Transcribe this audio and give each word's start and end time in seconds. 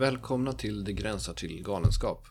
Välkomna 0.00 0.52
till 0.52 0.84
Det 0.84 0.92
gränsar 0.92 1.34
till 1.34 1.62
galenskap. 1.62 2.26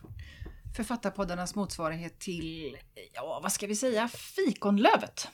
Författarpoddarnas 0.76 1.54
motsvarighet 1.54 2.18
till, 2.18 2.76
ja 3.12 3.40
vad 3.42 3.52
ska 3.52 3.66
vi 3.66 3.76
säga, 3.76 4.08
Fikonlövet. 4.08 5.28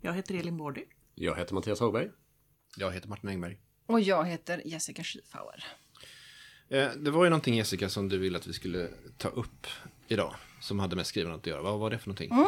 Jag 0.00 0.14
heter 0.14 0.34
Elin 0.34 0.56
Bordy. 0.56 0.84
Jag 1.14 1.38
heter 1.38 1.54
Mattias 1.54 1.80
Hågberg. 1.80 2.08
Jag 2.76 2.92
heter 2.92 3.08
Martin 3.08 3.28
Engberg. 3.28 3.60
Och 3.86 4.00
jag 4.00 4.24
heter 4.24 4.62
Jessica 4.64 5.04
Schiefauer. 5.04 5.64
Eh, 6.68 6.90
det 6.90 7.10
var 7.10 7.24
ju 7.24 7.30
någonting 7.30 7.56
Jessica 7.56 7.88
som 7.88 8.08
du 8.08 8.18
ville 8.18 8.38
att 8.38 8.46
vi 8.46 8.52
skulle 8.52 8.88
ta 9.16 9.28
upp 9.28 9.66
idag. 10.08 10.34
Som 10.60 10.78
hade 10.78 10.96
med 10.96 11.06
skrivandet 11.06 11.40
att 11.40 11.46
göra. 11.46 11.62
Vad 11.62 11.78
var 11.78 11.90
det 11.90 11.98
för 11.98 12.08
någonting? 12.08 12.30
Mm. 12.30 12.46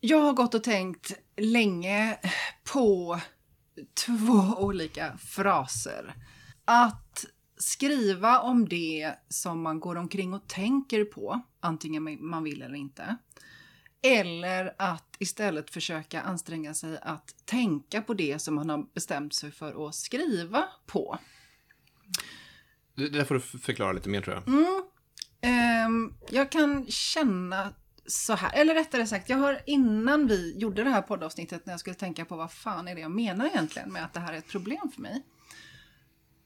Jag 0.00 0.18
har 0.18 0.32
gått 0.32 0.54
och 0.54 0.64
tänkt 0.64 1.12
länge 1.36 2.18
på 2.72 3.20
två 4.06 4.54
olika 4.58 5.18
fraser. 5.18 6.14
Att 6.64 7.24
skriva 7.56 8.40
om 8.40 8.68
det 8.68 9.14
som 9.28 9.62
man 9.62 9.80
går 9.80 9.96
omkring 9.96 10.34
och 10.34 10.48
tänker 10.48 11.04
på, 11.04 11.40
antingen 11.60 12.18
man 12.20 12.44
vill 12.44 12.62
eller 12.62 12.74
inte. 12.74 13.16
Eller 14.02 14.74
att 14.78 15.16
istället 15.18 15.70
försöka 15.70 16.22
anstränga 16.22 16.74
sig 16.74 16.98
att 17.02 17.34
tänka 17.44 18.02
på 18.02 18.14
det 18.14 18.38
som 18.38 18.54
man 18.54 18.70
har 18.70 18.94
bestämt 18.94 19.34
sig 19.34 19.50
för 19.50 19.88
att 19.88 19.94
skriva 19.94 20.64
på. 20.86 21.18
Det 22.94 23.08
där 23.08 23.24
får 23.24 23.34
du 23.34 23.40
förklara 23.40 23.92
lite 23.92 24.08
mer 24.08 24.20
tror 24.20 24.36
jag. 24.36 24.48
Mm. 24.48 24.84
Um, 25.86 26.14
jag 26.30 26.52
kan 26.52 26.86
känna 26.86 27.74
så 28.06 28.32
här, 28.34 28.52
eller 28.54 28.74
rättare 28.74 29.06
sagt, 29.06 29.28
jag 29.28 29.36
har 29.36 29.60
innan 29.66 30.26
vi 30.26 30.58
gjorde 30.58 30.84
det 30.84 30.90
här 30.90 31.02
poddavsnittet 31.02 31.66
när 31.66 31.72
jag 31.72 31.80
skulle 31.80 31.94
tänka 31.94 32.24
på 32.24 32.36
vad 32.36 32.52
fan 32.52 32.88
är 32.88 32.94
det 32.94 33.00
jag 33.00 33.10
menar 33.10 33.46
egentligen 33.46 33.92
med 33.92 34.04
att 34.04 34.12
det 34.12 34.20
här 34.20 34.32
är 34.32 34.38
ett 34.38 34.48
problem 34.48 34.90
för 34.94 35.02
mig. 35.02 35.22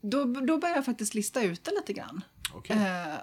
Då, 0.01 0.25
då 0.25 0.59
började 0.59 0.79
jag 0.79 0.85
faktiskt 0.85 1.15
lista 1.15 1.43
ut 1.43 1.65
det 1.65 1.71
lite 1.71 1.93
grann. 1.93 2.25
Okay. 2.55 2.77
Uh, 2.77 3.19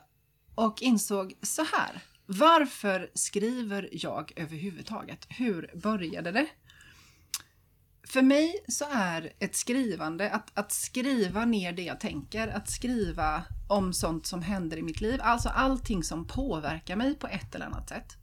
och 0.55 0.81
insåg 0.81 1.33
så 1.41 1.63
här. 1.63 2.01
Varför 2.25 3.11
skriver 3.13 3.89
jag 3.91 4.33
överhuvudtaget? 4.35 5.25
Hur 5.29 5.71
började 5.75 6.31
det? 6.31 6.47
För 8.07 8.21
mig 8.21 8.63
så 8.67 8.85
är 8.91 9.33
ett 9.39 9.55
skrivande, 9.55 10.31
att, 10.31 10.51
att 10.53 10.71
skriva 10.71 11.45
ner 11.45 11.73
det 11.73 11.83
jag 11.83 11.99
tänker, 11.99 12.47
att 12.47 12.69
skriva 12.69 13.43
om 13.69 13.93
sånt 13.93 14.25
som 14.25 14.41
händer 14.41 14.77
i 14.77 14.81
mitt 14.81 15.01
liv, 15.01 15.19
alltså 15.23 15.49
allting 15.49 16.03
som 16.03 16.27
påverkar 16.27 16.95
mig 16.95 17.15
på 17.15 17.27
ett 17.27 17.55
eller 17.55 17.65
annat 17.65 17.89
sätt. 17.89 18.17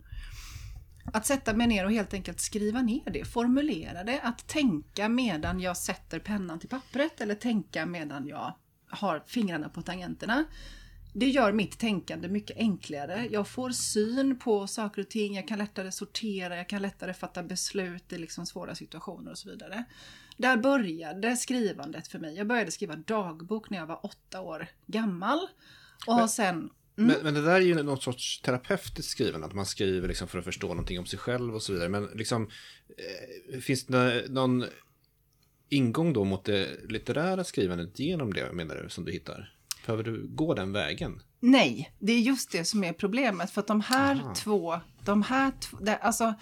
Att 1.05 1.27
sätta 1.27 1.55
mig 1.55 1.67
ner 1.67 1.85
och 1.85 1.93
helt 1.93 2.15
enkelt 2.15 2.41
skriva 2.41 2.83
ner 2.83 3.11
det, 3.11 3.25
formulera 3.25 4.05
det, 4.05 4.21
att 4.21 4.49
tänka 4.49 5.09
medan 5.09 5.61
jag 5.61 5.77
sätter 5.77 6.19
pennan 6.19 6.59
till 6.59 6.69
pappret 6.69 7.21
eller 7.21 7.35
tänka 7.35 7.87
medan 7.87 8.27
jag 8.27 8.55
har 8.89 9.23
fingrarna 9.27 9.69
på 9.69 9.83
tangenterna. 9.83 10.45
Det 11.15 11.29
gör 11.29 11.53
mitt 11.53 11.79
tänkande 11.79 12.29
mycket 12.29 12.57
enklare. 12.57 13.29
Jag 13.31 13.49
får 13.49 13.71
syn 13.71 14.39
på 14.39 14.67
saker 14.67 15.03
och 15.03 15.09
ting, 15.09 15.35
jag 15.35 15.49
kan 15.49 15.59
lättare 15.59 15.93
sortera, 15.93 16.57
jag 16.57 16.69
kan 16.69 16.83
lättare 16.83 17.15
fatta 17.15 17.43
beslut 17.43 18.13
i 18.13 18.19
liksom 18.19 18.47
svåra 18.47 18.75
situationer 18.75 19.31
och 19.31 19.39
så 19.39 19.51
vidare. 19.51 19.85
Där 20.37 20.57
började 20.57 21.37
skrivandet 21.37 22.09
för 22.09 22.19
mig. 22.19 22.37
Jag 22.37 22.47
började 22.47 22.71
skriva 22.71 22.97
dagbok 22.97 23.71
när 23.71 23.79
jag 23.79 23.87
var 23.87 24.07
åtta 24.07 24.41
år 24.41 24.67
gammal. 24.87 25.49
Och 26.07 26.31
sen... 26.31 26.71
Mm. 26.99 27.09
Men, 27.09 27.25
men, 27.25 27.35
det 27.35 27.43
där 27.43 27.55
är 27.55 27.61
ju 27.61 27.83
något 27.83 28.03
sorts 28.03 28.41
terapeutiskt 28.41 29.11
skrivande, 29.11 29.47
att 29.47 29.55
man 29.55 29.67
skriver 29.67 30.09
liksom 30.09 30.29
för 30.29 30.39
att 30.39 30.45
förstå 30.45 30.69
någonting 30.69 30.99
om 30.99 31.07
sig 31.07 31.19
själv 31.19 31.55
och 31.55 31.63
så 31.63 31.73
vidare. 31.73 31.89
Men 31.89 32.05
liksom, 32.15 32.51
eh, 33.53 33.61
finns 33.61 33.87
det 33.87 34.25
någon 34.29 34.65
ingång 35.69 36.13
då 36.13 36.25
mot 36.25 36.45
det 36.45 36.69
litterära 36.89 37.45
skrivandet 37.45 37.99
genom 37.99 38.33
det, 38.33 38.53
menar 38.53 38.77
du, 38.77 38.89
som 38.89 39.05
du 39.05 39.13
hittar? 39.13 39.55
Behöver 39.87 40.05
du 40.05 40.27
gå 40.29 40.55
den 40.55 40.73
vägen? 40.73 41.23
Nej, 41.41 41.93
det 41.99 42.13
är 42.13 42.21
just 42.21 42.53
det 42.53 42.65
som 42.65 42.85
är 42.85 42.93
problemet. 42.93 43.51
För 43.51 43.61
att 43.61 43.67
de 43.67 43.81
här 43.81 44.15
Aha. 44.15 44.35
två, 44.35 44.81
de 45.05 45.23
här 45.23 45.53
två, 45.61 45.79
alltså 46.01 46.35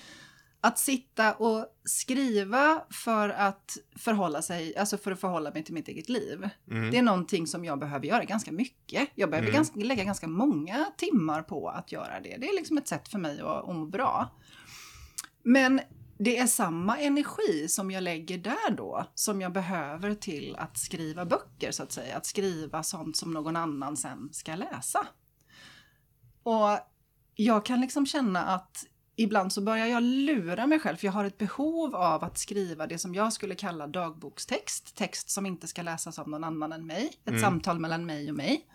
att 0.60 0.78
sitta 0.78 1.34
och 1.34 1.66
skriva 1.84 2.82
för 2.90 3.28
att 3.28 3.76
förhålla 3.96 4.42
sig, 4.42 4.76
alltså 4.76 4.98
för 4.98 5.12
att 5.12 5.20
förhålla 5.20 5.50
mig 5.50 5.64
till 5.64 5.74
mitt 5.74 5.88
eget 5.88 6.08
liv. 6.08 6.48
Mm. 6.70 6.90
Det 6.90 6.98
är 6.98 7.02
någonting 7.02 7.46
som 7.46 7.64
jag 7.64 7.78
behöver 7.78 8.06
göra 8.06 8.24
ganska 8.24 8.52
mycket. 8.52 9.08
Jag 9.14 9.30
behöver 9.30 9.48
mm. 9.48 9.56
ganska, 9.56 9.80
lägga 9.80 10.04
ganska 10.04 10.28
många 10.28 10.86
timmar 10.96 11.42
på 11.42 11.68
att 11.68 11.92
göra 11.92 12.20
det. 12.20 12.36
Det 12.36 12.48
är 12.48 12.56
liksom 12.56 12.78
ett 12.78 12.88
sätt 12.88 13.08
för 13.08 13.18
mig 13.18 13.40
att, 13.40 13.68
att 13.68 13.76
må 13.76 13.86
bra. 13.86 14.28
Men 15.42 15.80
det 16.18 16.38
är 16.38 16.46
samma 16.46 16.98
energi 16.98 17.68
som 17.68 17.90
jag 17.90 18.02
lägger 18.02 18.38
där 18.38 18.70
då 18.70 19.06
som 19.14 19.40
jag 19.40 19.52
behöver 19.52 20.14
till 20.14 20.56
att 20.56 20.78
skriva 20.78 21.24
böcker 21.24 21.70
så 21.70 21.82
att 21.82 21.92
säga. 21.92 22.16
Att 22.16 22.26
skriva 22.26 22.82
sånt 22.82 23.16
som 23.16 23.30
någon 23.30 23.56
annan 23.56 23.96
sen 23.96 24.28
ska 24.32 24.54
läsa. 24.54 25.06
Och 26.42 26.78
jag 27.34 27.64
kan 27.64 27.80
liksom 27.80 28.06
känna 28.06 28.44
att 28.44 28.84
ibland 29.22 29.52
så 29.52 29.60
börjar 29.60 29.86
jag 29.86 30.02
lura 30.02 30.66
mig 30.66 30.78
själv 30.78 30.96
för 30.96 31.06
jag 31.06 31.12
har 31.12 31.24
ett 31.24 31.38
behov 31.38 31.96
av 31.96 32.24
att 32.24 32.38
skriva 32.38 32.86
det 32.86 32.98
som 32.98 33.14
jag 33.14 33.32
skulle 33.32 33.54
kalla 33.54 33.86
dagbokstext. 33.86 34.96
Text 34.96 35.30
som 35.30 35.46
inte 35.46 35.66
ska 35.66 35.82
läsas 35.82 36.18
av 36.18 36.28
någon 36.28 36.44
annan 36.44 36.72
än 36.72 36.86
mig. 36.86 37.06
Ett 37.22 37.28
mm. 37.28 37.40
samtal 37.40 37.78
mellan 37.78 38.06
mig 38.06 38.30
och 38.30 38.36
mig. 38.36 38.66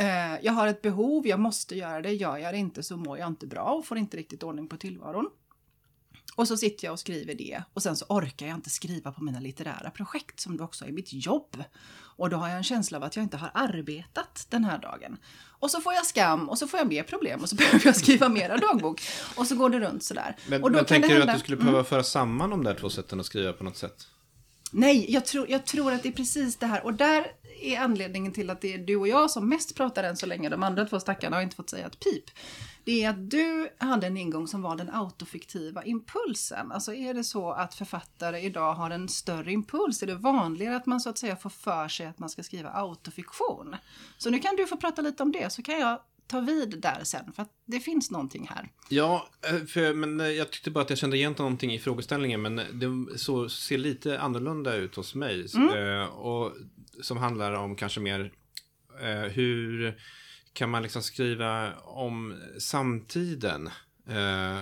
Uh, 0.00 0.44
jag 0.44 0.52
har 0.52 0.66
ett 0.66 0.82
behov, 0.82 1.26
jag 1.26 1.40
måste 1.40 1.76
göra 1.76 2.02
det. 2.02 2.12
Gör 2.12 2.38
jag 2.38 2.54
det 2.54 2.58
inte 2.58 2.82
så 2.82 2.96
mår 2.96 3.18
jag 3.18 3.28
inte 3.28 3.46
bra 3.46 3.62
och 3.62 3.86
får 3.86 3.98
inte 3.98 4.16
riktigt 4.16 4.42
ordning 4.42 4.68
på 4.68 4.76
tillvaron. 4.76 5.30
Och 6.36 6.48
så 6.48 6.56
sitter 6.56 6.84
jag 6.84 6.92
och 6.92 6.98
skriver 6.98 7.34
det 7.34 7.62
och 7.74 7.82
sen 7.82 7.96
så 7.96 8.04
orkar 8.08 8.46
jag 8.46 8.56
inte 8.56 8.70
skriva 8.70 9.12
på 9.12 9.24
mina 9.24 9.40
litterära 9.40 9.90
projekt 9.90 10.40
som 10.40 10.60
också 10.60 10.84
är 10.84 10.92
mitt 10.92 11.12
jobb. 11.12 11.64
Och 12.16 12.30
då 12.30 12.36
har 12.36 12.48
jag 12.48 12.56
en 12.56 12.64
känsla 12.64 12.98
av 12.98 13.04
att 13.04 13.16
jag 13.16 13.22
inte 13.22 13.36
har 13.36 13.50
arbetat 13.54 14.46
den 14.50 14.64
här 14.64 14.78
dagen. 14.78 15.16
Och 15.64 15.70
så 15.70 15.80
får 15.80 15.92
jag 15.92 16.06
skam 16.06 16.48
och 16.48 16.58
så 16.58 16.66
får 16.66 16.78
jag 16.78 16.88
mer 16.88 17.02
problem 17.02 17.40
och 17.42 17.48
så 17.48 17.56
behöver 17.56 17.86
jag 17.86 17.96
skriva 17.96 18.28
mera 18.28 18.56
dagbok. 18.56 19.02
Och 19.34 19.46
så 19.46 19.56
går 19.56 19.70
det 19.70 19.80
runt 19.80 20.02
sådär. 20.02 20.36
Men, 20.46 20.62
och 20.62 20.70
då 20.70 20.76
men 20.76 20.84
tänker 20.84 21.08
hända... 21.08 21.24
du 21.24 21.30
att 21.30 21.36
du 21.36 21.40
skulle 21.40 21.56
behöva 21.56 21.78
mm. 21.78 21.84
föra 21.84 22.02
samman 22.02 22.50
de 22.50 22.64
där 22.64 22.74
två 22.74 22.90
sätten 22.90 23.20
att 23.20 23.26
skriva 23.26 23.52
på 23.52 23.64
något 23.64 23.76
sätt? 23.76 24.06
Nej, 24.70 25.12
jag 25.12 25.24
tror, 25.24 25.50
jag 25.50 25.66
tror 25.66 25.92
att 25.92 26.02
det 26.02 26.08
är 26.08 26.12
precis 26.12 26.56
det 26.56 26.66
här. 26.66 26.84
Och 26.84 26.94
där 26.94 27.26
är 27.60 27.78
anledningen 27.78 28.32
till 28.32 28.50
att 28.50 28.60
det 28.60 28.74
är 28.74 28.78
du 28.78 28.96
och 28.96 29.08
jag 29.08 29.30
som 29.30 29.48
mest 29.48 29.76
pratar 29.76 30.04
än 30.04 30.16
så 30.16 30.26
länge. 30.26 30.48
De 30.48 30.62
andra 30.62 30.84
två 30.84 31.00
stackarna 31.00 31.36
har 31.36 31.42
inte 31.42 31.56
fått 31.56 31.70
säga 31.70 31.86
ett 31.86 32.00
pip. 32.00 32.24
Det 32.84 33.04
är 33.04 33.10
att 33.10 33.30
du 33.30 33.68
hade 33.78 34.06
en 34.06 34.16
ingång 34.16 34.48
som 34.48 34.62
var 34.62 34.76
den 34.76 34.90
autofiktiva 34.90 35.84
impulsen. 35.84 36.72
Alltså 36.72 36.94
är 36.94 37.14
det 37.14 37.24
så 37.24 37.50
att 37.50 37.74
författare 37.74 38.40
idag 38.40 38.74
har 38.74 38.90
en 38.90 39.08
större 39.08 39.52
impuls? 39.52 40.02
Är 40.02 40.06
det 40.06 40.14
vanligare 40.14 40.76
att 40.76 40.86
man 40.86 41.00
så 41.00 41.10
att 41.10 41.18
säga 41.18 41.36
får 41.36 41.50
för 41.50 41.88
sig 41.88 42.06
att 42.06 42.18
man 42.18 42.28
ska 42.28 42.42
skriva 42.42 42.70
autofiktion? 42.70 43.76
Så 44.18 44.30
nu 44.30 44.38
kan 44.38 44.56
du 44.56 44.66
få 44.66 44.76
prata 44.76 45.02
lite 45.02 45.22
om 45.22 45.32
det 45.32 45.52
så 45.52 45.62
kan 45.62 45.78
jag 45.78 46.00
ta 46.26 46.40
vid 46.40 46.80
där 46.80 47.00
sen, 47.04 47.32
för 47.32 47.42
att 47.42 47.50
det 47.64 47.80
finns 47.80 48.10
någonting 48.10 48.48
här. 48.50 48.68
Ja, 48.88 49.28
eh, 49.48 49.66
för, 49.66 49.94
men 49.94 50.20
eh, 50.20 50.26
jag 50.26 50.50
tyckte 50.50 50.70
bara 50.70 50.84
att 50.84 50.90
jag 50.90 50.98
kände 50.98 51.16
igen 51.16 51.34
någonting 51.38 51.74
i 51.74 51.78
frågeställningen, 51.78 52.42
men 52.42 52.56
det 52.56 53.18
så, 53.18 53.48
ser 53.48 53.78
lite 53.78 54.20
annorlunda 54.20 54.74
ut 54.74 54.96
hos 54.96 55.14
mig. 55.14 55.46
Mm. 55.54 56.00
Eh, 56.00 56.06
och 56.06 56.52
som 57.02 57.16
handlar 57.16 57.52
om 57.52 57.76
kanske 57.76 58.00
mer 58.00 58.32
eh, 59.00 59.30
hur 59.32 59.98
kan 60.54 60.70
man 60.70 60.82
liksom 60.82 61.02
skriva 61.02 61.72
om 61.78 62.40
samtiden 62.58 63.70
eh, 64.08 64.60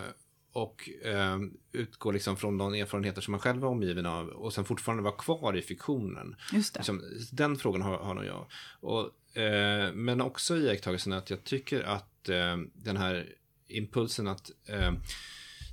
och 0.53 0.91
eh, 1.05 1.39
utgå 1.73 2.11
liksom 2.11 2.37
från 2.37 2.59
de 2.59 2.75
erfarenheter 2.75 3.21
som 3.21 3.33
man 3.33 3.41
själv 3.41 3.63
är 3.63 3.67
omgiven 3.67 4.07
av 4.07 4.29
och 4.29 4.53
sen 4.53 4.65
fortfarande 4.65 5.03
vara 5.03 5.17
kvar 5.17 5.57
i 5.57 5.63
fiktionen. 5.63 6.37
Just. 6.53 6.77
Liksom, 6.77 7.03
den 7.33 7.57
frågan 7.57 7.83
har, 7.83 7.99
har 7.99 8.15
nog 8.15 8.25
jag. 8.25 8.47
Och, 8.81 9.39
eh, 9.39 9.93
men 9.93 10.21
också 10.21 10.57
iakttagelsen 10.57 11.13
att 11.13 11.31
jag 11.31 11.45
tycker 11.45 11.83
att 11.83 12.29
eh, 12.29 12.57
den 12.75 12.97
här 12.97 13.29
impulsen 13.69 14.29
att 14.29 14.51
eh, 14.67 14.93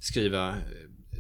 skriva 0.02 0.56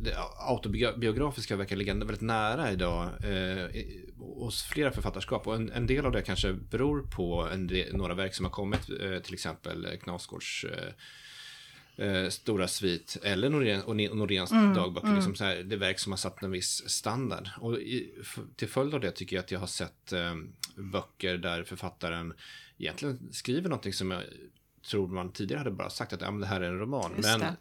det 0.01 0.15
autobiografiska 0.37 1.55
verkar 1.55 1.75
ligga 1.75 1.93
väldigt 1.93 2.21
nära 2.21 2.71
idag 2.71 3.09
eh, 3.23 3.83
hos 4.17 4.63
flera 4.63 4.91
författarskap. 4.91 5.47
Och 5.47 5.55
en, 5.55 5.71
en, 5.71 5.87
del 5.87 6.05
av 6.05 6.11
det 6.11 6.21
kanske 6.21 6.53
beror 6.53 7.01
på 7.01 7.49
del, 7.57 7.95
några 7.95 8.13
verk 8.13 8.35
som 8.35 8.45
har 8.45 8.51
kommit, 8.51 8.89
eh, 8.89 9.19
till 9.19 9.33
exempel 9.33 9.97
Knausgårds 10.03 10.65
eh, 10.65 12.07
eh, 12.07 12.29
stora 12.29 12.67
svit 12.67 13.17
eller 13.23 13.49
Norén, 13.49 13.81
Noréns 14.17 14.51
mm, 14.51 14.73
dagböcker. 14.73 15.07
Mm. 15.07 15.17
Liksom 15.17 15.35
så 15.35 15.43
här, 15.43 15.55
det 15.55 15.75
är 15.75 15.79
verk 15.79 15.99
som 15.99 16.11
har 16.11 16.17
satt 16.17 16.43
en 16.43 16.51
viss 16.51 16.89
standard. 16.89 17.49
Och 17.59 17.77
i, 17.77 18.13
till 18.55 18.69
följd 18.69 18.93
av 18.93 18.99
det 18.99 19.11
tycker 19.11 19.35
jag 19.35 19.43
att 19.43 19.51
jag 19.51 19.59
har 19.59 19.67
sett 19.67 20.13
eh, 20.13 20.35
böcker 20.75 21.37
där 21.37 21.63
författaren 21.63 22.33
egentligen 22.77 23.29
skriver 23.31 23.69
någonting 23.69 23.93
som 23.93 24.11
jag 24.11 24.23
tror 24.89 25.07
man 25.07 25.31
tidigare 25.31 25.57
hade 25.59 25.71
bara 25.71 25.89
sagt 25.89 26.13
att 26.13 26.21
ja, 26.21 26.31
det 26.31 26.45
här 26.45 26.61
är 26.61 26.67
en 26.67 26.79
roman. 26.79 27.11
Just 27.15 27.29
men 27.29 27.39
det 27.39 27.55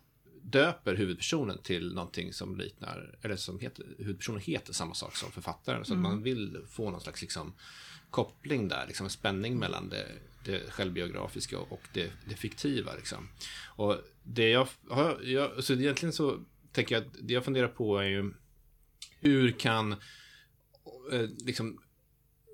döper 0.51 0.95
huvudpersonen 0.95 1.59
till 1.63 1.95
någonting 1.95 2.33
som 2.33 2.57
liknar, 2.57 3.19
eller 3.23 3.37
som 3.37 3.61
heter, 3.61 3.87
huvudpersonen 3.99 4.41
heter 4.41 4.73
samma 4.73 4.95
sak 4.95 5.17
som 5.17 5.33
författaren. 5.33 5.85
Så 5.85 5.93
mm. 5.95 6.07
att 6.07 6.13
man 6.13 6.23
vill 6.23 6.59
få 6.71 6.91
någon 6.91 7.01
slags 7.01 7.23
liksom, 7.23 7.55
koppling 8.11 8.69
där, 8.69 8.87
liksom 8.87 9.07
en 9.07 9.11
spänning 9.11 9.59
mellan 9.59 9.89
det, 9.89 10.07
det 10.45 10.71
självbiografiska 10.71 11.59
och 11.59 11.83
det, 11.93 12.13
det 12.29 12.35
fiktiva. 12.35 12.95
Liksom. 12.95 13.29
Och 13.77 13.97
det 14.23 14.49
jag, 14.49 14.69
jag, 15.23 15.65
så 15.65 15.73
egentligen 15.73 16.13
så 16.13 16.45
tänker 16.73 16.95
jag 16.95 17.07
att 17.07 17.13
det 17.21 17.35
jag 17.35 17.45
funderar 17.45 17.69
på 17.69 17.99
är 17.99 18.05
ju 18.09 18.33
hur 19.21 19.51
kan 19.53 19.93
eh, 21.13 21.29
liksom 21.45 21.81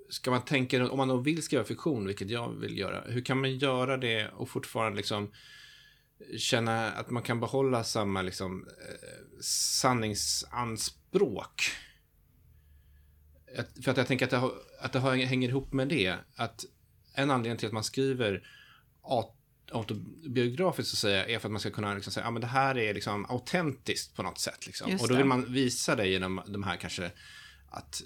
ska 0.09 0.31
man 0.31 0.45
tänka, 0.45 0.89
om 0.89 0.97
man 0.97 1.07
då 1.07 1.17
vill 1.17 1.43
skriva 1.43 1.63
fiktion, 1.63 2.07
vilket 2.07 2.29
jag 2.29 2.49
vill 2.49 2.77
göra, 2.77 3.01
hur 3.07 3.21
kan 3.21 3.41
man 3.41 3.57
göra 3.57 3.97
det 3.97 4.29
och 4.29 4.49
fortfarande 4.49 4.97
liksom 4.97 5.31
känna 6.37 6.91
att 6.91 7.09
man 7.09 7.23
kan 7.23 7.39
behålla 7.39 7.83
samma 7.83 8.21
liksom 8.21 8.67
eh, 8.67 8.71
sanningsanspråk? 9.41 11.61
Att, 13.57 13.83
för 13.83 13.91
att 13.91 13.97
jag 13.97 14.07
tänker 14.07 14.25
att 14.25 14.31
det, 14.31 14.37
har, 14.37 14.53
att 14.79 14.93
det 14.93 14.99
har, 14.99 15.15
hänger 15.15 15.49
ihop 15.49 15.73
med 15.73 15.87
det, 15.87 16.17
att 16.35 16.65
en 17.13 17.31
anledning 17.31 17.57
till 17.57 17.67
att 17.67 17.73
man 17.73 17.83
skriver 17.83 18.47
autobiografiskt 19.71 20.89
så 20.89 20.95
säga, 20.95 21.27
är 21.27 21.39
för 21.39 21.47
att 21.47 21.51
man 21.51 21.59
ska 21.59 21.71
kunna 21.71 21.93
liksom 21.93 22.13
säga, 22.13 22.25
ja 22.25 22.31
men 22.31 22.41
det 22.41 22.47
här 22.47 22.77
är 22.77 22.93
liksom 22.93 23.25
autentiskt 23.25 24.15
på 24.15 24.23
något 24.23 24.39
sätt. 24.39 24.65
Liksom. 24.65 24.97
Och 25.01 25.07
då 25.07 25.15
vill 25.15 25.25
man 25.25 25.53
visa 25.53 25.95
det 25.95 26.07
genom 26.07 26.41
de 26.47 26.63
här 26.63 26.77
kanske 26.77 27.11
att 27.69 28.01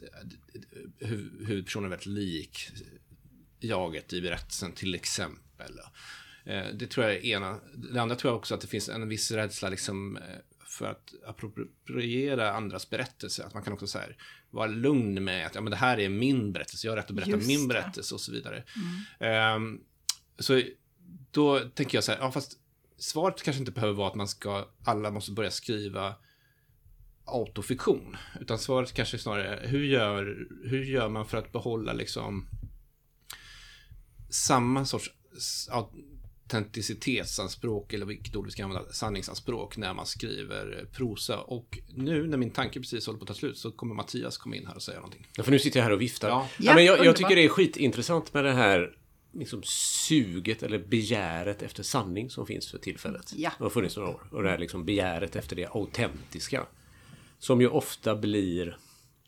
huvudpersonen 1.00 1.86
är 1.86 1.90
väldigt 1.90 2.06
lik 2.06 2.72
jaget 3.60 4.14
i 4.14 4.22
berättelsen 4.22 4.72
till 4.72 4.96
exempel. 4.96 5.80
Eh, 6.46 6.66
det 6.74 6.88
tror 6.88 7.06
jag 7.06 7.16
är 7.16 7.26
ena. 7.26 7.60
Det 7.76 8.02
andra 8.02 8.16
tror 8.16 8.32
jag 8.32 8.38
också 8.38 8.56
att 8.56 8.62
det 8.62 8.68
finns 8.68 8.90
en 8.90 9.10
viss 9.10 9.32
rädsla 9.32 9.70
liksom 9.70 10.18
eh, 10.18 10.24
för 10.66 10.86
att 10.86 11.14
appropriera 11.26 12.54
andras 12.54 12.90
berättelse. 12.90 13.44
Att 13.46 13.54
man 13.54 13.64
kan 13.64 13.74
också 13.74 13.88
så 13.88 14.00
här, 14.00 14.18
vara 14.50 14.68
lugn 14.68 15.24
med 15.24 15.46
att 15.46 15.56
ja, 15.56 15.62
men 15.62 15.72
det 15.72 15.78
här 15.78 16.00
är 16.00 16.10
min 16.10 16.54
berättelse, 16.54 16.88
jag 16.88 16.92
har 16.92 16.98
rätt 16.98 17.10
att 17.10 17.16
berätta 17.16 17.32
Just 17.32 17.48
min 17.48 17.68
det. 17.68 17.74
berättelse 17.74 18.16
och 18.16 18.22
så 18.22 18.32
vidare. 18.32 18.64
Mm. 19.22 19.56
Um, 19.56 19.84
så 20.40 20.62
då 21.32 21.60
tänker 21.60 21.98
jag 21.98 22.04
så 22.04 22.12
här, 22.12 22.20
ja 22.20 22.32
fast 22.32 22.58
svaret 22.98 23.44
kanske 23.44 23.60
inte 23.60 23.72
behöver 23.72 23.94
vara 23.94 24.08
att 24.08 24.16
man 24.16 24.28
ska, 24.28 24.68
alla 24.84 25.12
måste 25.12 25.32
börja 25.32 25.52
skriva 25.52 26.16
autofiktion. 27.26 28.18
Utan 28.40 28.60
svaret 28.60 28.94
kanske 28.94 29.18
snarare, 29.18 29.68
hur 29.68 29.84
gör, 29.84 30.48
hur 30.64 30.84
gör 30.84 31.10
man 31.10 31.26
för 31.26 31.38
att 31.38 31.52
behålla 31.52 31.94
liksom 31.94 32.48
samma 34.30 34.86
sorts 34.86 35.12
autenticitetsanspråk, 36.50 37.94
eller 37.94 38.06
vilket 38.06 38.36
ord 38.36 38.46
vi 38.46 38.52
ska 38.52 38.64
använda, 38.64 38.92
sanningsanspråk, 38.92 39.78
när 39.78 39.94
man 39.94 40.06
skriver 40.06 40.88
prosa. 40.94 41.40
Och 41.40 41.80
nu 41.96 42.28
när 42.28 42.38
min 42.38 42.52
tanke 42.52 42.80
precis 42.80 43.06
håller 43.06 43.20
på 43.20 43.24
att 43.24 43.28
ta 43.28 43.34
slut 43.34 43.58
så 43.58 43.72
kommer 43.72 43.96
Mattias 43.96 44.38
komma 44.38 44.56
in 44.56 44.68
här 44.68 44.76
och 44.76 44.82
säga 44.82 44.98
någonting. 44.98 45.28
Ja, 45.36 45.44
för 45.44 45.52
nu 45.52 45.60
sitter 45.60 45.80
jag 45.80 45.84
här 45.84 45.92
och 45.92 46.02
viftar. 46.02 46.30
Ja. 46.30 46.48
ja 46.58 46.76
men 46.76 46.86
jag, 46.86 47.06
jag 47.06 47.16
tycker 47.16 47.36
det 47.36 47.46
är 47.46 47.50
skitintressant 47.50 48.34
med 48.34 48.44
det 48.44 48.54
här 48.54 48.96
liksom 49.32 49.62
suget 50.08 50.64
eller 50.64 50.80
begäret 50.80 51.62
efter 51.62 51.84
sanning 51.84 52.30
som 52.30 52.46
finns 52.46 52.72
för 52.72 52.78
tillfället. 52.78 53.34
Ja. 53.36 53.52
Det 53.58 53.64
har 53.64 53.70
funnits 53.70 53.98
några 53.98 54.10
år. 54.10 54.22
Och 54.32 54.44
det 54.44 54.50
här 54.50 54.58
liksom 54.58 54.86
begäret 54.86 55.36
efter 55.36 55.56
det 55.56 55.68
autentiska. 55.68 56.66
Som 57.40 57.62
ju 57.62 57.68
ofta 57.68 58.16
blir 58.16 58.78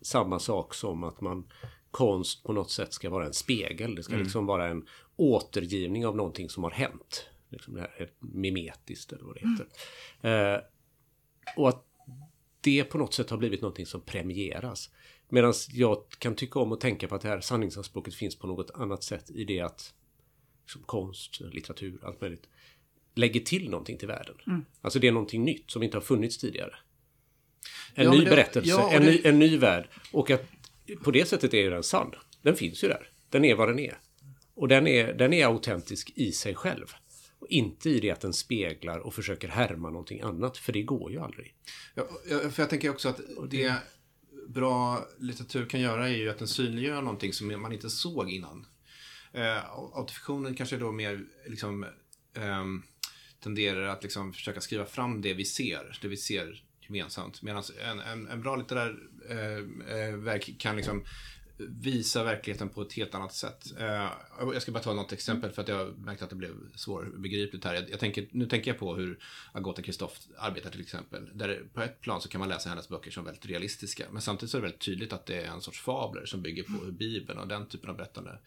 samma 0.02 0.40
sak 0.40 0.74
som 0.74 1.04
att 1.04 1.22
man 1.22 1.44
konst 1.92 2.44
på 2.44 2.54
något 2.54 2.72
sätt 2.72 2.94
ska 2.94 3.10
vara 3.10 3.26
en 3.26 3.34
spegel. 3.34 3.96
Det 3.96 4.04
ska 4.04 4.14
mm. 4.14 4.24
liksom 4.24 4.46
vara 4.46 4.68
en 4.68 4.88
återgivning 5.16 6.06
av 6.06 6.16
någonting 6.16 6.50
som 6.50 6.64
har 6.64 6.72
hänt. 6.72 7.26
Liksom 7.50 7.74
det 7.74 7.82
här 7.82 7.94
är 7.98 8.10
mimetiskt 8.20 9.12
eller 9.12 9.24
vad 9.24 9.36
det 9.36 9.50
heter. 9.50 9.68
Mm. 10.22 10.56
Eh, 10.56 10.62
och 11.56 11.70
att 11.70 11.86
det 12.62 12.84
på 12.84 12.98
något 12.98 13.14
sätt 13.14 13.30
har 13.30 13.38
blivit 13.38 13.62
någonting 13.62 13.86
som 13.86 14.02
premieras. 14.02 14.90
Medan 15.30 15.54
jag 15.70 16.10
kan 16.10 16.36
tycka 16.36 16.60
om 16.60 16.72
att 16.72 16.80
tänka 16.80 17.08
på 17.08 17.16
att 17.16 17.22
det 17.22 17.28
här 17.28 17.42
sanningsanspråket 17.42 18.14
finns 18.14 18.36
på 18.36 18.48
något 18.48 18.72
annat 18.72 19.04
sätt 19.04 19.30
i 19.30 19.44
det 19.44 19.60
att 19.60 19.94
liksom 20.64 20.84
konst, 20.84 21.40
litteratur, 21.40 22.00
allt 22.04 22.22
möjligt 22.22 22.48
lägger 23.16 23.40
till 23.40 23.70
någonting 23.70 23.98
till 23.98 24.08
världen. 24.08 24.36
Mm. 24.48 24.66
Alltså 24.82 25.00
det 25.00 25.08
är 25.08 25.12
någonting 25.12 25.44
nytt 25.44 25.72
som 25.72 25.84
inte 25.84 25.98
har 25.98 26.02
funnits 26.02 26.38
tidigare. 26.38 26.76
En 27.96 28.06
ja, 28.06 28.12
ny 28.12 28.20
det, 28.20 28.30
berättelse, 28.30 28.70
ja, 28.70 28.92
en, 28.92 29.06
det... 29.06 29.12
ny, 29.12 29.22
en 29.24 29.40
ny 29.40 29.58
värld. 29.58 29.90
Och 30.12 30.32
att 30.32 30.52
på 31.04 31.12
det 31.12 31.26
sättet 31.26 31.54
är 31.54 31.72
den 31.72 31.84
sann. 31.84 32.12
Den 32.42 32.56
finns 32.56 32.84
ju 32.84 32.88
där. 32.88 33.10
Den 33.30 33.46
är 33.46 33.56
vad 33.56 33.70
den 33.70 33.80
är. 33.80 33.98
Och 34.54 34.68
den 34.68 34.88
är, 34.88 35.14
den 35.14 35.34
är 35.34 35.46
autentisk 35.46 36.12
i 36.16 36.32
sig 36.32 36.56
själv. 36.56 36.86
Och 37.40 37.48
inte 37.48 37.90
i 37.90 38.00
det 38.00 38.12
att 38.12 38.22
den 38.22 38.34
speglar 38.34 39.00
och 39.00 39.14
försöker 39.14 39.48
härma 39.48 39.90
någonting 39.90 40.22
annat, 40.22 40.58
för 40.58 40.74
det 40.74 40.82
går 40.82 41.12
ju 41.12 41.20
aldrig. 41.20 41.56
Ja, 41.96 42.08
för 42.52 42.64
jag 42.64 42.70
tänker 42.70 42.90
också 42.90 43.10
att 43.10 43.20
det 43.50 43.76
bra 44.48 45.08
litteratur 45.20 45.66
kan 45.66 45.80
göra 45.82 46.10
är 46.10 46.16
ju 46.16 46.30
att 46.30 46.38
den 46.38 46.48
synliggör 46.48 47.02
någonting 47.02 47.34
som 47.34 47.62
man 47.62 47.74
inte 47.74 47.90
såg 47.90 48.30
innan. 48.30 48.66
Eh, 49.34 49.72
autofiktionen 49.94 50.56
kanske 50.56 50.78
då 50.78 50.92
mer 50.92 51.26
liksom 51.48 51.84
eh, 52.34 52.66
tenderar 53.44 53.88
att 53.88 54.04
liksom 54.04 54.34
försöka 54.34 54.62
skriva 54.62 54.86
fram 54.86 55.22
det 55.22 55.34
vi 55.34 55.46
ser, 55.46 56.00
det 56.02 56.08
vi 56.08 56.18
ser 56.18 56.64
gemensamt. 56.82 57.42
Medan 57.42 57.64
en, 57.86 58.00
en, 58.00 58.28
en 58.28 58.42
bra 58.42 58.56
litterär 58.56 58.98
Eh, 59.30 59.98
eh, 59.98 60.16
verk 60.16 60.56
kan 60.58 60.76
liksom 60.76 61.04
visa 61.70 62.24
verkligheten 62.24 62.70
på 62.70 62.82
ett 62.82 62.94
helt 62.94 63.16
annat 63.16 63.34
sätt. 63.34 63.80
Eh, 63.80 64.12
jag 64.40 64.62
ska 64.62 64.72
bara 64.72 64.84
ta 64.84 64.94
något 64.94 65.14
exempel 65.14 65.52
för 65.52 65.62
att 65.62 65.68
jag 65.68 65.98
märkte 66.00 66.24
att 66.24 66.30
det 66.30 66.36
blev 66.36 66.56
svårbegripligt 66.76 67.66
här. 67.66 67.74
Jag, 67.74 67.90
jag 67.90 68.00
tänker, 68.00 68.28
nu 68.32 68.46
tänker 68.46 68.72
jag 68.72 68.80
på 68.80 68.96
hur 68.96 69.20
Agota 69.52 69.82
Kristoff 69.82 70.20
arbetar 70.38 70.70
till 70.70 70.82
exempel. 70.82 71.30
Där 71.34 71.64
på 71.74 71.82
ett 71.82 72.02
plan 72.02 72.22
så 72.22 72.30
kan 72.30 72.40
man 72.40 72.50
läsa 72.50 72.70
hennes 72.70 72.90
böcker 72.90 73.12
som 73.12 73.26
väldigt 73.26 73.46
realistiska. 73.46 74.06
Men 74.12 74.22
samtidigt 74.22 74.52
så 74.52 74.58
är 74.58 74.62
det 74.62 74.68
väldigt 74.68 74.86
tydligt 74.86 75.14
att 75.14 75.26
det 75.26 75.42
är 75.42 75.48
en 75.48 75.62
sorts 75.62 75.82
fabler 75.82 76.26
som 76.26 76.42
bygger 76.42 76.64
på 76.64 76.86
hur 76.86 76.92
Bibeln 76.92 77.40
och 77.40 77.48
den 77.48 77.68
typen 77.68 77.90
av 77.90 77.98
berättande 77.98 78.40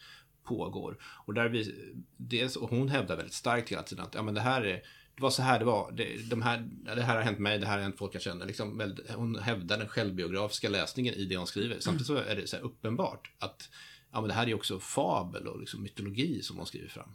pågår. 0.45 0.99
Och, 1.03 1.35
där 1.35 1.49
vi, 1.49 1.75
dels, 2.17 2.57
och 2.57 2.71
hon 2.71 2.89
hävdar 2.89 3.17
väldigt 3.17 3.35
starkt 3.35 3.73
hela 3.73 3.83
tiden 3.83 4.05
att 4.05 4.15
ja, 4.15 4.23
men 4.23 4.35
det 4.35 4.41
här 4.41 4.63
är 4.63 4.83
det 5.17 5.23
var 5.23 5.31
så 5.31 5.43
här 5.43 5.59
det 5.59 5.65
var. 5.65 5.93
Det, 5.93 6.31
de 6.31 6.43
här, 6.43 6.69
det 6.97 7.03
här 7.03 7.17
har 7.17 7.23
hänt 7.23 7.39
mig, 7.39 7.59
det 7.59 7.67
här 7.67 7.77
har 7.77 7.83
hänt 7.83 7.99
folk 7.99 8.15
jag 8.15 8.23
känner. 8.23 8.47
Liksom, 8.47 8.95
hon 9.17 9.39
hävdar 9.39 9.79
den 9.79 9.89
självbiografiska 9.89 10.69
läsningen 10.69 11.15
i 11.15 11.25
det 11.25 11.37
hon 11.37 11.47
skriver. 11.47 11.81
Samtidigt 11.81 12.07
så 12.07 12.17
är 12.17 12.37
det 12.37 12.47
så 12.47 12.57
uppenbart 12.57 13.31
att 13.39 13.71
ja, 14.13 14.21
men 14.21 14.29
det 14.29 14.35
här 14.35 14.49
är 14.49 14.55
också 14.55 14.81
fabel 14.81 15.49
och 15.49 15.61
liksom 15.61 15.83
mytologi 15.83 16.43
som 16.43 16.57
hon 16.57 16.67
skriver 16.67 16.89
fram. 16.89 17.15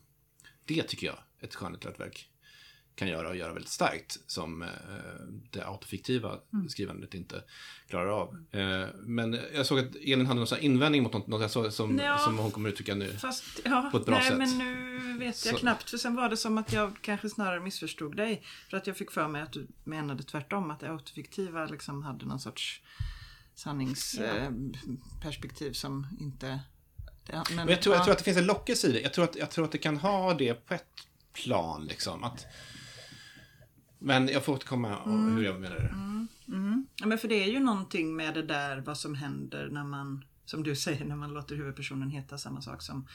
Det 0.65 0.83
tycker 0.83 1.07
jag 1.07 1.17
ett 1.39 1.55
skönlitterärt 1.55 1.99
verk 1.99 2.29
kan 2.99 3.07
göra 3.07 3.29
och 3.29 3.35
göra 3.35 3.53
väldigt 3.53 3.71
starkt 3.71 4.19
som 4.27 4.61
eh, 4.61 4.67
det 5.51 5.67
autofiktiva 5.67 6.39
mm. 6.53 6.69
skrivandet 6.69 7.13
inte 7.13 7.43
klarar 7.87 8.07
av. 8.07 8.37
Eh, 8.51 8.87
men 8.95 9.39
jag 9.53 9.65
såg 9.65 9.79
att 9.79 9.95
Elin 9.95 10.25
hade 10.25 10.39
någon 10.39 10.59
invändning 10.59 11.03
mot 11.03 11.13
något, 11.13 11.27
något 11.27 11.55
jag 11.55 11.73
som, 11.73 11.97
ja, 11.97 12.17
som 12.17 12.37
hon 12.37 12.51
kommer 12.51 12.69
uttrycka 12.69 12.95
nu. 12.95 13.13
Fast, 13.13 13.43
ja, 13.63 13.89
på 13.91 13.97
ett 13.97 14.05
bra 14.05 14.15
nej, 14.15 14.27
sätt. 14.27 14.37
men 14.37 14.57
nu 14.57 15.17
vet 15.17 15.45
jag 15.45 15.53
så. 15.53 15.59
knappt. 15.59 15.89
För 15.89 15.97
sen 15.97 16.15
var 16.15 16.29
det 16.29 16.37
som 16.37 16.57
att 16.57 16.73
jag 16.73 16.93
kanske 17.01 17.29
snarare 17.29 17.59
missförstod 17.59 18.15
dig. 18.15 18.43
För 18.69 18.77
att 18.77 18.87
jag 18.87 18.97
fick 18.97 19.11
för 19.11 19.27
mig 19.27 19.41
att 19.41 19.53
du 19.53 19.67
menade 19.83 20.23
tvärtom. 20.23 20.71
Att 20.71 20.79
det 20.79 20.91
autofiktiva 20.91 21.65
liksom 21.65 22.03
hade 22.03 22.25
någon 22.25 22.39
sorts 22.39 22.81
sanningsperspektiv 23.55 25.67
ja. 25.67 25.73
som 25.73 26.07
inte 26.19 26.59
Ja, 27.31 27.43
men, 27.49 27.55
men 27.55 27.67
jag, 27.67 27.81
tror, 27.81 27.95
ja. 27.95 27.99
jag 27.99 28.05
tror 28.05 28.11
att 28.11 28.17
det 28.17 28.23
finns 28.23 28.37
en 28.37 28.45
lockelse 28.45 28.87
i 28.87 28.91
det. 28.91 29.01
Jag 29.01 29.13
tror, 29.13 29.25
att, 29.25 29.35
jag 29.35 29.49
tror 29.49 29.65
att 29.65 29.71
det 29.71 29.77
kan 29.77 29.97
ha 29.97 30.33
det 30.33 30.53
på 30.53 30.73
ett 30.73 30.85
plan. 31.33 31.85
Liksom. 31.85 32.23
Att, 32.23 32.45
men 33.99 34.27
jag 34.27 34.45
får 34.45 34.53
återkomma 34.53 34.97
mm. 35.05 35.35
hur 35.35 35.43
jag 35.43 35.61
menar 35.61 35.75
det. 35.75 35.87
Mm. 35.87 36.27
Mm. 36.47 36.87
Ja, 36.95 37.07
men 37.07 37.17
för 37.17 37.27
det 37.27 37.43
är 37.43 37.51
ju 37.51 37.59
någonting 37.59 38.15
med 38.15 38.33
det 38.33 38.43
där 38.43 38.77
vad 38.77 38.97
som 38.97 39.15
händer 39.15 39.69
när 39.71 39.83
man, 39.83 40.25
som 40.45 40.63
du 40.63 40.75
säger, 40.85 41.05
när 41.05 41.15
man 41.15 41.33
låter 41.33 41.55
huvudpersonen 41.55 42.09
heta 42.09 42.37
samma 42.37 42.61
sak 42.61 42.81
som 42.81 43.07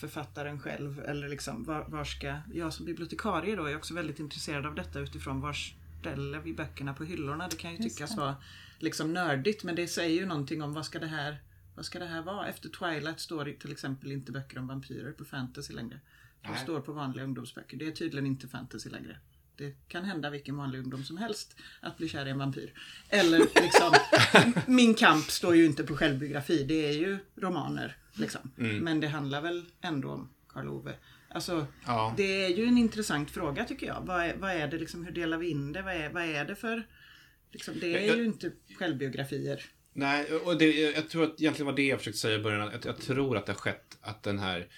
författaren 0.00 0.60
själv. 0.60 1.00
Eller 1.00 1.28
liksom, 1.28 1.64
var, 1.64 1.84
var 1.88 2.04
ska, 2.04 2.36
jag 2.54 2.72
som 2.72 2.86
bibliotekarie 2.86 3.56
då 3.56 3.64
är 3.64 3.76
också 3.76 3.94
väldigt 3.94 4.18
intresserad 4.18 4.66
av 4.66 4.74
detta 4.74 5.00
utifrån 5.00 5.40
var 5.40 5.56
ställer 6.00 6.38
vi 6.38 6.54
böckerna 6.54 6.94
på 6.94 7.04
hyllorna. 7.04 7.48
Det 7.48 7.56
kan 7.56 7.72
ju 7.72 7.78
tyckas 7.78 8.16
vara 8.16 8.36
liksom 8.78 9.12
nördigt 9.12 9.64
men 9.64 9.74
det 9.74 9.88
säger 9.88 10.20
ju 10.20 10.26
någonting 10.26 10.62
om 10.62 10.72
vad 10.72 10.86
ska 10.86 10.98
det 10.98 11.06
här 11.06 11.38
vad 11.74 11.84
ska 11.84 11.98
det 11.98 12.06
här 12.06 12.22
vara? 12.22 12.48
Efter 12.48 12.68
Twilight 12.68 13.20
står 13.20 13.44
det 13.44 13.52
till 13.52 13.72
exempel 13.72 14.12
inte 14.12 14.32
böcker 14.32 14.58
om 14.58 14.66
vampyrer 14.66 15.12
på 15.12 15.24
fantasy 15.24 15.74
längre. 15.74 16.00
De 16.42 16.56
står 16.56 16.80
på 16.80 16.92
vanliga 16.92 17.24
ungdomsböcker. 17.24 17.76
Det 17.76 17.86
är 17.86 17.92
tydligen 17.92 18.26
inte 18.26 18.48
fantasy 18.48 18.90
längre. 18.90 19.18
Det 19.60 19.74
kan 19.88 20.04
hända 20.04 20.30
vilken 20.30 20.56
vanlig 20.56 20.78
ungdom 20.78 21.04
som 21.04 21.16
helst 21.16 21.56
att 21.80 21.96
bli 21.96 22.08
kär 22.08 22.26
i 22.26 22.30
en 22.30 22.38
vampyr. 22.38 22.72
Eller 23.08 23.38
liksom, 23.38 23.94
Min 24.66 24.94
kamp 24.94 25.30
står 25.30 25.56
ju 25.56 25.66
inte 25.66 25.84
på 25.84 25.96
självbiografi. 25.96 26.64
Det 26.64 26.88
är 26.88 26.92
ju 26.92 27.18
romaner. 27.36 27.96
Liksom. 28.12 28.52
Mm. 28.58 28.78
Men 28.78 29.00
det 29.00 29.08
handlar 29.08 29.42
väl 29.42 29.64
ändå 29.80 30.10
om 30.10 30.28
Karl 30.48 30.68
Ove. 30.68 30.94
Alltså, 31.28 31.66
ja. 31.86 32.14
Det 32.16 32.44
är 32.44 32.48
ju 32.48 32.64
en 32.64 32.78
intressant 32.78 33.30
fråga 33.30 33.64
tycker 33.64 33.86
jag. 33.86 34.02
Vad 34.06 34.24
är, 34.24 34.36
vad 34.36 34.50
är 34.50 34.68
det 34.68 34.78
liksom, 34.78 35.04
hur 35.04 35.12
delar 35.12 35.38
vi 35.38 35.50
in 35.50 35.72
det? 35.72 35.82
Vad 35.82 35.94
är, 35.94 36.10
vad 36.10 36.24
är 36.24 36.44
det 36.44 36.54
för... 36.54 36.86
Liksom, 37.52 37.74
det 37.80 37.96
är 37.96 38.06
jag, 38.06 38.16
ju 38.16 38.24
inte 38.24 38.52
självbiografier. 38.78 39.64
Nej, 39.92 40.32
och 40.32 40.58
det, 40.58 40.80
jag 40.80 41.08
tror 41.08 41.24
att 41.24 41.40
egentligen 41.40 41.66
var 41.66 41.76
det 41.76 41.86
jag 41.86 41.98
försökte 41.98 42.20
säga 42.20 42.38
i 42.38 42.42
början. 42.42 42.68
Att 42.68 42.84
jag 42.84 42.98
tror 42.98 43.36
att 43.36 43.46
det 43.46 43.52
har 43.52 43.58
skett 43.58 43.98
att 44.00 44.22
den 44.22 44.38
här 44.38 44.68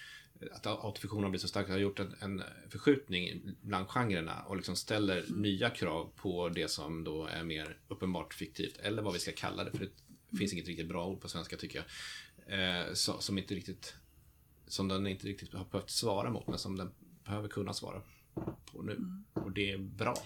att 0.53 0.67
autofiktion 0.67 1.23
har 1.23 1.31
blivit 1.31 1.43
så 1.43 1.49
stark 1.49 1.69
har 1.69 1.79
gjort 1.79 1.99
en, 1.99 2.15
en 2.21 2.43
förskjutning 2.69 3.43
bland 3.61 3.89
genrerna 3.89 4.43
och 4.43 4.57
liksom 4.57 4.77
ställer 4.77 5.19
mm. 5.19 5.43
nya 5.43 5.71
krav 5.71 6.13
på 6.17 6.49
det 6.49 6.69
som 6.69 7.05
då 7.05 7.27
är 7.27 7.45
mer 7.45 7.79
uppenbart 7.89 8.35
fiktivt 8.35 8.77
eller 8.77 9.03
vad 9.03 9.13
vi 9.13 9.19
ska 9.19 9.33
kalla 9.33 9.65
det 9.65 9.71
för 9.71 9.79
det 9.79 9.85
mm. 9.85 10.39
finns 10.39 10.53
inget 10.53 10.67
riktigt 10.67 10.89
bra 10.89 11.07
ord 11.07 11.21
på 11.21 11.29
svenska 11.29 11.57
tycker 11.57 11.79
jag. 11.79 11.87
Eh, 12.59 12.93
så, 12.93 13.21
som 13.21 13.39
inte 13.39 13.55
riktigt 13.55 13.95
som 14.67 14.89
den 14.89 15.07
inte 15.07 15.27
riktigt 15.27 15.55
har 15.55 15.65
behövt 15.65 15.91
svara 15.91 16.31
mot 16.31 16.47
men 16.47 16.59
som 16.59 16.77
den 16.77 16.91
behöver 17.25 17.49
kunna 17.49 17.73
svara 17.73 18.03
på 18.73 18.83
nu. 18.83 18.93
Mm. 18.93 19.25
Och 19.33 19.53
det 19.53 19.73
är 19.73 19.79
bra. 19.79 20.17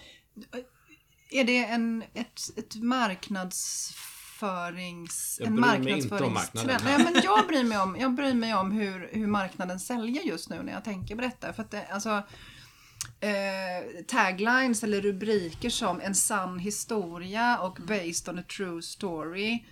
Är 1.29 1.43
det 1.43 1.65
en, 1.65 2.03
ett, 2.13 2.41
ett 2.55 2.75
marknads 2.75 3.93
marknadsförings... 4.41 5.37
Jag 5.39 5.47
en 5.47 5.59
marknadsföringstrend. 5.59 6.81
Nej, 6.83 6.97
men 7.03 7.21
jag 7.23 7.47
bryr 7.47 7.63
mig 7.63 7.77
om, 7.77 7.97
jag 7.99 8.13
bryr 8.13 8.33
mig 8.33 8.53
om 8.53 8.71
hur, 8.71 9.09
hur 9.11 9.27
marknaden 9.27 9.79
säljer 9.79 10.23
just 10.23 10.49
nu 10.49 10.63
när 10.63 10.73
jag 10.73 10.83
tänker 10.83 11.15
på 11.15 11.21
detta. 11.21 11.53
För 11.53 11.63
att 11.63 11.71
det, 11.71 11.85
alltså, 11.87 12.23
eh, 13.19 14.03
taglines 14.07 14.83
eller 14.83 15.01
rubriker 15.01 15.69
som 15.69 16.01
en 16.01 16.15
sann 16.15 16.59
historia 16.59 17.57
och 17.57 17.77
based 17.87 18.29
on 18.29 18.39
a 18.39 18.43
true 18.57 18.81
story. 18.81 19.63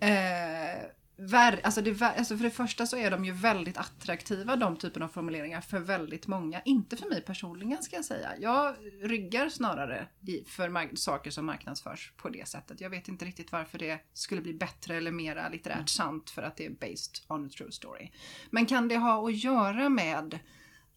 Eh, 0.00 0.80
Ver, 1.24 1.60
alltså, 1.64 1.82
det, 1.82 2.02
alltså 2.02 2.36
för 2.36 2.44
det 2.44 2.50
första 2.50 2.86
så 2.86 2.96
är 2.96 3.10
de 3.10 3.24
ju 3.24 3.32
väldigt 3.32 3.78
attraktiva 3.78 4.56
de 4.56 4.76
typen 4.76 5.02
av 5.02 5.08
formuleringar 5.08 5.60
för 5.60 5.78
väldigt 5.78 6.26
många. 6.26 6.60
Inte 6.64 6.96
för 6.96 7.08
mig 7.08 7.20
personligen 7.20 7.82
ska 7.82 7.96
jag 7.96 8.04
säga. 8.04 8.30
Jag 8.38 8.74
ryggar 9.02 9.48
snarare 9.48 10.06
i, 10.26 10.44
för 10.44 10.96
saker 10.96 11.30
som 11.30 11.46
marknadsförs 11.46 12.12
på 12.16 12.28
det 12.28 12.48
sättet. 12.48 12.80
Jag 12.80 12.90
vet 12.90 13.08
inte 13.08 13.24
riktigt 13.24 13.52
varför 13.52 13.78
det 13.78 14.00
skulle 14.12 14.40
bli 14.40 14.54
bättre 14.54 14.96
eller 14.96 15.10
mera 15.10 15.48
litterärt 15.48 15.76
mm. 15.76 15.86
sant 15.86 16.30
för 16.30 16.42
att 16.42 16.56
det 16.56 16.66
är 16.66 16.70
based 16.70 17.24
on 17.28 17.46
a 17.46 17.48
true 17.56 17.72
story. 17.72 18.10
Men 18.50 18.66
kan 18.66 18.88
det 18.88 18.96
ha 18.96 19.28
att 19.28 19.36
göra 19.36 19.88
med 19.88 20.38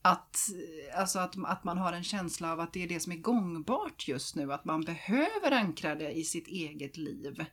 att, 0.02 0.38
alltså 0.96 1.20
att, 1.20 1.36
att 1.46 1.64
man 1.64 1.78
har 1.78 1.94
en 1.94 2.04
känsla 2.04 2.52
av 2.52 2.60
att 2.60 2.74
det 2.74 2.84
är 2.84 2.88
det 2.88 3.00
som 3.00 3.12
är 3.12 3.18
gångbart 3.18 4.08
just 4.08 4.36
nu, 4.36 4.54
att 4.54 4.66
man 4.66 4.82
behöver 4.82 5.52
ankra 5.52 5.96
det 5.96 6.12
i 6.12 6.24
sitt 6.24 6.48
eget 6.48 6.98
liv. 6.98 7.46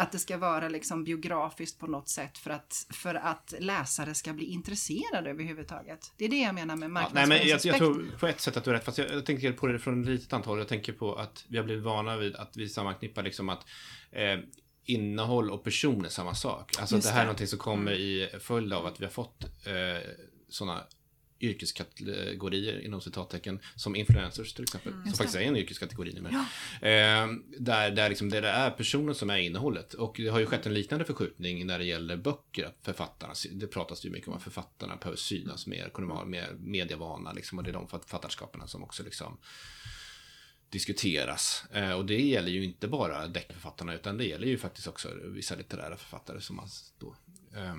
Att 0.00 0.12
det 0.12 0.18
ska 0.18 0.36
vara 0.36 0.68
liksom 0.68 1.04
biografiskt 1.04 1.78
på 1.78 1.86
något 1.86 2.08
sätt 2.08 2.38
för 2.38 2.50
att, 2.50 2.86
för 2.90 3.14
att 3.14 3.54
läsare 3.58 4.14
ska 4.14 4.32
bli 4.32 4.44
intresserade 4.44 5.30
överhuvudtaget. 5.30 6.12
Det 6.16 6.24
är 6.24 6.28
det 6.28 6.40
jag 6.40 6.54
menar 6.54 6.76
med 6.76 6.90
marknadsföringsaspekten. 6.90 7.70
Ja, 7.70 7.86
jag, 7.86 7.98
jag, 7.98 8.10
tror 8.10 8.18
på 8.18 8.26
ett 8.26 8.40
sätt 8.40 8.56
att 8.56 8.64
du 8.64 8.70
har 8.70 8.74
rätt, 8.76 8.84
fast 8.84 8.98
jag, 8.98 9.10
jag 9.10 9.26
tänker 9.26 9.52
på 9.52 9.66
det 9.66 9.78
från 9.78 10.02
ett 10.02 10.08
litet 10.08 10.32
antal. 10.32 10.58
Jag 10.58 10.68
tänker 10.68 10.92
på 10.92 11.14
att 11.14 11.44
vi 11.48 11.56
har 11.56 11.64
blivit 11.64 11.84
vana 11.84 12.16
vid 12.16 12.36
att 12.36 12.56
vi 12.56 12.68
sammanknippar 12.68 13.22
liksom 13.22 13.48
att 13.48 13.66
eh, 14.12 14.38
innehåll 14.84 15.50
och 15.50 15.64
person 15.64 16.04
är 16.04 16.08
samma 16.08 16.34
sak. 16.34 16.72
Alltså 16.78 16.94
Just 16.94 17.08
det 17.08 17.14
här 17.14 17.20
är 17.20 17.24
någonting 17.24 17.46
som 17.46 17.58
kommer 17.58 17.92
mm. 17.92 18.02
i 18.02 18.28
följd 18.40 18.72
av 18.72 18.86
att 18.86 19.00
vi 19.00 19.04
har 19.04 19.12
fått 19.12 19.44
eh, 19.44 20.10
sådana 20.48 20.84
yrkeskategorier 21.40 22.84
inom 22.84 23.00
citattecken 23.00 23.60
som 23.76 23.96
influencers 23.96 24.54
till 24.54 24.62
exempel. 24.62 24.92
Mm, 24.92 25.04
som 25.04 25.12
faktiskt 25.12 25.36
är 25.36 25.40
en 25.40 25.56
yrkeskategori 25.56 26.12
numera. 26.12 26.46
Ja. 26.80 26.88
Eh, 26.88 27.28
där, 27.58 27.90
där, 27.90 28.08
liksom, 28.08 28.28
det 28.28 28.48
är 28.48 28.70
personen 28.70 29.14
som 29.14 29.30
är 29.30 29.38
innehållet. 29.38 29.94
Och 29.94 30.14
det 30.16 30.28
har 30.28 30.38
ju 30.38 30.46
skett 30.46 30.66
en 30.66 30.74
liknande 30.74 31.04
förskjutning 31.04 31.66
när 31.66 31.78
det 31.78 31.84
gäller 31.84 32.16
böcker. 32.16 32.64
Att 32.64 32.78
författarna, 32.82 33.34
det 33.50 33.66
pratas 33.66 34.04
ju 34.04 34.10
mycket 34.10 34.28
om 34.28 34.34
att 34.34 34.42
författarna 34.42 34.96
behöver 34.96 35.16
synas 35.16 35.66
mer, 35.66 35.90
kunna 35.94 36.14
vara 36.14 36.24
mer 36.24 36.56
medievana. 36.58 37.32
Liksom, 37.32 37.58
och 37.58 37.64
det 37.64 37.70
är 37.70 37.74
de 37.74 37.88
författarskaperna 37.88 38.66
som 38.66 38.82
också 38.82 39.02
liksom 39.02 39.38
diskuteras. 40.70 41.64
Eh, 41.72 41.92
och 41.92 42.06
det 42.06 42.20
gäller 42.20 42.50
ju 42.50 42.64
inte 42.64 42.88
bara 42.88 43.26
deckförfattarna 43.26 43.94
utan 43.94 44.16
det 44.16 44.24
gäller 44.24 44.46
ju 44.46 44.58
faktiskt 44.58 44.86
också 44.86 45.08
vissa 45.24 45.54
litterära 45.54 45.96
författare 45.96 46.40
som 46.40 46.56
man 46.56 46.68
då... 46.98 47.16
Eh, 47.56 47.74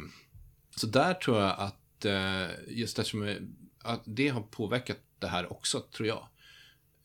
så 0.76 0.88
där 0.88 1.14
tror 1.14 1.40
jag 1.40 1.56
att 1.60 1.81
just 2.68 3.00
eftersom 3.00 3.48
att 3.82 4.02
det 4.06 4.28
har 4.28 4.42
påverkat 4.42 4.98
det 5.20 5.28
här 5.28 5.52
också, 5.52 5.80
tror 5.80 6.08
jag. 6.08 6.28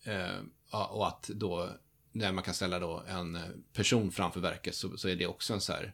Eh, 0.05 0.39
och 0.71 1.09
att 1.09 1.29
då, 1.29 1.71
när 2.13 2.33
man 2.33 2.45
kan 2.45 2.55
ställa 2.55 2.79
då 2.79 3.05
en 3.09 3.39
person 3.73 4.13
framför 4.13 4.41
verket 4.41 4.75
så, 4.75 4.97
så 4.97 5.09
är 5.09 5.17
det 5.17 5.27
också 5.27 5.55
en 5.55 5.61
så 5.61 5.73
här 5.73 5.93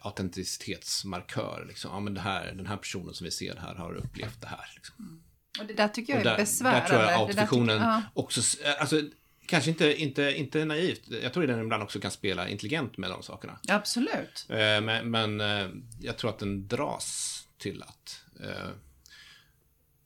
autenticitetsmarkör. 0.00 1.64
Liksom. 1.68 1.90
Ja, 1.90 2.00
men 2.00 2.14
det 2.14 2.20
här, 2.20 2.52
den 2.52 2.66
här 2.66 2.76
personen 2.76 3.14
som 3.14 3.24
vi 3.24 3.30
ser 3.30 3.56
här 3.56 3.74
har 3.74 3.94
upplevt 3.94 4.40
det 4.40 4.46
här. 4.46 4.72
Liksom. 4.74 4.94
Mm. 4.98 5.22
Och 5.60 5.66
det 5.66 5.74
där 5.74 5.88
tycker 5.88 6.12
jag 6.12 6.20
är 6.20 6.24
där, 6.24 6.36
besvärande. 6.36 6.80
Där 6.80 6.88
tror 6.88 7.00
jag 7.00 7.20
autofiktionen 7.20 7.82
ja. 7.82 8.02
också, 8.14 8.40
alltså, 8.78 9.02
kanske 9.46 9.70
inte, 9.70 10.02
inte, 10.02 10.34
inte 10.36 10.64
naivt. 10.64 11.02
Jag 11.22 11.32
tror 11.32 11.44
att 11.44 11.50
den 11.50 11.60
ibland 11.60 11.82
också 11.82 12.00
kan 12.00 12.10
spela 12.10 12.48
intelligent 12.48 12.96
med 12.96 13.10
de 13.10 13.22
sakerna. 13.22 13.58
Absolut. 13.68 14.46
Eh, 14.48 14.56
men, 14.56 15.10
men 15.10 15.40
eh, 15.40 15.68
jag 16.00 16.16
tror 16.16 16.30
att 16.30 16.38
den 16.38 16.68
dras 16.68 17.43
till 17.64 17.82
att 17.82 18.24
eh, 18.40 18.70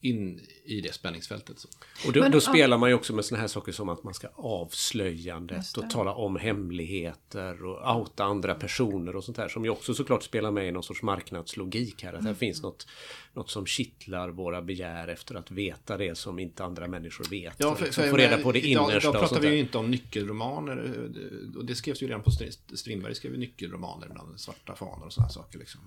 in 0.00 0.40
i 0.64 0.80
det 0.80 0.94
spänningsfältet. 0.94 1.58
Så. 1.58 1.68
Och 2.06 2.12
då, 2.12 2.20
Men, 2.20 2.32
då 2.32 2.40
spelar 2.40 2.78
man 2.78 2.88
ju 2.88 2.94
också 2.94 3.14
med 3.14 3.24
såna 3.24 3.40
här 3.40 3.48
saker 3.48 3.72
som 3.72 3.88
att 3.88 4.04
man 4.04 4.14
ska 4.14 4.28
avslöjandet 4.34 5.76
och 5.76 5.90
tala 5.90 6.14
om 6.14 6.36
hemligheter 6.36 7.64
och 7.64 7.96
outa 7.96 8.24
andra 8.24 8.54
personer 8.54 9.16
och 9.16 9.24
sånt 9.24 9.36
här 9.36 9.48
som 9.48 9.64
ju 9.64 9.70
också 9.70 9.94
såklart 9.94 10.22
spelar 10.22 10.50
med 10.50 10.68
i 10.68 10.70
någon 10.70 10.82
sorts 10.82 11.02
marknadslogik 11.02 12.02
här. 12.02 12.12
Att 12.12 12.20
mm. 12.20 12.26
här 12.26 12.34
finns 12.34 12.62
något, 12.62 12.86
något 13.32 13.50
som 13.50 13.66
kittlar 13.66 14.28
våra 14.28 14.62
begär 14.62 15.08
efter 15.08 15.34
att 15.34 15.50
veta 15.50 15.96
det 15.96 16.18
som 16.18 16.38
inte 16.38 16.64
andra 16.64 16.88
människor 16.88 17.24
vet. 17.30 17.54
Ja, 17.58 17.74
för, 17.74 17.86
för, 17.86 18.10
få 18.10 18.16
reda 18.16 18.38
på 18.38 18.52
det 18.52 18.60
idag, 18.60 18.90
innersta. 18.90 19.10
Idag 19.10 19.20
pratar 19.20 19.40
vi 19.40 19.48
ju 19.48 19.58
inte 19.58 19.78
om 19.78 19.90
nyckelromaner. 19.90 21.08
Och 21.56 21.64
det 21.64 21.74
skrevs 21.74 22.02
ju 22.02 22.06
redan 22.06 22.22
på 22.22 22.30
Strindberg 22.74 23.14
skrev 23.14 23.38
nyckelromaner 23.38 24.08
bland 24.08 24.40
svarta 24.40 24.74
fanor 24.74 25.06
och 25.06 25.12
sådana 25.12 25.30
saker. 25.30 25.58
Liksom. 25.58 25.80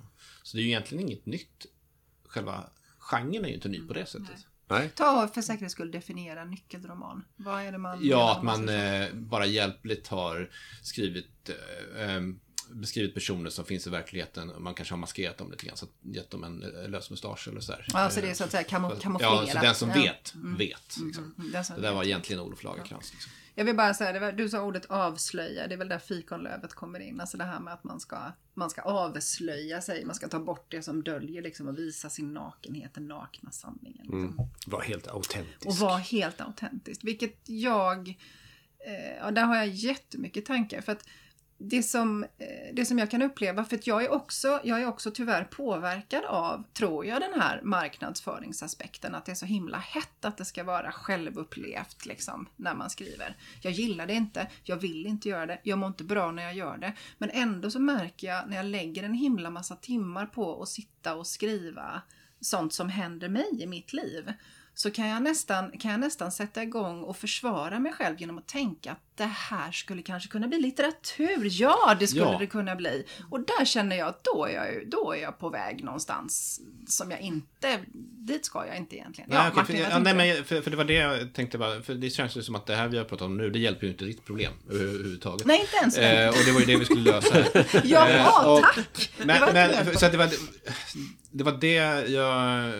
Så 0.43 0.57
det 0.57 0.61
är 0.61 0.63
ju 0.63 0.69
egentligen 0.69 1.07
inget 1.07 1.25
nytt. 1.25 1.65
Själva 2.27 2.63
genren 3.11 3.45
är 3.45 3.49
ju 3.49 3.55
inte 3.55 3.69
ny 3.69 3.87
på 3.87 3.93
det 3.93 4.05
sättet. 4.05 4.47
Nej. 4.67 4.89
Ta 4.95 5.27
för 5.27 5.41
säkerhets 5.41 5.73
skull 5.73 5.91
definiera 5.91 6.45
nyckelroman. 6.45 7.25
Vad 7.35 7.61
är 7.61 7.71
det 7.71 7.77
man... 7.77 7.99
Ja, 8.01 8.37
att 8.37 8.43
man 8.43 8.69
eh, 8.69 9.13
bara 9.13 9.45
hjälpligt 9.45 10.07
har 10.07 10.49
skrivit 10.81 11.49
eh, 11.49 12.15
eh, 12.15 12.21
beskrivit 12.73 13.13
personer 13.13 13.49
som 13.49 13.65
finns 13.65 13.87
i 13.87 13.89
verkligheten. 13.89 14.51
Man 14.57 14.73
kanske 14.73 14.93
har 14.93 14.99
maskerat 14.99 15.37
dem 15.37 15.51
lite 15.51 15.65
grann. 15.65 15.77
Så 15.77 15.85
gett 16.01 16.29
dem 16.29 16.43
en 16.43 16.63
eh, 16.63 16.89
lös 16.89 17.09
mustasch 17.09 17.47
eller 17.47 17.61
så 17.61 17.73
Ja, 17.93 18.09
så 18.09 18.21
det 18.21 18.29
är 18.29 18.33
så 18.33 18.43
att 18.43 18.51
säga 18.51 18.63
kamouflerat. 18.63 19.21
Ja, 19.21 19.45
så 19.47 19.59
den 19.59 19.75
som 19.75 19.89
vet, 19.89 20.33
mm. 20.35 20.57
vet. 20.57 20.97
Liksom. 21.05 21.23
Mm. 21.23 21.33
mm. 21.37 21.51
Det 21.51 21.81
där 21.81 21.93
var 21.93 22.03
egentligen 22.03 22.41
Olof 22.41 22.63
Lagercrantz. 22.63 23.13
Liksom. 23.13 23.31
Jag 23.55 23.65
vill 23.65 23.75
bara 23.75 23.93
säga, 23.93 24.19
var, 24.19 24.31
du 24.31 24.49
sa 24.49 24.61
ordet 24.61 24.85
avslöja, 24.85 25.67
det 25.67 25.75
är 25.75 25.77
väl 25.77 25.89
där 25.89 25.99
fikonlövet 25.99 26.73
kommer 26.73 26.99
in. 26.99 27.21
Alltså 27.21 27.37
det 27.37 27.43
här 27.43 27.59
med 27.59 27.73
att 27.73 27.83
man 27.83 27.99
ska, 27.99 28.31
man 28.53 28.69
ska 28.69 28.81
avslöja 28.81 29.81
sig, 29.81 30.05
man 30.05 30.15
ska 30.15 30.27
ta 30.27 30.39
bort 30.39 30.65
det 30.71 30.81
som 30.81 31.03
döljer 31.03 31.41
liksom 31.41 31.67
och 31.67 31.77
visa 31.77 32.09
sin 32.09 32.33
nakenhet, 32.33 32.93
den 32.93 33.07
nakna 33.07 33.51
sanningen. 33.51 34.01
Liksom. 34.01 34.23
Mm. 34.23 34.49
Var 34.67 34.81
helt 34.81 35.07
autentisk. 35.07 35.65
Och 35.65 35.75
var 35.75 35.97
helt 35.97 36.41
autentiskt. 36.41 37.03
Vilket 37.03 37.49
jag, 37.49 38.09
eh, 38.87 39.17
ja 39.19 39.31
där 39.31 39.43
har 39.43 39.55
jag 39.55 39.67
jättemycket 39.67 40.45
tankar. 40.45 40.81
För 40.81 40.91
att 40.91 41.05
det 41.63 41.83
som, 41.83 42.23
eh, 42.23 42.73
det 42.73 42.85
som 42.85 42.99
jag 42.99 43.11
kan 43.11 43.21
uppleva, 43.21 43.65
för 43.65 43.75
att 43.75 43.87
jag 43.87 44.03
är, 44.03 44.11
också, 44.11 44.59
jag 44.63 44.81
är 44.81 44.87
också 44.87 45.11
tyvärr 45.11 45.43
påverkad 45.43 46.25
av, 46.25 46.63
tror 46.73 47.05
jag, 47.05 47.21
den 47.21 47.41
här 47.41 47.61
marknadsföringsaspekten. 47.63 49.15
Att 49.15 49.25
det 49.25 49.31
är 49.31 49.35
så 49.35 49.45
himla 49.45 49.77
hett 49.77 50.25
att 50.25 50.37
det 50.37 50.45
ska 50.45 50.63
vara 50.63 50.91
självupplevt 50.91 52.05
liksom, 52.05 52.49
när 52.55 52.75
man 52.75 52.89
skriver. 52.89 53.37
Jag 53.61 53.73
gillar 53.73 54.07
det 54.07 54.13
inte, 54.13 54.47
jag 54.63 54.77
vill 54.77 55.05
inte 55.07 55.29
göra 55.29 55.45
det, 55.45 55.59
jag 55.63 55.79
mår 55.79 55.87
inte 55.87 56.03
bra 56.03 56.31
när 56.31 56.43
jag 56.43 56.55
gör 56.55 56.77
det. 56.77 56.93
Men 57.17 57.29
ändå 57.29 57.71
så 57.71 57.79
märker 57.79 58.27
jag 58.27 58.49
när 58.49 58.57
jag 58.57 58.65
lägger 58.65 59.03
en 59.03 59.13
himla 59.13 59.49
massa 59.49 59.75
timmar 59.75 60.25
på 60.25 60.61
att 60.61 60.69
sitta 60.69 61.15
och 61.15 61.27
skriva 61.27 62.01
sånt 62.41 62.73
som 62.73 62.89
händer 62.89 63.29
mig 63.29 63.63
i 63.63 63.67
mitt 63.67 63.93
liv 63.93 64.33
så 64.81 64.91
kan 64.91 65.07
jag, 65.07 65.23
nästan, 65.23 65.71
kan 65.71 65.91
jag 65.91 65.99
nästan 65.99 66.31
sätta 66.31 66.63
igång 66.63 67.03
och 67.03 67.17
försvara 67.17 67.79
mig 67.79 67.93
själv 67.93 68.15
genom 68.19 68.37
att 68.37 68.47
tänka 68.47 68.91
att 68.91 68.99
det 69.15 69.25
här 69.25 69.71
skulle 69.71 70.01
kanske 70.01 70.29
kunna 70.29 70.47
bli 70.47 70.59
litteratur. 70.59 71.47
Ja, 71.49 71.95
det 71.99 72.07
skulle 72.07 72.25
ja. 72.25 72.37
det 72.39 72.47
kunna 72.47 72.75
bli. 72.75 73.05
Och 73.29 73.39
där 73.39 73.65
känner 73.65 73.95
jag 73.95 74.07
att 74.07 74.23
då 74.23 74.45
är 74.45 74.53
jag, 74.53 74.89
då 74.89 75.13
är 75.13 75.21
jag 75.21 75.39
på 75.39 75.49
väg 75.49 75.83
någonstans 75.83 76.61
som 76.87 77.11
jag 77.11 77.21
inte, 77.21 77.79
dit 78.27 78.45
ska 78.45 78.67
jag 78.67 78.77
inte 78.77 78.95
egentligen. 78.95 79.29
Ja, 79.33 79.47
okay, 79.47 79.55
Martin, 79.55 79.75
för, 79.75 79.91
ja, 79.91 79.99
nej, 79.99 80.13
men, 80.13 80.45
för, 80.45 80.61
för, 80.61 80.71
det 80.71 80.77
var 80.77 80.83
det 80.83 80.93
jag 80.93 81.33
tänkte 81.33 81.57
bara, 81.57 81.81
för 81.81 81.93
det 81.93 82.09
känns 82.09 82.37
ju 82.37 82.43
som 82.43 82.55
att 82.55 82.65
det 82.65 82.75
här 82.75 82.87
vi 82.87 82.97
har 82.97 83.05
pratat 83.05 83.25
om 83.25 83.37
nu, 83.37 83.49
det 83.49 83.59
hjälper 83.59 83.85
ju 83.85 83.91
inte 83.91 84.05
ditt 84.05 84.25
problem 84.25 84.53
överhuvudtaget. 84.69 85.47
Nej, 85.47 85.61
inte 85.61 85.77
ens 85.81 85.97
eh, 85.97 86.29
Och 86.29 86.45
det 86.45 86.51
var 86.51 86.59
ju 86.59 86.65
det 86.65 86.75
vi 86.75 86.85
skulle 86.85 87.11
lösa 87.11 87.33
här. 87.33 87.65
ja, 87.83 88.09
eh, 88.09 88.47
och, 88.47 88.61
tack! 88.61 89.11
Men, 89.25 89.53
men, 89.53 89.97
så 89.97 90.09
det 90.09 90.17
var, 90.17 90.29
det 91.31 91.43
var 91.43 91.57
det 91.61 92.09
jag 92.11 92.73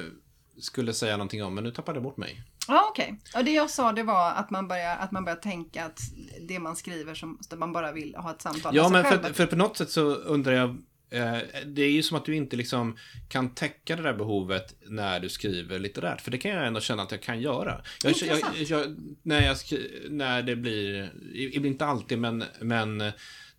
skulle 0.62 0.94
säga 0.94 1.18
någonting 1.18 1.44
om, 1.44 1.56
men 1.56 1.64
nu 1.64 1.72
tappade 1.72 1.96
jag 1.96 2.04
bort 2.04 2.18
mig. 2.18 2.44
Ja, 2.68 2.88
okej. 2.90 3.04
Okay. 3.06 3.40
Och 3.40 3.46
det 3.46 3.52
jag 3.52 3.70
sa 3.70 3.92
det 3.92 4.04
var 4.04 4.32
att 4.32 4.50
man 4.50 4.68
börjar, 4.68 4.98
att 4.98 5.12
man 5.12 5.26
börjar 5.26 5.38
tänka 5.38 5.86
att 5.86 6.00
det 6.42 6.60
man 6.60 6.76
skriver 6.76 7.14
som 7.14 7.40
man 7.56 7.74
bara 7.74 7.92
vill 7.92 8.16
ha 8.16 8.32
ett 8.32 8.42
samtal 8.42 8.76
Ja, 8.76 8.90
men 8.90 9.04
för, 9.04 9.34
för 9.34 9.46
på 9.46 9.56
något 9.56 9.78
sätt 9.78 9.90
så 9.90 10.02
undrar 10.16 10.54
jag 10.54 10.70
eh, 11.10 11.38
det 11.66 11.82
är 11.82 11.92
ju 11.92 12.04
som 12.04 12.18
att 12.18 12.26
du 12.26 12.36
inte 12.36 12.56
liksom 12.56 12.98
kan 13.30 13.50
täcka 13.50 13.96
det 13.96 14.04
där 14.04 14.14
behovet 14.14 14.76
när 14.86 15.20
du 15.20 15.30
skriver 15.30 15.80
litterärt. 15.80 16.22
För 16.22 16.32
det 16.32 16.38
kan 16.38 16.52
jag 16.52 16.68
ändå 16.68 16.80
känna 16.80 17.04
att 17.04 17.12
jag 17.12 17.22
kan 17.22 17.42
göra. 17.42 17.82
Jag, 18.04 18.14
jag, 18.16 18.40
jag, 18.56 18.96
när, 19.22 19.42
jag 19.42 19.58
när 20.10 20.42
det 20.42 20.56
blir, 20.56 21.66
inte 21.66 21.86
alltid, 21.86 22.20
men, 22.20 22.44
men 22.60 23.12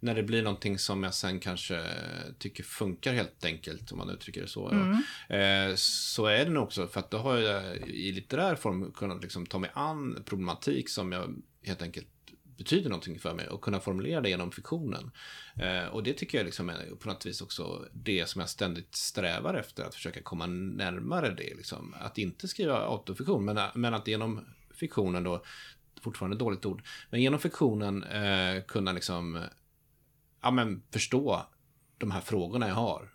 när 0.03 0.15
det 0.15 0.23
blir 0.23 0.43
någonting 0.43 0.79
som 0.79 1.03
jag 1.03 1.15
sen 1.15 1.41
kanske 1.41 1.83
tycker 2.39 2.63
funkar 2.63 3.13
helt 3.13 3.45
enkelt, 3.45 3.93
om 3.93 3.99
man 3.99 4.11
uttrycker 4.11 4.41
det 4.41 4.49
så. 4.49 4.69
Mm. 4.69 4.93
Eh, 5.29 5.75
så 5.77 6.27
är 6.27 6.45
det 6.45 6.51
nog 6.51 6.63
också, 6.63 6.87
för 6.87 7.01
att 7.01 7.11
då 7.11 7.19
har 7.19 7.39
jag 7.39 7.77
i 7.89 8.13
litterär 8.13 8.55
form 8.55 8.93
kunnat 8.93 9.23
liksom 9.23 9.47
ta 9.47 9.59
mig 9.59 9.71
an 9.75 10.23
problematik 10.27 10.89
som 10.89 11.13
jag 11.13 11.35
helt 11.63 11.83
enkelt 11.83 12.07
betyder 12.57 12.91
någonting 12.91 13.19
för 13.19 13.35
mig 13.35 13.49
och 13.49 13.61
kunna 13.61 13.81
formulera 13.81 14.21
det 14.21 14.29
genom 14.29 14.53
fiktionen. 14.53 15.11
Eh, 15.57 15.87
och 15.87 16.03
det 16.03 16.13
tycker 16.13 16.39
jag 16.39 16.45
liksom 16.45 16.69
är 16.69 16.95
på 16.99 17.09
något 17.09 17.27
vis 17.27 17.41
också 17.41 17.89
det 17.93 18.29
som 18.29 18.41
jag 18.41 18.49
ständigt 18.49 18.95
strävar 18.95 19.55
efter, 19.55 19.85
att 19.85 19.95
försöka 19.95 20.23
komma 20.23 20.47
närmare 20.47 21.35
det. 21.35 21.55
Liksom. 21.55 21.95
Att 22.01 22.19
inte 22.19 22.49
skriva 22.49 22.79
autofiktion, 22.79 23.45
men, 23.45 23.59
men 23.75 23.95
att 23.95 24.09
genom 24.09 24.41
fiktionen 24.75 25.23
då, 25.25 25.45
fortfarande 26.01 26.37
dåligt 26.37 26.67
ord, 26.67 26.83
men 27.11 27.23
genom 27.23 27.41
fiktionen 27.41 28.03
eh, 28.03 28.63
kunna 28.63 28.93
liksom 28.93 29.45
ja, 30.43 30.51
men, 30.51 30.83
förstå 30.91 31.47
de 31.99 32.11
här 32.11 32.21
frågorna 32.21 32.69
jag 32.69 32.75
har. 32.75 33.13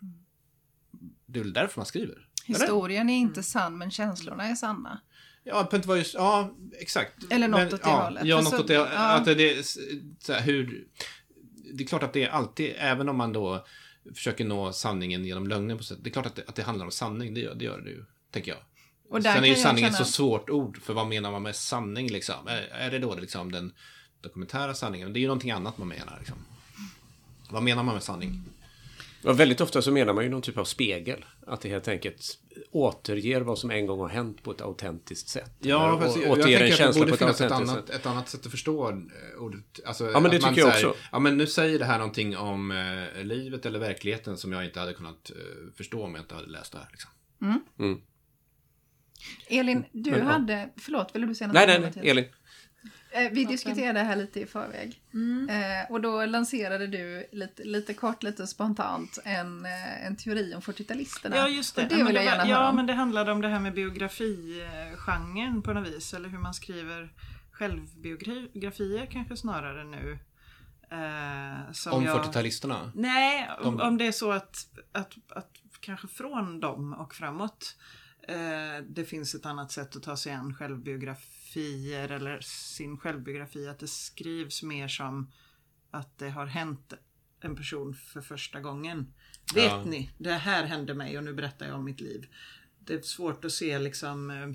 Det 1.26 1.38
är 1.38 1.44
väl 1.44 1.52
därför 1.52 1.80
man 1.80 1.86
skriver. 1.86 2.28
Historien 2.44 3.10
är 3.10 3.16
inte 3.16 3.42
sann, 3.42 3.78
men 3.78 3.90
känslorna 3.90 4.44
är 4.44 4.54
sanna. 4.54 5.00
Ja, 5.44 5.64
på 5.64 5.76
inte 5.76 5.92
just, 5.92 6.14
ja, 6.14 6.54
exakt. 6.80 7.32
Eller 7.32 7.48
något 7.48 7.58
men, 7.58 7.74
åt 7.74 7.82
det 7.82 7.88
ja, 7.88 8.04
hållet. 8.04 8.24
Ja, 8.24 8.40
något 8.40 8.54
åt 8.54 8.66
det 8.66 8.74
ja. 8.74 8.86
att 8.86 9.24
det, 9.24 9.66
så 10.20 10.32
här, 10.32 10.40
hur, 10.40 10.86
det 11.74 11.84
är 11.84 11.88
klart 11.88 12.02
att 12.02 12.12
det 12.12 12.24
är 12.24 12.28
alltid, 12.28 12.74
även 12.78 13.08
om 13.08 13.16
man 13.16 13.32
då 13.32 13.66
försöker 14.14 14.44
nå 14.44 14.72
sanningen 14.72 15.24
genom 15.24 15.46
lögnen 15.46 15.78
på 15.78 15.84
sätt. 15.84 15.98
Det 16.02 16.10
är 16.10 16.12
klart 16.12 16.26
att 16.26 16.36
det, 16.36 16.44
att 16.46 16.54
det 16.54 16.62
handlar 16.62 16.84
om 16.84 16.90
sanning, 16.90 17.34
det 17.34 17.40
gör 17.40 17.54
det, 17.54 17.64
gör 17.64 17.80
det 17.80 17.90
ju, 17.90 18.04
tänker 18.30 18.50
jag. 18.50 18.60
Och 19.10 19.22
Sen 19.22 19.44
är 19.44 19.48
ju 19.48 19.54
sanning 19.54 19.84
känna... 19.84 19.96
så 19.96 20.04
svårt 20.04 20.50
ord, 20.50 20.82
för 20.82 20.94
vad 20.94 21.06
menar 21.06 21.30
man 21.30 21.42
med 21.42 21.56
sanning 21.56 22.08
liksom? 22.08 22.48
Är, 22.48 22.62
är 22.72 22.90
det 22.90 22.98
då 22.98 23.14
liksom 23.14 23.52
den 23.52 23.72
dokumentära 24.20 24.74
sanningen? 24.74 25.12
Det 25.12 25.18
är 25.18 25.20
ju 25.20 25.26
någonting 25.26 25.50
annat 25.50 25.78
man 25.78 25.88
menar 25.88 26.16
liksom. 26.18 26.36
Vad 27.50 27.62
menar 27.62 27.82
man 27.82 27.94
med 27.94 28.02
sanning? 28.02 28.42
Ja, 29.22 29.32
väldigt 29.32 29.60
ofta 29.60 29.82
så 29.82 29.92
menar 29.92 30.12
man 30.12 30.24
ju 30.24 30.30
någon 30.30 30.42
typ 30.42 30.58
av 30.58 30.64
spegel. 30.64 31.24
Att 31.46 31.60
det 31.60 31.68
helt 31.68 31.88
enkelt 31.88 32.38
återger 32.70 33.40
vad 33.40 33.58
som 33.58 33.70
en 33.70 33.86
gång 33.86 34.00
har 34.00 34.08
hänt 34.08 34.42
på 34.42 34.50
ett 34.50 34.60
autentiskt 34.60 35.28
sätt. 35.28 35.56
Ja, 35.58 36.00
fast 36.00 36.16
jag, 36.16 36.38
jag 36.38 36.44
tänker 36.44 36.86
att 36.88 36.94
det 36.94 37.00
borde 37.00 37.16
finnas 37.16 37.40
ett 37.40 37.52
annat, 37.52 37.90
ett 37.90 38.06
annat 38.06 38.28
sätt 38.28 38.46
att 38.46 38.50
förstå 38.50 38.90
eh, 38.90 38.96
ordet. 39.38 39.80
Alltså, 39.86 40.10
ja, 40.10 40.20
men 40.20 40.30
det 40.30 40.38
tycker 40.38 40.58
jag 40.58 40.68
också. 40.68 40.94
Ja, 41.12 41.18
men 41.18 41.36
nu 41.36 41.46
säger 41.46 41.78
det 41.78 41.84
här 41.84 41.98
någonting 41.98 42.36
om 42.36 42.70
eh, 42.70 43.24
livet 43.24 43.66
eller 43.66 43.78
verkligheten 43.78 44.36
som 44.36 44.52
jag 44.52 44.64
inte 44.64 44.80
hade 44.80 44.92
kunnat 44.92 45.30
eh, 45.30 45.36
förstå 45.76 46.04
om 46.04 46.14
jag 46.14 46.22
inte 46.24 46.34
hade 46.34 46.48
läst 46.48 46.72
det 46.72 46.78
här. 46.78 46.88
Liksom. 46.90 47.10
Mm. 47.42 47.60
Mm. 47.78 48.00
Elin, 49.46 49.84
du 49.92 50.10
men, 50.10 50.26
hade, 50.26 50.68
förlåt, 50.76 51.14
ville 51.14 51.26
du 51.26 51.34
säga 51.34 51.48
något? 51.48 51.54
Nej, 51.54 51.66
nej, 51.66 51.92
nej, 51.96 52.10
Elin. 52.10 52.24
Eh, 53.10 53.30
vi 53.32 53.44
diskuterade 53.44 53.98
det 53.98 54.04
här 54.04 54.16
lite 54.16 54.40
i 54.40 54.46
förväg. 54.46 55.00
Mm. 55.14 55.48
Eh, 55.48 55.90
och 55.90 56.00
då 56.00 56.26
lanserade 56.26 56.86
du 56.86 57.26
lite, 57.32 57.64
lite 57.64 57.94
kort, 57.94 58.22
lite 58.22 58.46
spontant 58.46 59.18
en, 59.24 59.64
eh, 59.64 60.06
en 60.06 60.16
teori 60.16 60.54
om 60.54 60.60
40-talisterna. 60.60 61.36
Ja, 61.36 61.48
just 61.48 61.76
det. 61.76 61.86
det 61.86 62.04
vill 62.04 62.14
jag 62.14 62.24
gärna 62.24 62.48
ja, 62.48 62.72
men 62.72 62.86
det 62.86 62.92
handlade 62.92 63.32
om 63.32 63.40
det 63.40 63.48
här 63.48 63.60
med 63.60 63.74
biografigenren 63.74 65.62
på 65.62 65.72
något 65.72 65.88
vis. 65.88 66.14
Eller 66.14 66.28
hur 66.28 66.38
man 66.38 66.54
skriver 66.54 67.12
självbiografier 67.52 69.06
kanske 69.06 69.36
snarare 69.36 69.84
nu. 69.84 70.18
Eh, 70.90 71.92
om 71.92 72.04
jag... 72.04 72.24
40-talisterna? 72.24 72.90
Nej, 72.94 73.50
om, 73.60 73.80
om 73.80 73.98
det 73.98 74.06
är 74.06 74.12
så 74.12 74.32
att, 74.32 74.66
att, 74.92 75.14
att 75.28 75.50
kanske 75.80 76.08
från 76.08 76.60
dem 76.60 76.92
och 76.92 77.14
framåt 77.14 77.76
eh, 78.28 78.84
det 78.88 79.04
finns 79.04 79.34
ett 79.34 79.46
annat 79.46 79.72
sätt 79.72 79.96
att 79.96 80.02
ta 80.02 80.16
sig 80.16 80.32
an 80.32 80.54
självbiografier 81.48 82.08
eller 82.08 82.40
sin 82.40 82.98
självbiografi. 82.98 83.68
Att 83.68 83.78
det 83.78 83.88
skrivs 83.88 84.62
mer 84.62 84.88
som 84.88 85.32
att 85.90 86.18
det 86.18 86.30
har 86.30 86.46
hänt 86.46 86.92
en 87.40 87.56
person 87.56 87.94
för 87.94 88.20
första 88.20 88.60
gången. 88.60 89.14
Vet 89.54 89.64
ja. 89.64 89.84
ni, 89.84 90.10
det 90.18 90.32
här 90.32 90.64
hände 90.64 90.94
mig 90.94 91.18
och 91.18 91.24
nu 91.24 91.32
berättar 91.32 91.66
jag 91.66 91.76
om 91.76 91.84
mitt 91.84 92.00
liv. 92.00 92.26
Det 92.78 92.94
är 92.94 93.02
svårt 93.02 93.44
att 93.44 93.52
se 93.52 93.78
liksom 93.78 94.30
eh, 94.30 94.48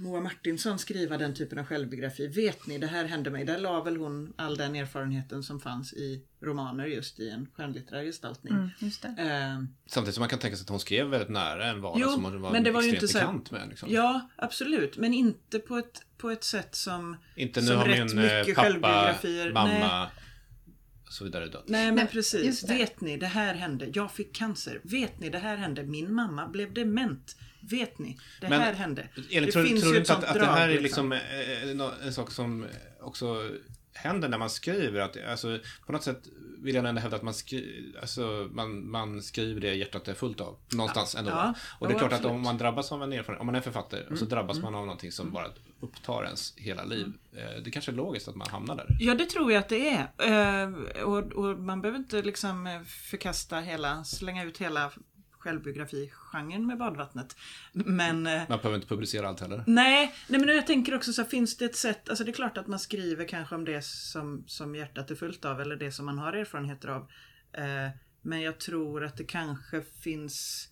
Moa 0.00 0.20
Martinsson 0.20 0.78
skriva 0.78 1.18
den 1.18 1.34
typen 1.34 1.58
av 1.58 1.64
självbiografi. 1.64 2.26
Vet 2.28 2.66
ni, 2.66 2.78
det 2.78 2.86
här 2.86 3.04
hände 3.04 3.30
mig. 3.30 3.44
Där 3.44 3.58
la 3.58 3.82
väl 3.82 3.96
hon 3.96 4.32
all 4.36 4.56
den 4.56 4.76
erfarenheten 4.76 5.42
som 5.42 5.60
fanns 5.60 5.92
i 5.92 6.24
romaner 6.42 6.86
just 6.86 7.20
i 7.20 7.30
en 7.30 7.46
skönlitterär 7.52 8.04
gestaltning. 8.04 8.54
Mm, 8.54 8.72
eh, 9.18 9.68
Samtidigt 9.86 10.14
som 10.14 10.22
man 10.22 10.28
kan 10.28 10.38
tänka 10.38 10.56
sig 10.56 10.64
att 10.64 10.68
hon 10.68 10.80
skrev 10.80 11.06
väldigt 11.06 11.28
nära 11.28 11.66
en 11.66 11.80
vardag 11.80 12.00
jo, 12.00 12.08
som 12.08 12.24
hon 12.24 12.40
var 12.40 12.52
men 12.52 12.64
det 12.64 12.70
var 12.70 12.82
ju 12.82 12.90
inte 12.90 13.08
så, 13.08 13.18
bekant 13.18 13.50
med. 13.50 13.68
Liksom. 13.68 13.88
Ja, 13.92 14.28
absolut. 14.36 14.96
Men 14.96 15.14
inte 15.14 15.58
på 15.58 15.76
ett, 15.76 16.02
på 16.18 16.30
ett 16.30 16.44
sätt 16.44 16.74
som 16.74 17.16
Inte 17.36 17.60
nu 17.60 17.66
som 17.66 17.76
har 17.76 17.84
rätt 17.84 18.14
min 18.14 18.24
eh, 18.24 18.54
pappa, 18.54 19.14
mamma 19.52 19.98
Nej. 19.98 20.08
och 21.06 21.12
så 21.12 21.24
vidare 21.24 21.46
dött. 21.46 21.64
Nej 21.66 21.92
men 21.92 22.06
precis. 22.06 22.70
Vet 22.70 23.00
ni, 23.00 23.16
det 23.16 23.26
här 23.26 23.54
hände. 23.54 23.90
Jag 23.94 24.12
fick 24.12 24.34
cancer. 24.34 24.80
Vet 24.84 25.20
ni, 25.20 25.30
det 25.30 25.38
här 25.38 25.56
hände. 25.56 25.82
Min 25.82 26.14
mamma 26.14 26.48
blev 26.48 26.74
dement. 26.74 27.36
Vet 27.70 27.98
ni? 27.98 28.18
Det 28.40 28.48
Men, 28.48 28.60
här 28.60 28.72
hände. 28.72 29.08
Elin, 29.30 29.46
det 29.46 29.52
tror, 29.52 29.64
finns 29.64 29.82
tror 29.82 29.92
du 29.92 29.98
inte 29.98 30.14
att, 30.14 30.24
att 30.24 30.34
det 30.34 30.46
här 30.46 30.68
är 30.68 30.80
liksom, 30.80 31.12
liksom 31.12 31.90
eh, 31.90 32.06
en 32.06 32.12
sak 32.12 32.30
som 32.30 32.66
också 33.00 33.50
händer 33.94 34.28
när 34.28 34.38
man 34.38 34.50
skriver? 34.50 35.00
Att, 35.00 35.16
alltså, 35.30 35.58
på 35.86 35.92
något 35.92 36.02
sätt 36.02 36.28
vill 36.58 36.74
jag 36.74 36.84
ändå 36.84 37.00
hävda 37.00 37.16
att 37.16 37.22
man, 37.22 37.34
skri, 37.34 37.94
alltså, 38.00 38.48
man, 38.52 38.90
man 38.90 39.22
skriver 39.22 39.60
det 39.60 39.74
hjärtat 39.74 40.08
är 40.08 40.14
fullt 40.14 40.40
av. 40.40 40.56
Någonstans 40.74 41.14
ja. 41.14 41.18
ändå. 41.18 41.30
Ja. 41.30 41.54
Och 41.78 41.88
det 41.88 41.94
är 41.94 41.98
klart 41.98 42.12
absolut. 42.12 42.26
att 42.26 42.36
om 42.36 42.42
man 42.42 42.58
drabbas 42.58 42.92
av 42.92 43.02
en 43.02 43.12
erfarenhet, 43.12 43.40
om 43.40 43.46
man 43.46 43.54
är 43.54 43.60
författare, 43.60 44.00
mm. 44.00 44.12
och 44.12 44.18
så 44.18 44.24
drabbas 44.24 44.56
mm. 44.56 44.64
man 44.64 44.80
av 44.80 44.86
någonting 44.86 45.12
som 45.12 45.24
mm. 45.26 45.34
bara 45.34 45.46
upptar 45.80 46.24
ens 46.24 46.54
hela 46.56 46.84
liv. 46.84 47.12
Mm. 47.36 47.62
Det 47.64 47.70
kanske 47.70 47.90
är 47.90 47.96
logiskt 47.96 48.28
att 48.28 48.34
man 48.34 48.48
hamnar 48.50 48.76
där. 48.76 48.86
Ja, 49.00 49.14
det 49.14 49.26
tror 49.26 49.52
jag 49.52 49.60
att 49.60 49.68
det 49.68 49.88
är. 49.88 50.62
Eh, 50.62 51.02
och, 51.02 51.18
och 51.18 51.58
man 51.58 51.80
behöver 51.80 51.98
inte 51.98 52.22
liksom 52.22 52.84
förkasta 52.86 53.60
hela, 53.60 54.04
slänga 54.04 54.44
ut 54.44 54.58
hela 54.58 54.90
självbiografi-genren 55.38 56.66
med 56.66 56.78
badvattnet. 56.78 57.36
Men... 57.72 58.26
Eh, 58.26 58.42
man 58.48 58.58
behöver 58.58 58.74
inte 58.74 58.88
publicera 58.88 59.28
allt 59.28 59.40
heller. 59.40 59.64
Nej, 59.66 60.14
nej 60.28 60.40
men 60.40 60.48
jag 60.48 60.66
tänker 60.66 60.94
också 60.94 61.12
så 61.12 61.22
här, 61.22 61.28
finns 61.28 61.56
det 61.56 61.64
ett 61.64 61.76
sätt, 61.76 62.08
alltså 62.08 62.24
det 62.24 62.30
är 62.30 62.32
klart 62.32 62.58
att 62.58 62.66
man 62.66 62.78
skriver 62.78 63.24
kanske 63.24 63.54
om 63.54 63.64
det 63.64 63.84
som, 63.84 64.44
som 64.46 64.74
hjärtat 64.74 65.10
är 65.10 65.14
fullt 65.14 65.44
av 65.44 65.60
eller 65.60 65.76
det 65.76 65.92
som 65.92 66.06
man 66.06 66.18
har 66.18 66.32
erfarenheter 66.32 66.88
av. 66.88 67.10
Eh, 67.52 67.90
men 68.22 68.40
jag 68.40 68.58
tror 68.58 69.04
att 69.04 69.16
det 69.16 69.24
kanske 69.24 69.82
finns 69.82 70.68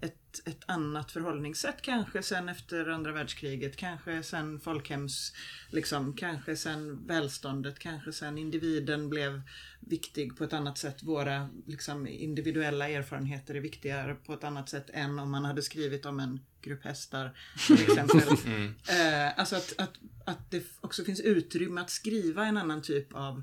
ett, 0.00 0.48
ett 0.48 0.62
annat 0.66 1.12
förhållningssätt 1.12 1.82
kanske 1.82 2.22
sen 2.22 2.48
efter 2.48 2.88
andra 2.88 3.12
världskriget, 3.12 3.76
kanske 3.76 4.22
sen 4.22 4.60
folkhems, 4.60 5.32
liksom, 5.70 6.16
kanske 6.16 6.56
sen 6.56 7.06
välståndet, 7.06 7.78
kanske 7.78 8.12
sen 8.12 8.38
individen 8.38 9.10
blev 9.10 9.42
viktig 9.80 10.36
på 10.36 10.44
ett 10.44 10.52
annat 10.52 10.78
sätt. 10.78 11.02
Våra 11.02 11.48
liksom, 11.66 12.06
individuella 12.06 12.88
erfarenheter 12.88 13.54
är 13.54 13.60
viktigare 13.60 14.14
på 14.14 14.32
ett 14.32 14.44
annat 14.44 14.68
sätt 14.68 14.90
än 14.92 15.18
om 15.18 15.30
man 15.30 15.44
hade 15.44 15.62
skrivit 15.62 16.06
om 16.06 16.20
en 16.20 16.40
grupp 16.60 16.84
hästar 16.84 17.38
till 17.66 17.82
exempel. 17.82 18.20
Mm. 18.46 18.74
Eh, 18.88 19.38
alltså 19.38 19.56
att, 19.56 19.74
att, 19.78 19.98
att 20.24 20.50
det 20.50 20.64
också 20.80 21.04
finns 21.04 21.20
utrymme 21.20 21.80
att 21.80 21.90
skriva 21.90 22.46
en 22.46 22.56
annan 22.56 22.82
typ 22.82 23.14
av 23.14 23.42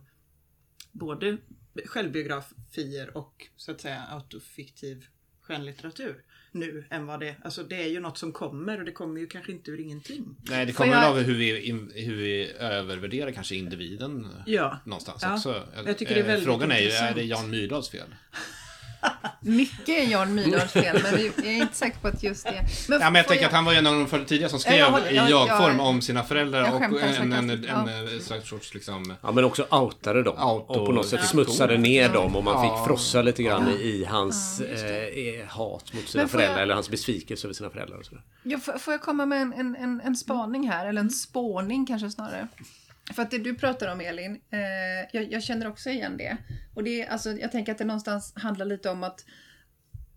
både 0.92 1.38
självbiografier 1.86 3.18
och 3.18 3.48
så 3.56 3.72
att 3.72 3.82
säga 3.82 4.04
autofiktiv 4.10 5.06
skönlitteratur 5.42 6.24
nu 6.60 6.86
än 6.90 7.06
vad 7.06 7.20
det 7.20 7.36
Alltså 7.44 7.64
det 7.64 7.84
är 7.84 7.88
ju 7.88 8.00
något 8.00 8.18
som 8.18 8.32
kommer 8.32 8.80
och 8.80 8.86
det 8.86 8.92
kommer 8.92 9.20
ju 9.20 9.28
kanske 9.28 9.52
inte 9.52 9.72
ur 9.72 9.80
ingenting. 9.80 10.36
Nej, 10.50 10.66
det 10.66 10.72
kommer 10.74 10.94
jag... 10.94 11.04
av 11.04 11.20
hur 11.20 11.36
vi, 11.36 11.72
hur 11.96 12.16
vi 12.16 12.52
övervärderar 12.60 13.32
kanske 13.32 13.56
individen 13.56 14.28
ja. 14.46 14.80
någonstans 14.86 15.24
ja. 15.24 15.34
också. 15.34 15.64
Jag 15.86 15.98
tycker 15.98 16.14
det 16.14 16.20
är 16.20 16.24
eh, 16.24 16.28
väldigt 16.28 16.46
Frågan 16.46 16.72
är 16.72 16.80
ju, 16.80 16.90
är 16.90 17.16
det 17.16 17.24
Jan 17.24 17.50
Myrdals 17.50 17.90
fel? 17.90 18.16
Mycket 19.40 19.90
är 19.90 20.12
Jan 20.12 20.36
Myrdals 20.36 20.72
fel, 20.72 21.00
men 21.04 21.22
jag 21.22 21.46
är 21.46 21.62
inte 21.62 21.76
säker 21.76 22.00
på 22.00 22.08
att 22.08 22.24
just 22.24 22.44
det. 22.44 22.66
Men, 22.90 23.02
ja, 23.02 23.10
men 23.10 23.16
jag 23.16 23.28
tänker 23.28 23.44
jag... 23.44 23.50
att 23.50 23.56
han 23.56 23.66
var 23.66 23.74
en 23.74 23.88
av 23.88 23.94
de 23.94 24.08
för 24.08 24.24
tidiga 24.24 24.50
som 24.50 24.60
skrev 24.60 24.78
ja, 24.78 25.00
jag, 25.12 25.28
i 25.28 25.32
jag-form 25.32 25.80
om 25.80 26.02
sina 26.02 26.24
föräldrar 26.24 26.74
och 26.74 26.82
en, 26.82 27.34
en, 27.34 27.50
en, 27.50 27.66
ja. 27.68 27.90
en 27.90 28.22
slags 28.22 28.50
sorts 28.50 28.74
liksom... 28.74 29.16
Ja, 29.22 29.32
men 29.32 29.44
också 29.44 29.68
outade 29.72 30.24
dem. 30.24 30.38
Auto, 30.38 30.74
och 30.74 30.86
på 30.86 30.92
något 30.92 31.08
sätt 31.08 31.26
smutsade 31.26 31.78
ner 31.78 32.10
dem 32.10 32.36
och 32.36 32.44
man 32.44 32.64
fick 32.64 32.88
frossa 32.88 33.22
lite 33.22 33.44
grann 33.44 33.70
i 33.70 34.06
hans 34.10 34.62
eh, 34.62 35.48
hat 35.48 35.94
mot 35.94 36.08
sina 36.08 36.28
föräldrar 36.28 36.62
eller 36.62 36.74
hans 36.74 36.90
besvikelse 36.90 37.48
över 37.48 37.54
sina 37.54 37.70
föräldrar 37.70 37.98
och 37.98 38.06
sådär. 38.06 38.24
Ja, 38.44 38.60
får 38.80 38.94
jag 38.94 39.02
komma 39.02 39.26
med 39.26 39.42
en, 39.42 39.76
en, 39.76 40.02
en 40.02 40.16
spaning 40.16 40.70
här, 40.70 40.88
eller 40.88 41.02
en 41.02 41.10
spåning 41.10 41.86
kanske 41.86 42.12
snarare? 42.12 42.48
För 43.14 43.22
att 43.22 43.32
det 43.32 43.38
du 43.38 43.56
pratar 43.56 43.92
om 43.92 44.02
Elin, 44.02 44.42
eh, 44.52 44.60
jag, 45.12 45.32
jag, 45.32 45.44
känner 45.44 45.68
också 45.68 45.90
igen 45.90 46.18
det. 46.18 46.38
Och 46.74 46.84
det 46.84 47.02
är, 47.02 47.10
alltså, 47.10 47.32
jag 47.32 47.52
tänker 47.52 47.72
att 47.72 47.78
det 47.78 47.86
någonstans 47.86 48.34
handlar 48.36 48.66
lite 48.66 48.90
om 48.90 49.04
att, 49.04 49.26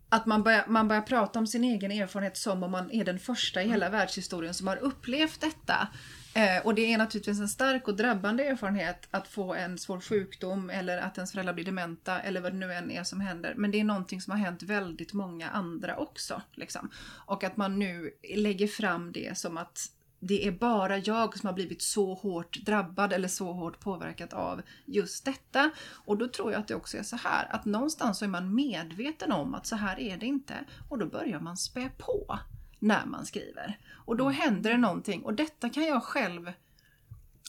att 0.09 0.25
man, 0.25 0.43
börjar, 0.43 0.65
man 0.67 0.87
börjar 0.87 1.01
prata 1.01 1.39
om 1.39 1.47
sin 1.47 1.63
egen 1.63 1.91
erfarenhet 1.91 2.37
som 2.37 2.63
om 2.63 2.71
man 2.71 2.91
är 2.91 3.05
den 3.05 3.19
första 3.19 3.63
i 3.63 3.67
hela 3.67 3.85
mm. 3.85 3.99
världshistorien 3.99 4.53
som 4.53 4.67
har 4.67 4.77
upplevt 4.77 5.41
detta. 5.41 5.87
Eh, 6.33 6.65
och 6.65 6.75
det 6.75 6.93
är 6.93 6.97
naturligtvis 6.97 7.39
en 7.39 7.47
stark 7.47 7.87
och 7.87 7.95
drabbande 7.95 8.43
erfarenhet 8.43 9.07
att 9.11 9.27
få 9.27 9.53
en 9.53 9.77
svår 9.77 9.99
sjukdom 9.99 10.69
eller 10.69 10.97
att 10.97 11.17
ens 11.17 11.31
föräldrar 11.31 11.53
blir 11.53 11.65
dementa 11.65 12.19
eller 12.19 12.41
vad 12.41 12.51
det 12.51 12.57
nu 12.57 12.73
än 12.73 12.91
är 12.91 13.03
som 13.03 13.21
händer. 13.21 13.53
Men 13.57 13.71
det 13.71 13.79
är 13.79 13.83
någonting 13.83 14.21
som 14.21 14.31
har 14.31 14.37
hänt 14.37 14.63
väldigt 14.63 15.13
många 15.13 15.49
andra 15.49 15.97
också. 15.97 16.41
Liksom. 16.53 16.91
Och 17.25 17.43
att 17.43 17.57
man 17.57 17.79
nu 17.79 18.11
lägger 18.35 18.67
fram 18.67 19.11
det 19.11 19.37
som 19.37 19.57
att 19.57 19.91
det 20.23 20.47
är 20.47 20.51
bara 20.51 20.97
jag 20.97 21.37
som 21.37 21.47
har 21.47 21.53
blivit 21.53 21.81
så 21.81 22.13
hårt 22.13 22.57
drabbad 22.57 23.13
eller 23.13 23.27
så 23.27 23.53
hårt 23.53 23.79
påverkad 23.79 24.33
av 24.33 24.61
just 24.85 25.25
detta. 25.25 25.71
Och 26.05 26.17
då 26.17 26.27
tror 26.27 26.51
jag 26.51 26.59
att 26.59 26.67
det 26.67 26.75
också 26.75 26.97
är 26.97 27.03
så 27.03 27.15
här 27.15 27.55
att 27.55 27.65
någonstans 27.65 28.17
så 28.17 28.25
är 28.25 28.29
man 28.29 28.55
medveten 28.55 29.31
om 29.31 29.53
att 29.53 29.65
så 29.65 29.75
här 29.75 29.99
är 29.99 30.17
det 30.17 30.25
inte 30.25 30.53
och 30.89 30.97
då 30.97 31.05
börjar 31.05 31.39
man 31.39 31.57
spä 31.57 31.89
på 31.97 32.39
när 32.79 33.05
man 33.05 33.25
skriver. 33.25 33.79
Och 34.05 34.17
då 34.17 34.29
händer 34.29 34.71
det 34.71 34.77
någonting 34.77 35.21
och 35.23 35.33
detta 35.33 35.69
kan 35.69 35.83
jag 35.83 36.03
själv 36.03 36.51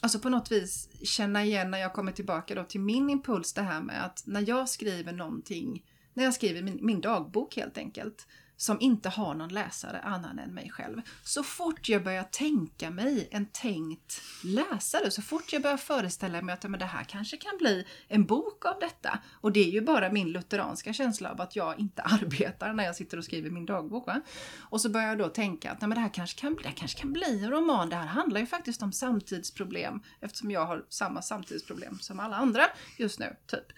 alltså 0.02 0.18
på 0.18 0.28
något 0.28 0.52
vis 0.52 0.88
känna 1.04 1.44
igen 1.44 1.70
när 1.70 1.78
jag 1.78 1.92
kommer 1.92 2.12
tillbaka 2.12 2.54
då 2.54 2.64
till 2.64 2.80
min 2.80 3.10
impuls 3.10 3.52
det 3.52 3.62
här 3.62 3.80
med 3.80 4.04
att 4.04 4.22
när 4.26 4.48
jag 4.48 4.68
skriver 4.68 5.12
någonting, 5.12 5.84
när 6.14 6.24
jag 6.24 6.34
skriver 6.34 6.62
min, 6.62 6.78
min 6.82 7.00
dagbok 7.00 7.56
helt 7.56 7.78
enkelt, 7.78 8.26
som 8.62 8.80
inte 8.80 9.08
har 9.08 9.34
någon 9.34 9.48
läsare 9.48 10.00
annan 10.00 10.38
än 10.38 10.54
mig 10.54 10.70
själv. 10.70 11.00
Så 11.24 11.42
fort 11.42 11.88
jag 11.88 12.04
börjar 12.04 12.22
tänka 12.22 12.90
mig 12.90 13.28
en 13.30 13.46
tänkt 13.46 14.20
läsare, 14.44 15.10
så 15.10 15.22
fort 15.22 15.52
jag 15.52 15.62
börjar 15.62 15.76
föreställa 15.76 16.42
mig 16.42 16.52
att 16.52 16.62
men 16.62 16.80
det 16.80 16.86
här 16.86 17.04
kanske 17.04 17.36
kan 17.36 17.58
bli 17.58 17.86
en 18.08 18.24
bok 18.24 18.66
av 18.66 18.74
detta. 18.80 19.18
Och 19.32 19.52
det 19.52 19.60
är 19.60 19.70
ju 19.70 19.80
bara 19.80 20.12
min 20.12 20.32
lutheranska 20.32 20.92
känsla 20.92 21.30
av 21.30 21.40
att 21.40 21.56
jag 21.56 21.78
inte 21.78 22.02
arbetar 22.22 22.72
när 22.72 22.84
jag 22.84 22.96
sitter 22.96 23.18
och 23.18 23.24
skriver 23.24 23.50
min 23.50 23.66
dagbok. 23.66 24.06
Va? 24.06 24.20
Och 24.60 24.80
så 24.80 24.88
börjar 24.88 25.08
jag 25.08 25.18
då 25.18 25.28
tänka 25.28 25.72
att 25.72 25.80
men 25.80 25.90
det, 25.90 26.00
här 26.00 26.14
kanske 26.14 26.40
kan, 26.40 26.54
det 26.54 26.68
här 26.68 26.76
kanske 26.76 27.00
kan 27.00 27.12
bli 27.12 27.44
en 27.44 27.50
roman. 27.50 27.88
Det 27.88 27.96
här 27.96 28.06
handlar 28.06 28.40
ju 28.40 28.46
faktiskt 28.46 28.82
om 28.82 28.92
samtidsproblem 28.92 30.00
eftersom 30.20 30.50
jag 30.50 30.66
har 30.66 30.84
samma 30.88 31.22
samtidsproblem 31.22 31.98
som 31.98 32.20
alla 32.20 32.36
andra 32.36 32.64
just 32.98 33.18
nu. 33.18 33.36
typ. 33.46 33.72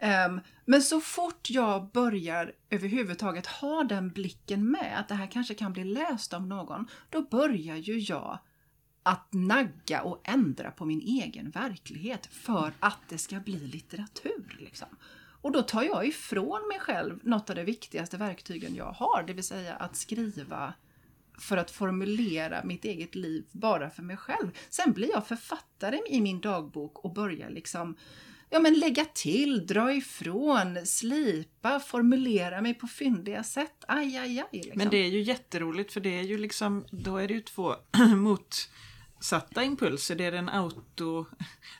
Um, 0.00 0.40
men 0.64 0.82
så 0.82 1.00
fort 1.00 1.50
jag 1.50 1.90
börjar 1.90 2.52
överhuvudtaget 2.70 3.46
ha 3.46 3.84
den 3.84 4.08
blicken 4.10 4.70
med 4.70 5.00
att 5.00 5.08
det 5.08 5.14
här 5.14 5.26
kanske 5.26 5.54
kan 5.54 5.72
bli 5.72 5.84
läst 5.84 6.34
av 6.34 6.46
någon, 6.46 6.86
då 7.10 7.22
börjar 7.22 7.76
ju 7.76 7.98
jag 7.98 8.38
att 9.02 9.32
nagga 9.32 10.02
och 10.02 10.20
ändra 10.24 10.70
på 10.70 10.84
min 10.84 11.00
egen 11.00 11.50
verklighet 11.50 12.26
för 12.26 12.72
att 12.80 12.98
det 13.08 13.18
ska 13.18 13.40
bli 13.40 13.58
litteratur. 13.58 14.56
Liksom. 14.58 14.88
Och 15.40 15.52
då 15.52 15.62
tar 15.62 15.82
jag 15.82 16.06
ifrån 16.06 16.68
mig 16.68 16.80
själv 16.80 17.20
något 17.22 17.50
av 17.50 17.56
de 17.56 17.64
viktigaste 17.64 18.16
verktygen 18.16 18.74
jag 18.74 18.92
har, 18.92 19.22
det 19.26 19.32
vill 19.32 19.44
säga 19.44 19.74
att 19.74 19.96
skriva 19.96 20.74
för 21.38 21.56
att 21.56 21.70
formulera 21.70 22.64
mitt 22.64 22.84
eget 22.84 23.14
liv 23.14 23.44
bara 23.52 23.90
för 23.90 24.02
mig 24.02 24.16
själv. 24.16 24.50
Sen 24.68 24.92
blir 24.92 25.10
jag 25.10 25.26
författare 25.26 26.00
i 26.08 26.20
min 26.20 26.40
dagbok 26.40 27.04
och 27.04 27.12
börjar 27.12 27.50
liksom 27.50 27.96
ja, 28.50 28.58
men 28.58 28.74
lägga 28.74 29.04
till, 29.04 29.66
dra 29.66 29.94
ifrån, 29.94 30.86
slipa, 30.86 31.80
formulera 31.80 32.60
mig 32.60 32.74
på 32.74 32.86
fyndiga 32.86 33.44
sätt. 33.44 33.84
Aj, 33.88 34.16
aj, 34.16 34.38
aj. 34.38 34.46
Liksom. 34.52 34.72
Men 34.74 34.88
det 34.90 34.96
är 34.96 35.08
ju 35.08 35.20
jätteroligt 35.20 35.92
för 35.92 36.00
det 36.00 36.18
är 36.18 36.22
ju 36.22 36.38
liksom, 36.38 36.84
då 36.90 37.16
är 37.16 37.28
det 37.28 37.34
ju 37.34 37.40
två 37.40 37.74
motsatta 38.16 39.62
impulser. 39.62 40.14
Det 40.14 40.24
är 40.24 40.32
den 40.32 40.48
auto, 40.48 41.26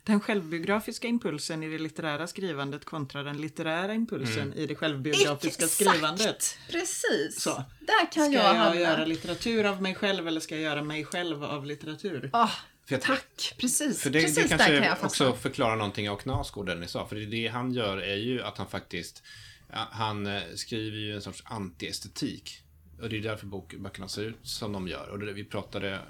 den 0.04 0.20
självbiografiska 0.20 1.08
impulsen 1.08 1.62
i 1.62 1.68
det 1.68 1.78
litterära 1.78 2.26
skrivandet 2.26 2.84
kontra 2.84 3.22
den 3.22 3.36
litterära 3.36 3.94
impulsen 3.94 4.42
mm. 4.42 4.58
i 4.58 4.66
det 4.66 4.74
självbiografiska 4.74 5.64
Exakt! 5.64 5.72
skrivandet. 5.72 6.58
Precis! 6.70 7.40
Så. 7.42 7.64
Där 7.80 8.12
kan 8.12 8.24
ska 8.24 8.34
jag, 8.34 8.44
jag 8.44 8.54
hamna. 8.54 8.80
göra 8.80 9.04
litteratur 9.04 9.64
av 9.64 9.82
mig 9.82 9.94
själv 9.94 10.28
eller 10.28 10.40
ska 10.40 10.54
jag 10.54 10.64
göra 10.64 10.82
mig 10.82 11.04
själv 11.04 11.44
av 11.44 11.66
litteratur? 11.66 12.30
Oh, 12.32 12.52
för 12.88 12.96
Tack! 12.96 13.54
Precis, 13.58 14.02
för 14.02 14.10
det, 14.10 14.20
precis 14.20 14.34
det 14.36 14.48
kanske 14.48 14.70
där 14.72 14.80
kan 14.80 14.88
jag 14.88 15.04
också 15.04 15.32
förklarar 15.32 15.76
någonting 15.76 16.10
av 16.10 16.16
Knausgård, 16.16 16.78
ni 16.78 16.88
sa. 16.88 17.06
För 17.06 17.16
det 17.16 17.48
han 17.48 17.72
gör 17.72 17.96
är 17.96 18.16
ju 18.16 18.42
att 18.42 18.58
han 18.58 18.66
faktiskt 18.66 19.22
han 19.68 20.26
eh, 20.26 20.42
skriver 20.54 20.98
ju 20.98 21.14
en 21.14 21.22
sorts 21.22 21.42
antiestetik. 21.46 22.62
Och 23.00 23.08
det 23.08 23.16
är 23.16 23.20
därför 23.20 23.46
böckerna 23.78 24.08
ser 24.08 24.24
ut 24.24 24.38
som 24.42 24.72
de 24.72 24.88
gör. 24.88 25.08
Och 25.08 25.18
det, 25.18 25.32
vi 25.32 25.44
pratade 25.44 26.00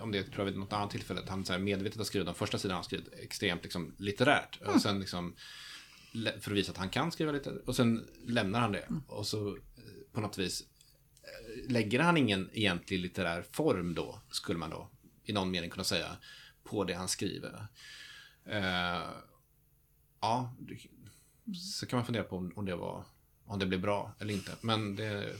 om 0.00 0.12
det 0.12 0.22
tror 0.22 0.38
jag 0.38 0.44
vid 0.44 0.56
något 0.56 0.72
annat 0.72 0.90
tillfälle. 0.90 1.20
Att 1.20 1.28
han 1.28 1.44
så 1.44 1.52
här 1.52 1.60
medvetet 1.60 1.98
har 1.98 2.04
skrivit 2.04 2.26
de 2.26 2.34
första 2.34 2.58
sidorna 2.58 2.74
han 2.74 2.84
skrivit 2.84 3.12
extremt 3.12 3.62
liksom, 3.62 3.94
litterärt. 3.98 4.60
Mm. 4.60 4.74
Och 4.74 4.82
sen 4.82 5.00
liksom 5.00 5.34
för 6.12 6.50
att 6.50 6.56
visa 6.56 6.72
att 6.72 6.78
han 6.78 6.88
kan 6.88 7.12
skriva 7.12 7.32
litterärt. 7.32 7.68
Och 7.68 7.76
sen 7.76 8.08
lämnar 8.26 8.60
han 8.60 8.72
det. 8.72 8.78
Mm. 8.78 9.02
Och 9.06 9.26
så 9.26 9.48
eh, 9.48 9.54
på 10.12 10.20
något 10.20 10.38
vis 10.38 10.62
eh, 11.22 11.72
lägger 11.72 12.00
han 12.00 12.16
ingen 12.16 12.50
egentlig 12.52 13.00
litterär 13.00 13.44
form 13.52 13.94
då, 13.94 14.20
skulle 14.30 14.58
man 14.58 14.70
då 14.70 14.90
i 15.24 15.32
någon 15.32 15.50
mening 15.50 15.70
kunna 15.70 15.84
säga, 15.84 16.16
på 16.64 16.84
det 16.84 16.94
han 16.94 17.08
skriver. 17.08 17.66
Uh, 18.48 19.10
ja, 20.20 20.54
så 21.54 21.86
kan 21.86 21.96
man 21.96 22.06
fundera 22.06 22.24
på 22.24 22.50
om, 22.56 22.64
det 22.64 22.76
var, 22.76 23.04
om 23.44 23.58
det 23.58 23.66
blev 23.66 23.80
bra 23.80 24.14
eller 24.18 24.34
inte. 24.34 24.52
Men 24.60 24.96
det, 24.96 25.36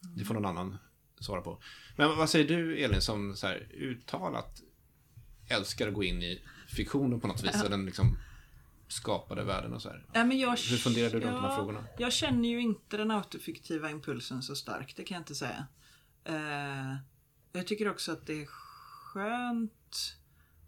det 0.00 0.24
får 0.24 0.34
någon 0.34 0.46
annan 0.46 0.78
svara 1.20 1.40
på. 1.40 1.62
Men 1.96 2.16
vad 2.16 2.30
säger 2.30 2.48
du 2.48 2.78
Elin 2.78 3.00
som 3.00 3.36
så 3.36 3.46
här, 3.46 3.68
uttalat 3.72 4.62
älskar 5.48 5.88
att 5.88 5.94
gå 5.94 6.04
in 6.04 6.22
i 6.22 6.42
fiktionen 6.68 7.20
på 7.20 7.26
något 7.26 7.44
vis? 7.44 7.50
Ja. 7.54 7.68
den 7.68 7.86
liksom 7.86 8.18
skapade 8.88 9.44
världen 9.44 9.72
och 9.72 9.82
så 9.82 9.88
här. 9.88 10.04
Ja, 10.12 10.24
men 10.24 10.38
jag, 10.38 10.50
Hur 10.50 10.76
funderar 10.76 11.10
du 11.10 11.14
runt 11.14 11.24
ja, 11.24 11.32
de 11.32 11.44
här 11.44 11.56
frågorna? 11.56 11.84
Jag 11.98 12.12
känner 12.12 12.48
ju 12.48 12.60
inte 12.60 12.96
den 12.96 13.10
autofiktiva 13.10 13.90
impulsen 13.90 14.42
så 14.42 14.56
starkt, 14.56 14.96
det 14.96 15.04
kan 15.04 15.14
jag 15.14 15.20
inte 15.20 15.34
säga. 15.34 15.66
Uh, 16.28 16.96
jag 17.52 17.66
tycker 17.66 17.90
också 17.90 18.12
att 18.12 18.26
det 18.26 18.42
är 18.42 18.46
skönt 19.16 20.16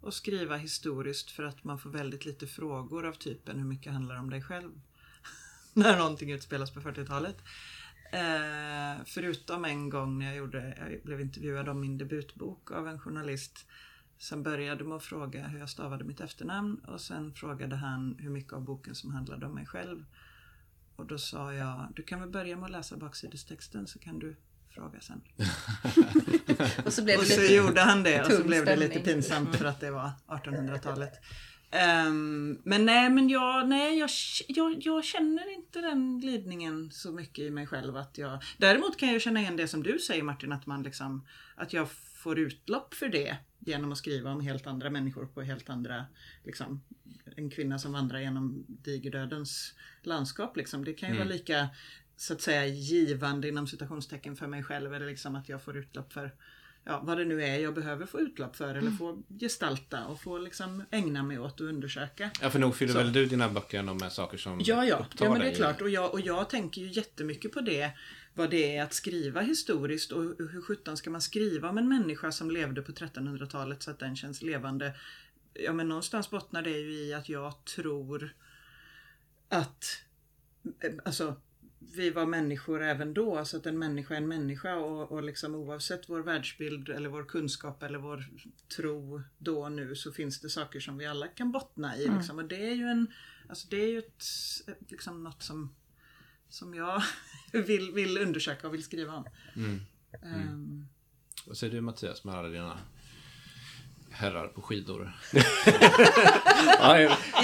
att 0.03 0.15
skriva 0.15 0.57
historiskt 0.57 1.31
för 1.31 1.43
att 1.43 1.65
man 1.65 1.79
får 1.79 1.91
väldigt 1.91 2.25
lite 2.25 2.47
frågor 2.47 3.07
av 3.07 3.13
typen 3.13 3.59
hur 3.59 3.65
mycket 3.65 3.93
handlar 3.93 4.17
om 4.17 4.31
dig 4.31 4.43
själv? 4.43 4.81
när 5.73 5.99
någonting 5.99 6.33
utspelas 6.33 6.71
på 6.71 6.81
40-talet. 6.81 7.37
Eh, 8.13 9.05
förutom 9.07 9.65
en 9.65 9.91
gång 9.91 10.19
när 10.19 10.27
jag, 10.27 10.37
gjorde, 10.37 10.77
jag 10.79 11.03
blev 11.05 11.21
intervjuad 11.21 11.69
om 11.69 11.81
min 11.81 11.99
debutbok 11.99 12.71
av 12.71 12.89
en 12.89 13.01
journalist 13.01 13.67
som 14.19 14.43
började 14.43 14.85
med 14.85 14.97
att 14.97 15.05
fråga 15.05 15.47
hur 15.47 15.59
jag 15.59 15.71
stavade 15.71 16.05
mitt 16.05 16.21
efternamn 16.21 16.79
och 16.79 17.01
sen 17.01 17.35
frågade 17.35 17.77
han 17.77 18.17
hur 18.19 18.31
mycket 18.31 18.53
av 18.53 18.65
boken 18.65 18.95
som 18.95 19.11
handlade 19.11 19.47
om 19.47 19.55
mig 19.55 19.67
själv. 19.67 20.05
Och 20.97 21.07
då 21.07 21.19
sa 21.19 21.55
jag, 21.55 21.93
du 21.97 22.03
kan 22.03 22.21
väl 22.21 22.31
börja 22.31 22.57
med 22.57 22.65
att 22.65 22.71
läsa 22.71 22.97
baksidestexten 22.97 23.87
så 23.87 23.99
kan 23.99 24.19
du 24.19 24.37
fråga 24.79 25.01
sen. 25.01 25.21
och 26.87 26.93
så, 26.93 27.19
och 27.19 27.27
så 27.27 27.43
gjorde 27.43 27.81
han 27.81 28.03
det 28.03 28.21
och 28.21 28.33
så 28.33 28.45
blev 28.45 28.65
det 28.65 28.77
lite 28.77 29.01
pinsamt 29.01 29.57
för 29.57 29.65
att 29.65 29.81
det 29.81 29.91
var 29.91 30.11
1800-talet. 30.27 31.13
Um, 31.73 31.79
ehm, 31.81 32.59
men 32.65 32.87
nej, 32.87 33.11
men 33.11 33.29
jag, 33.29 33.69
nej 33.69 33.99
jag, 33.99 34.11
jag, 34.49 34.77
jag, 34.81 35.05
känner 35.05 35.55
inte 35.55 35.81
den 35.81 36.21
glidningen 36.21 36.91
så 36.91 37.13
mycket 37.13 37.45
i 37.45 37.51
mig 37.51 37.67
själv 37.67 37.97
att 37.97 38.19
jag... 38.19 38.43
Däremot 38.59 38.97
kan 38.97 39.13
jag 39.13 39.23
känna 39.23 39.41
igen 39.41 39.57
det 39.57 39.69
som 39.69 39.83
du 39.83 39.99
säger 39.99 40.23
Martin, 40.23 40.53
att 40.53 40.67
man 40.67 40.83
liksom... 40.83 41.27
Att 41.57 41.73
jag 41.73 41.91
får 41.91 42.39
utlopp 42.39 42.95
för 42.95 43.09
det 43.09 43.37
genom 43.59 43.93
att 43.93 43.99
skriva 43.99 44.31
om 44.31 44.41
helt 44.41 44.67
andra 44.67 44.91
människor 44.91 45.27
på 45.27 45.43
helt 45.43 45.71
andra... 45.71 46.07
Liksom, 46.45 46.81
en 47.37 47.51
kvinna 47.51 47.79
som 47.79 47.93
vandrar 47.93 48.19
genom 48.19 48.65
digerdödens 48.69 49.75
landskap 50.03 50.57
liksom. 50.57 50.85
Det 50.85 50.93
kan 50.93 51.09
ju 51.09 51.15
mm. 51.15 51.27
vara 51.27 51.37
lika 51.37 51.69
så 52.21 52.33
att 52.33 52.41
säga 52.41 52.67
givande 52.67 53.49
inom 53.49 53.67
citationstecken 53.67 54.37
för 54.37 54.47
mig 54.47 54.63
själv. 54.63 54.95
Eller 54.95 55.07
liksom 55.07 55.37
att 55.37 55.49
jag 55.49 55.63
får 55.63 55.77
utlopp 55.77 56.13
för 56.13 56.33
ja, 56.85 57.01
vad 57.05 57.19
det 57.19 57.25
nu 57.25 57.43
är 57.43 57.59
jag 57.59 57.75
behöver 57.75 58.07
få 58.07 58.21
utlopp 58.21 58.57
för 58.57 58.69
eller 58.69 58.81
mm. 58.81 58.97
få 58.97 59.23
gestalta 59.41 60.07
och 60.07 60.21
få 60.21 60.39
liksom 60.39 60.85
ägna 60.91 61.23
mig 61.23 61.39
åt 61.39 61.61
och 61.61 61.67
undersöka. 61.67 62.31
Ja, 62.43 62.51
för 62.51 62.59
nog 62.59 62.77
fyller 62.77 62.93
så. 62.93 62.99
väl 62.99 63.13
du 63.13 63.27
dina 63.27 63.49
böcker 63.49 63.83
med 63.83 64.13
saker 64.13 64.39
som 64.39 64.61
Ja, 64.65 64.85
ja. 64.85 65.07
ja 65.19 65.31
men 65.31 65.41
det 65.41 65.51
är 65.51 65.55
klart. 65.55 65.81
Och 65.81 65.91
jag, 65.91 66.13
och 66.13 66.21
jag 66.21 66.51
tänker 66.51 66.81
ju 66.81 66.89
jättemycket 66.89 67.53
på 67.53 67.61
det. 67.61 67.91
Vad 68.35 68.51
det 68.51 68.77
är 68.77 68.83
att 68.83 68.95
skriva 68.95 69.41
historiskt 69.41 70.13
och 70.13 70.23
hur 70.23 70.63
sjutton 70.63 70.97
ska 70.97 71.11
man 71.11 71.21
skriva 71.21 71.69
om 71.69 71.79
en 71.79 71.89
människa 71.89 72.33
som 72.33 72.51
levde 72.51 72.83
på 72.83 72.93
1300-talet 72.93 73.83
så 73.83 73.91
att 73.91 73.99
den 73.99 74.17
känns 74.17 74.43
levande. 74.43 74.95
Ja, 75.55 75.73
men 75.73 75.89
någonstans 75.89 76.31
bottnar 76.31 76.63
det 76.63 76.71
ju 76.71 76.93
i 76.93 77.15
att 77.15 77.29
jag 77.29 77.65
tror 77.65 78.35
att 79.49 80.03
Alltså 81.05 81.37
vi 81.95 82.11
var 82.11 82.27
människor 82.27 82.83
även 82.83 83.15
då, 83.15 83.45
så 83.45 83.57
att 83.57 83.67
en 83.67 83.79
människa 83.79 84.15
är 84.15 84.19
en 84.19 84.29
människa 84.29 84.77
och, 84.77 85.13
och 85.13 85.23
liksom 85.23 85.55
oavsett 85.55 86.09
vår 86.09 86.21
världsbild 86.21 86.89
eller 86.89 87.09
vår 87.09 87.25
kunskap 87.25 87.83
eller 87.83 87.99
vår 87.99 88.25
tro 88.77 89.23
då 89.39 89.63
och 89.63 89.73
nu 89.73 89.95
så 89.97 90.13
finns 90.13 90.41
det 90.41 90.51
saker 90.51 90.81
som 90.81 90.99
vi 90.99 91.07
alla 91.07 91.29
kan 91.29 91.53
bottna 91.53 91.97
i. 91.97 92.05
Mm. 92.05 92.19
Liksom. 92.19 92.39
Och 92.39 92.45
det 92.45 92.71
är 92.71 92.75
ju 92.75 92.85
en, 92.85 93.07
alltså 93.49 93.69
det 93.71 93.77
är 93.77 93.89
ju 93.89 93.99
ett, 93.99 94.25
liksom 94.89 95.25
något 95.25 95.43
som, 95.43 95.75
som 96.49 96.75
jag 96.75 97.03
vill, 97.53 97.93
vill 97.93 98.19
undersöka 98.19 98.67
och 98.67 98.75
vill 98.75 98.85
skriva 98.85 99.15
om. 99.15 99.25
Mm. 99.57 99.81
Mm. 100.23 100.49
Um, 100.49 100.89
Vad 101.47 101.57
säger 101.57 101.75
du 101.75 101.81
Mattias 101.81 102.25
med 102.25 102.35
alla 102.35 102.49
dina 102.49 102.79
herrar 104.19 104.47
på 104.47 104.63
skidor. 104.63 105.13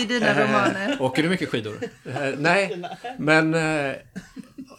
I 0.01 0.05
dina 0.05 0.45
romaner. 0.45 1.03
Åker 1.03 1.23
du 1.23 1.29
mycket 1.29 1.49
skidor? 1.49 1.77
Eh, 2.05 2.31
nej, 2.39 2.83
men 3.19 3.55
eh, 3.55 3.91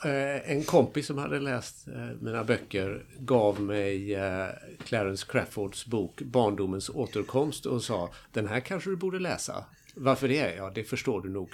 eh, 0.05 0.51
en 0.51 0.63
kompis 0.63 1.07
som 1.07 1.17
hade 1.17 1.39
läst 1.39 1.87
mina 2.21 2.43
böcker 2.43 3.03
gav 3.19 3.61
mig 3.61 4.19
Clarence 4.83 5.25
Craffords 5.29 5.85
bok 5.85 6.21
Barndomens 6.21 6.89
återkomst 6.89 7.65
och 7.65 7.83
sa 7.83 8.09
Den 8.31 8.47
här 8.47 8.59
kanske 8.59 8.89
du 8.89 8.95
borde 8.95 9.19
läsa. 9.19 9.65
Varför 9.93 10.27
det? 10.27 10.55
Ja, 10.55 10.71
det 10.75 10.83
förstår 10.83 11.21
du 11.21 11.29
nog 11.29 11.49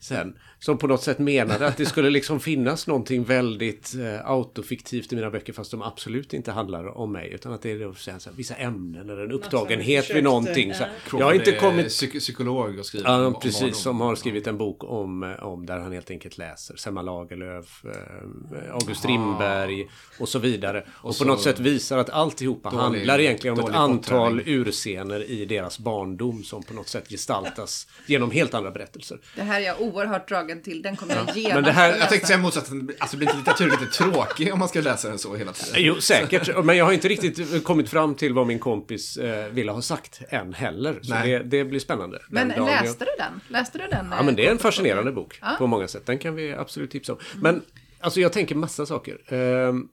sen. 0.00 0.34
Som 0.58 0.78
på 0.78 0.86
något 0.86 1.02
sätt 1.02 1.18
menade 1.18 1.66
att 1.66 1.76
det 1.76 1.86
skulle 1.86 2.10
liksom 2.10 2.40
finnas 2.40 2.86
någonting 2.86 3.24
väldigt 3.24 3.94
eh, 3.94 4.30
autofiktivt 4.30 5.12
i 5.12 5.16
mina 5.16 5.30
böcker 5.30 5.52
fast 5.52 5.70
de 5.70 5.82
absolut 5.82 6.34
inte 6.34 6.52
handlar 6.52 6.98
om 6.98 7.12
mig. 7.12 7.30
Utan 7.32 7.52
att 7.52 7.62
det 7.62 7.70
är 7.70 7.92
så 7.94 8.10
här, 8.10 8.36
vissa 8.36 8.54
ämnen 8.54 9.10
eller 9.10 9.24
en 9.24 9.32
upptagenhet 9.32 10.10
vid 10.10 10.24
någonting. 10.24 10.74
Så 10.74 10.84
jag 11.12 11.26
har 11.26 11.32
inte 11.32 11.52
kommit... 11.52 11.88
Psyk 11.88 12.18
psykolog 12.18 12.78
och 12.78 12.86
skrivit 12.86 13.06
Ja, 13.06 13.26
om, 13.26 13.40
precis. 13.40 13.62
Om 13.62 13.72
som 13.72 14.00
har 14.00 14.14
skrivit 14.14 14.46
en 14.46 14.58
bok 14.58 14.84
om, 14.84 15.22
eh, 15.22 15.44
om 15.44 15.66
där 15.66 15.78
han 15.78 15.92
helt 15.92 16.10
enkelt 16.10 16.38
läser 16.38 16.76
Selma 16.76 17.02
Lagerlöf, 17.02 17.84
eh, 17.84 18.74
August 18.74 19.00
Strindberg 19.00 19.88
och 20.18 20.28
så 20.28 20.38
vidare. 20.38 20.84
Och, 20.88 21.10
och 21.10 21.18
på 21.18 21.24
något 21.24 21.42
sätt 21.42 21.60
visar 21.60 21.98
att 21.98 22.10
alltihopa 22.10 22.70
dålig, 22.70 22.82
handlar 22.82 23.20
egentligen 23.20 23.58
om 23.58 23.68
ett 23.70 23.76
antal 23.76 24.42
urscener 24.46 25.30
i 25.30 25.44
deras 25.44 25.78
barndom 25.78 26.44
som 26.44 26.62
på 26.62 26.74
något 26.74 26.88
sätt 26.88 27.08
gestaltas 27.08 27.86
genom 28.06 28.30
helt 28.30 28.54
andra 28.54 28.70
berättelser. 28.70 29.20
Det 29.36 29.42
här 29.42 29.60
är 29.60 29.64
jag 29.64 29.80
oerhört 29.94 30.28
dragen 30.28 30.62
till. 30.62 30.82
Den 30.82 30.96
kommer 30.96 31.14
jag 31.14 31.36
genast 31.36 31.54
Men 31.54 31.64
det 31.64 31.72
här, 31.72 31.96
jag 31.98 32.08
tänkte 32.08 32.26
säga 32.26 32.38
motsatsen, 32.38 32.90
alltså 32.98 33.16
blir 33.16 33.28
inte 33.28 33.38
litteratur 33.38 33.70
lite 33.70 33.86
tråkig 33.86 34.52
om 34.52 34.58
man 34.58 34.68
ska 34.68 34.80
läsa 34.80 35.08
den 35.08 35.18
så 35.18 35.36
hela 35.36 35.52
tiden? 35.52 35.74
Jo, 35.84 36.00
säkert. 36.00 36.64
Men 36.64 36.76
jag 36.76 36.84
har 36.84 36.92
inte 36.92 37.08
riktigt 37.08 37.64
kommit 37.64 37.88
fram 37.88 38.14
till 38.14 38.34
vad 38.34 38.46
min 38.46 38.58
kompis 38.58 39.16
eh, 39.16 39.48
ville 39.48 39.72
ha 39.72 39.82
sagt 39.82 40.20
än 40.28 40.54
heller. 40.54 40.98
Så 41.02 41.14
det, 41.14 41.38
det, 41.38 41.64
blir 41.64 41.80
spännande. 41.80 42.18
Men 42.28 42.48
läste 42.48 43.04
du 43.04 43.10
den? 43.18 43.40
Läste 43.48 43.78
du 43.78 43.86
den? 43.86 44.06
Ja, 44.10 44.22
men 44.22 44.36
det 44.36 44.46
är 44.46 44.50
en 44.50 44.58
fascinerande 44.58 45.12
bok 45.12 45.38
ja. 45.40 45.54
på 45.58 45.66
många 45.66 45.88
sätt. 45.88 46.06
Den 46.06 46.18
kan 46.18 46.34
vi 46.34 46.52
absolut 46.52 46.90
tipsa 46.90 47.12
om. 47.12 47.18
Men 47.40 47.62
alltså 48.00 48.20
jag 48.20 48.32
tänker 48.32 48.54
massa 48.54 48.86
saker. 48.86 49.34
Ehm, 49.34 49.88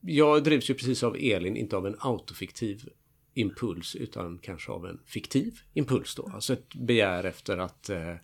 jag 0.00 0.44
drivs 0.44 0.70
ju 0.70 0.74
precis 0.74 1.02
av 1.02 1.16
Elin, 1.20 1.56
inte 1.56 1.76
av 1.76 1.86
en 1.86 1.96
autofiktiv 1.98 2.88
impuls 3.34 3.94
utan 3.94 4.38
kanske 4.38 4.72
av 4.72 4.86
en 4.86 5.00
fiktiv 5.06 5.58
impuls 5.74 6.14
då. 6.14 6.30
Alltså 6.34 6.52
ett 6.52 6.74
begär 6.74 7.24
efter 7.24 7.58
att 7.58 7.90
eh, 7.90 8.14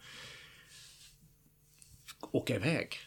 åka 2.21 2.55
iväg. 2.55 2.99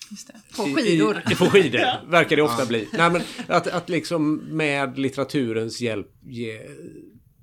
På 0.58 0.64
skidor. 0.64 1.24
I, 1.30 1.32
i, 1.32 1.36
på 1.40 1.46
skidor, 1.46 1.82
ja. 1.82 2.02
verkar 2.08 2.36
det 2.36 2.42
ofta 2.42 2.66
bli. 2.66 2.90
Nej, 2.94 3.12
men 3.12 3.22
att, 3.48 3.68
att 3.68 3.90
liksom 3.90 4.36
med 4.36 5.00
litteraturens 5.00 5.82
hjälp 5.82 6.12
ge, 6.22 6.62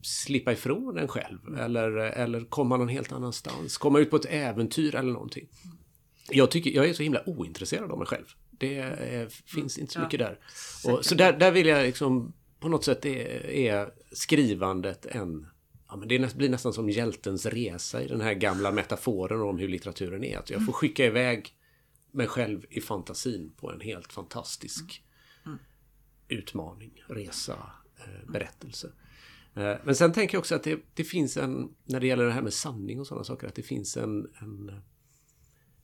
slippa 0.02 0.52
ifrån 0.52 0.98
en 0.98 1.08
själv. 1.08 1.58
Eller, 1.58 1.90
eller 1.96 2.40
komma 2.40 2.76
någon 2.76 2.88
helt 2.88 3.12
annanstans. 3.12 3.78
Komma 3.78 3.98
ut 3.98 4.10
på 4.10 4.16
ett 4.16 4.26
äventyr 4.30 4.94
eller 4.94 5.12
någonting. 5.12 5.48
Jag, 6.30 6.50
tycker, 6.50 6.70
jag 6.70 6.88
är 6.88 6.92
så 6.92 7.02
himla 7.02 7.28
ointresserad 7.28 7.90
av 7.90 7.98
mig 7.98 8.06
själv. 8.06 8.26
Det 8.50 8.78
är, 8.78 9.28
finns 9.54 9.78
inte 9.78 9.92
så 9.92 10.00
mycket 10.00 10.18
där. 10.18 10.38
Och, 10.84 11.04
så 11.04 11.14
där, 11.14 11.32
där 11.32 11.50
vill 11.50 11.66
jag 11.66 11.86
liksom 11.86 12.32
på 12.60 12.68
något 12.68 12.84
sätt 12.84 13.04
är, 13.04 13.50
är 13.50 13.88
skrivandet 14.12 15.06
en 15.06 15.46
Ja, 15.88 15.96
men 15.96 16.08
det 16.08 16.34
blir 16.34 16.48
nästan 16.48 16.72
som 16.72 16.90
hjältens 16.90 17.46
resa 17.46 18.02
i 18.02 18.08
den 18.08 18.20
här 18.20 18.34
gamla 18.34 18.72
metaforen 18.72 19.40
om 19.40 19.58
hur 19.58 19.68
litteraturen 19.68 20.24
är. 20.24 20.38
Att 20.38 20.50
jag 20.50 20.66
får 20.66 20.72
skicka 20.72 21.04
iväg 21.04 21.55
mig 22.16 22.26
själv 22.26 22.66
i 22.70 22.80
fantasin 22.80 23.52
på 23.56 23.72
en 23.72 23.80
helt 23.80 24.12
fantastisk 24.12 25.02
mm. 25.46 25.58
utmaning, 26.28 27.02
resa, 27.08 27.70
eh, 27.98 28.30
berättelse. 28.32 28.92
Eh, 29.54 29.74
men 29.84 29.94
sen 29.94 30.12
tänker 30.12 30.34
jag 30.34 30.40
också 30.40 30.54
att 30.54 30.62
det, 30.62 30.80
det, 30.94 31.04
finns 31.04 31.36
en, 31.36 31.74
när 31.84 32.00
det 32.00 32.06
gäller 32.06 32.24
det 32.24 32.32
här 32.32 32.42
med 32.42 32.52
sanning 32.52 33.00
och 33.00 33.06
sådana 33.06 33.24
saker, 33.24 33.46
att 33.46 33.54
det 33.54 33.62
finns 33.62 33.96
en, 33.96 34.26
en 34.40 34.70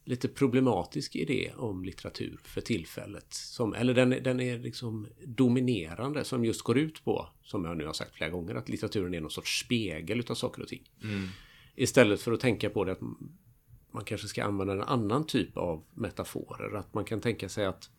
lite 0.04 0.28
problematisk 0.28 1.16
idé 1.16 1.52
om 1.56 1.84
litteratur 1.84 2.40
för 2.44 2.60
tillfället. 2.60 3.34
Som, 3.34 3.74
eller 3.74 3.94
den, 3.94 4.10
den 4.10 4.40
är 4.40 4.58
liksom 4.58 5.08
dominerande 5.26 6.24
som 6.24 6.44
just 6.44 6.62
går 6.62 6.78
ut 6.78 7.04
på, 7.04 7.28
som 7.42 7.64
jag 7.64 7.76
nu 7.76 7.86
har 7.86 7.92
sagt 7.92 8.14
flera 8.14 8.30
gånger, 8.30 8.54
att 8.54 8.68
litteraturen 8.68 9.14
är 9.14 9.20
någon 9.20 9.30
sorts 9.30 9.60
spegel 9.64 10.20
utav 10.20 10.34
saker 10.34 10.62
och 10.62 10.68
ting. 10.68 10.90
Mm. 11.02 11.28
Istället 11.74 12.20
för 12.20 12.32
att 12.32 12.40
tänka 12.40 12.70
på 12.70 12.84
det 12.84 12.92
att 12.92 13.00
man 13.92 14.04
kanske 14.04 14.28
ska 14.28 14.44
använda 14.44 14.72
en 14.72 14.82
annan 14.82 15.26
typ 15.26 15.56
av 15.56 15.84
metaforer. 15.94 16.76
Att 16.76 16.94
man 16.94 17.04
kan 17.04 17.20
tänka 17.20 17.48
sig 17.48 17.66
att 17.66 17.90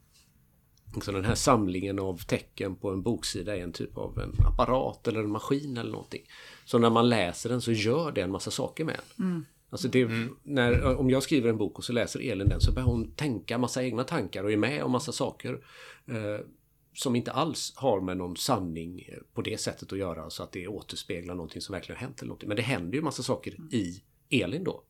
liksom 0.96 1.14
den 1.14 1.26
här 1.26 1.36
samlingen 1.36 2.00
av 2.00 2.18
tecken 2.18 2.76
på 2.76 2.90
en 2.90 3.02
boksida 3.02 3.58
är 3.58 3.64
en 3.64 3.72
typ 3.72 3.98
av 3.98 4.20
en 4.20 4.46
apparat 4.46 5.08
eller 5.08 5.20
en 5.20 5.32
maskin 5.32 5.78
eller 5.78 5.92
någonting. 5.92 6.22
Så 6.66 6.78
när 6.78 6.90
man 6.90 7.10
läser 7.10 7.50
den 7.50 7.62
så 7.62 7.72
gör 7.72 8.12
det 8.12 8.22
en 8.22 8.32
massa 8.32 8.52
saker 8.52 8.86
med 8.86 8.96
en. 8.96 9.26
Mm. 9.26 9.46
Alltså 9.70 9.88
det, 9.88 10.02
mm. 10.02 10.36
när, 10.44 10.96
om 10.96 11.10
jag 11.10 11.24
skriver 11.24 11.50
en 11.50 11.58
bok 11.58 11.78
och 11.78 11.84
så 11.84 11.94
läser 11.94 12.32
Elin 12.32 12.50
den 12.50 12.62
så 12.62 12.72
börjar 12.72 12.88
hon 12.88 13.12
tänka 13.12 13.58
massa 13.58 13.84
egna 13.84 14.04
tankar 14.04 14.44
och 14.44 14.52
är 14.52 14.58
med 14.58 14.84
om 14.84 14.92
massa 14.92 15.12
saker. 15.12 15.66
Eh, 16.06 16.46
som 16.94 17.16
inte 17.16 17.32
alls 17.32 17.74
har 17.76 18.02
med 18.02 18.18
någon 18.18 18.38
sanning 18.38 19.10
på 19.34 19.42
det 19.42 19.60
sättet 19.60 19.94
att 19.94 20.00
göra 20.00 20.30
så 20.30 20.44
att 20.44 20.52
det 20.52 20.68
återspeglar 20.68 21.36
någonting 21.36 21.62
som 21.62 21.74
verkligen 21.74 22.00
har 22.00 22.08
hänt 22.08 22.22
eller 22.22 22.28
någonting. 22.28 22.48
Men 22.48 22.58
det 22.58 22.64
händer 22.64 22.96
ju 22.96 23.02
massa 23.02 23.24
saker 23.24 23.58
i 23.72 24.04
Elin 24.30 24.64
då. 24.64 24.84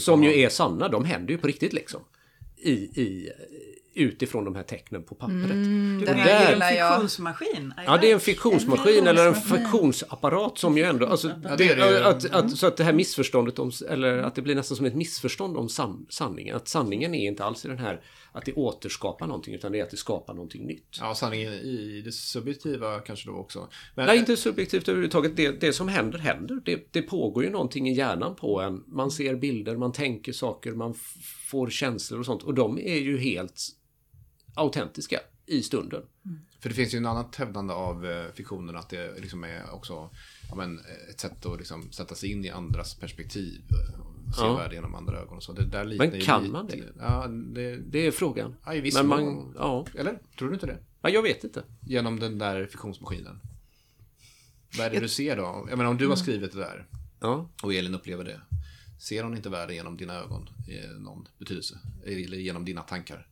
Som 0.00 0.24
ju 0.24 0.40
är 0.40 0.48
sanna, 0.48 0.88
de 0.88 1.04
händer 1.04 1.32
ju 1.32 1.38
på 1.38 1.46
riktigt 1.46 1.72
liksom. 1.72 2.00
I, 2.56 2.72
i, 2.72 3.30
utifrån 3.96 4.44
de 4.44 4.54
här 4.54 4.62
tecknen 4.62 5.02
på 5.02 5.14
pappret. 5.14 5.50
Mm, 5.50 6.04
det 6.04 6.10
är 6.10 6.52
en 6.52 6.60
fiktionsmaskin. 6.60 7.74
Ja, 7.86 7.98
det 7.98 8.10
är 8.10 8.14
en 8.14 8.20
fiktionsmaskin 8.20 9.06
eller 9.06 9.26
en 9.26 9.34
fiktionsapparat 9.34 10.58
som 10.58 10.78
ju 10.78 10.84
ändå... 10.84 11.06
Alltså, 11.06 11.28
ja, 11.44 11.56
det 11.56 11.74
det, 11.74 12.06
att, 12.06 12.30
att, 12.30 12.56
så 12.56 12.66
att 12.66 12.76
det 12.76 12.84
här 12.84 12.92
missförståndet 12.92 13.58
om... 13.58 13.72
Eller 13.88 14.18
att 14.18 14.34
det 14.34 14.42
blir 14.42 14.54
nästan 14.54 14.76
som 14.76 14.86
ett 14.86 14.94
missförstånd 14.94 15.56
om 15.56 15.68
san, 15.68 16.06
sanningen. 16.08 16.56
Att 16.56 16.68
sanningen 16.68 17.14
är 17.14 17.26
inte 17.26 17.44
alls 17.44 17.64
i 17.64 17.68
den 17.68 17.78
här 17.78 18.00
att 18.36 18.44
det 18.44 18.52
återskapar 18.52 19.26
någonting 19.26 19.54
utan 19.54 19.72
det 19.72 19.78
är 19.78 19.82
att 19.82 19.90
det 19.90 19.96
skapar 19.96 20.34
någonting 20.34 20.66
nytt. 20.66 20.96
Ja, 21.00 21.14
sanningen 21.14 21.52
i 21.52 22.02
det 22.04 22.12
subjektiva 22.12 23.00
kanske 23.00 23.30
då 23.30 23.36
också. 23.36 23.68
Men... 23.94 24.06
Nej, 24.06 24.18
inte 24.18 24.36
subjektivt 24.36 24.88
överhuvudtaget. 24.88 25.36
Det, 25.36 25.60
det 25.60 25.72
som 25.72 25.88
händer, 25.88 26.18
händer. 26.18 26.60
Det, 26.64 26.92
det 26.92 27.02
pågår 27.02 27.44
ju 27.44 27.50
någonting 27.50 27.88
i 27.88 27.92
hjärnan 27.92 28.36
på 28.36 28.60
en. 28.60 28.84
Man 28.86 29.10
ser 29.10 29.34
bilder, 29.34 29.76
man 29.76 29.92
tänker 29.92 30.32
saker, 30.32 30.72
man 30.72 30.94
får 31.50 31.70
känslor 31.70 32.20
och 32.20 32.26
sånt. 32.26 32.42
Och 32.42 32.54
de 32.54 32.78
är 32.78 32.98
ju 32.98 33.18
helt 33.18 33.62
autentiska 34.56 35.20
i 35.46 35.62
stunden. 35.62 36.02
Mm. 36.24 36.38
För 36.60 36.68
det 36.68 36.74
finns 36.74 36.94
ju 36.94 36.98
en 36.98 37.06
annat 37.06 37.36
hävdande 37.36 37.74
av 37.74 38.06
eh, 38.06 38.32
fiktionen 38.34 38.76
att 38.76 38.88
det 38.88 39.20
liksom 39.20 39.44
är 39.44 39.74
också 39.74 40.10
ja, 40.48 40.54
men, 40.56 40.80
ett 41.10 41.20
sätt 41.20 41.46
att 41.46 41.58
liksom 41.58 41.92
sätta 41.92 42.14
sig 42.14 42.32
in 42.32 42.44
i 42.44 42.50
andras 42.50 42.94
perspektiv. 42.94 43.62
Och 44.28 44.34
se 44.34 44.42
ja. 44.42 44.56
världen 44.56 44.74
genom 44.74 44.94
andra 44.94 45.18
ögon 45.18 45.36
och 45.36 45.42
så. 45.42 45.52
Det 45.52 45.64
där 45.64 45.98
men 45.98 46.20
kan 46.20 46.50
man 46.50 46.66
det? 46.66 46.84
Ja, 46.98 47.26
det? 47.28 47.76
Det 47.76 48.06
är 48.06 48.10
frågan. 48.10 48.56
Ja, 48.64 48.74
i 48.74 48.80
viss 48.80 48.94
men 48.94 49.06
man, 49.06 49.54
ja. 49.56 49.86
Eller? 49.94 50.18
Tror 50.38 50.48
du 50.48 50.54
inte 50.54 50.66
det? 50.66 50.78
Ja, 51.02 51.10
jag 51.10 51.22
vet 51.22 51.44
inte. 51.44 51.62
Genom 51.80 52.20
den 52.20 52.38
där 52.38 52.66
fiktionsmaskinen. 52.66 53.40
Vad 54.78 54.86
är 54.86 54.90
det 54.90 54.96
jag... 54.96 55.04
du 55.04 55.08
ser 55.08 55.36
då? 55.36 55.66
Jag 55.68 55.78
menar 55.78 55.90
om 55.90 55.96
du 55.96 56.04
har 56.04 56.14
mm. 56.14 56.16
skrivit 56.16 56.52
det 56.52 56.58
där 56.58 56.86
ja. 57.20 57.50
och 57.62 57.74
Elin 57.74 57.94
upplever 57.94 58.24
det. 58.24 58.40
Ser 59.00 59.22
hon 59.22 59.36
inte 59.36 59.48
världen 59.48 59.76
genom 59.76 59.96
dina 59.96 60.14
ögon 60.14 60.48
i 60.68 60.98
någon 60.98 61.28
betydelse? 61.38 61.78
Eller 62.04 62.38
genom 62.38 62.64
dina 62.64 62.82
tankar? 62.82 63.26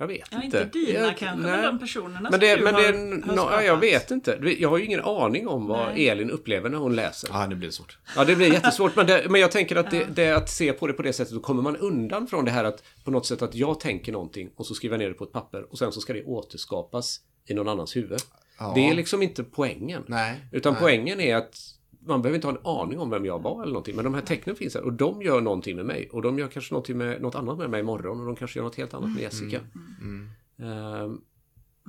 Jag 0.00 0.06
vet 0.06 0.28
ja, 0.30 0.42
inte. 0.42 0.62
inte 0.62 0.78
dina 0.78 0.98
jag, 1.00 1.16
kanske, 1.16 1.46
nej. 1.46 1.56
men 1.56 1.62
de 1.62 1.78
personerna 1.78 2.30
men 2.30 2.40
det, 2.40 2.54
som 2.54 2.64
men 2.64 2.74
du 2.74 2.82
det, 2.82 3.32
har, 3.32 3.50
har 3.50 3.56
no, 3.60 3.66
Jag 3.66 3.76
vet 3.76 4.10
inte. 4.10 4.38
Jag 4.58 4.68
har 4.68 4.78
ju 4.78 4.84
ingen 4.84 5.00
aning 5.00 5.48
om 5.48 5.66
vad 5.66 5.88
nej. 5.88 6.08
Elin 6.08 6.30
upplever 6.30 6.70
när 6.70 6.78
hon 6.78 6.96
läser. 6.96 7.30
Ja, 7.32 7.46
det 7.46 7.56
blir 7.56 7.70
svårt. 7.70 7.98
Ja, 8.16 8.24
det 8.24 8.36
blir 8.36 8.52
jättesvårt. 8.52 8.96
men, 8.96 9.06
det, 9.06 9.26
men 9.30 9.40
jag 9.40 9.50
tänker 9.50 9.76
att 9.76 9.90
det, 9.90 10.04
det, 10.04 10.30
att 10.30 10.50
se 10.50 10.72
på 10.72 10.86
det 10.86 10.92
på 10.92 11.02
det 11.02 11.12
sättet, 11.12 11.34
då 11.34 11.40
kommer 11.40 11.62
man 11.62 11.76
undan 11.76 12.26
från 12.26 12.44
det 12.44 12.50
här 12.50 12.64
att 12.64 12.82
på 13.04 13.10
något 13.10 13.26
sätt 13.26 13.42
att 13.42 13.54
jag 13.54 13.80
tänker 13.80 14.12
någonting 14.12 14.50
och 14.56 14.66
så 14.66 14.74
skriver 14.74 14.94
jag 14.94 15.00
ner 15.00 15.08
det 15.08 15.14
på 15.14 15.24
ett 15.24 15.32
papper 15.32 15.72
och 15.72 15.78
sen 15.78 15.92
så 15.92 16.00
ska 16.00 16.12
det 16.12 16.24
återskapas 16.24 17.20
i 17.46 17.54
någon 17.54 17.68
annans 17.68 17.96
huvud. 17.96 18.20
Ja. 18.58 18.72
Det 18.74 18.88
är 18.88 18.94
liksom 18.94 19.22
inte 19.22 19.44
poängen. 19.44 20.04
Nej. 20.06 20.40
Utan 20.52 20.76
poängen 20.76 21.20
är 21.20 21.36
att 21.36 21.77
man 22.06 22.22
behöver 22.22 22.34
inte 22.36 22.46
ha 22.46 22.54
en 22.54 22.66
aning 22.66 22.98
om 22.98 23.10
vem 23.10 23.24
jag 23.24 23.42
var 23.42 23.62
eller 23.62 23.72
någonting. 23.72 23.96
Men 23.96 24.04
de 24.04 24.14
här 24.14 24.20
tecknen 24.20 24.56
finns 24.56 24.74
här 24.74 24.82
och 24.82 24.92
de 24.92 25.22
gör 25.22 25.40
någonting 25.40 25.76
med 25.76 25.86
mig. 25.86 26.08
Och 26.12 26.22
de 26.22 26.38
gör 26.38 26.48
kanske 26.48 26.74
någonting 26.74 26.98
med 26.98 27.22
något 27.22 27.34
annat 27.34 27.58
med 27.58 27.70
mig 27.70 27.80
imorgon. 27.80 28.20
Och 28.20 28.26
de 28.26 28.36
kanske 28.36 28.58
gör 28.58 28.64
något 28.64 28.76
helt 28.76 28.94
annat 28.94 29.10
med 29.10 29.22
Jessica. 29.22 29.60
Mm. 30.00 30.28
Mm. 30.58 31.10
Uh, 31.10 31.18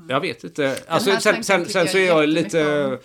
jag 0.10 0.22
vet 0.22 0.44
inte. 0.44 0.78
Alltså, 0.88 1.12
sen, 1.20 1.44
sen, 1.44 1.66
sen 1.66 1.88
så 1.88 1.98
är 1.98 2.08
jag 2.08 2.30
lite 2.30 3.00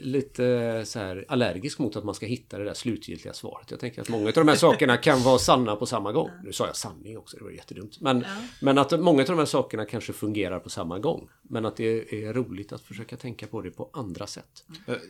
lite 0.00 0.82
så 0.86 0.98
här 0.98 1.24
allergisk 1.28 1.78
mot 1.78 1.96
att 1.96 2.04
man 2.04 2.14
ska 2.14 2.26
hitta 2.26 2.58
det 2.58 2.64
där 2.64 2.74
slutgiltiga 2.74 3.32
svaret. 3.32 3.70
Jag 3.70 3.80
tänker 3.80 4.02
att 4.02 4.08
många 4.08 4.26
av 4.26 4.32
de 4.32 4.48
här 4.48 4.56
sakerna 4.56 4.96
kan 4.96 5.22
vara 5.22 5.38
sanna 5.38 5.76
på 5.76 5.86
samma 5.86 6.12
gång. 6.12 6.30
Nu 6.44 6.52
sa 6.52 6.66
jag 6.66 6.76
sanning 6.76 7.18
också, 7.18 7.36
det 7.36 7.44
var 7.44 7.50
jättedumt. 7.50 8.00
Men, 8.00 8.20
ja. 8.20 8.36
men 8.60 8.78
att 8.78 9.00
många 9.00 9.22
av 9.22 9.28
de 9.28 9.38
här 9.38 9.44
sakerna 9.44 9.84
kanske 9.84 10.12
fungerar 10.12 10.58
på 10.58 10.70
samma 10.70 10.98
gång. 10.98 11.28
Men 11.42 11.66
att 11.66 11.76
det 11.76 12.24
är 12.24 12.32
roligt 12.32 12.72
att 12.72 12.82
försöka 12.82 13.16
tänka 13.16 13.46
på 13.46 13.62
det 13.62 13.70
på 13.70 13.90
andra 13.92 14.26
sätt. 14.26 14.64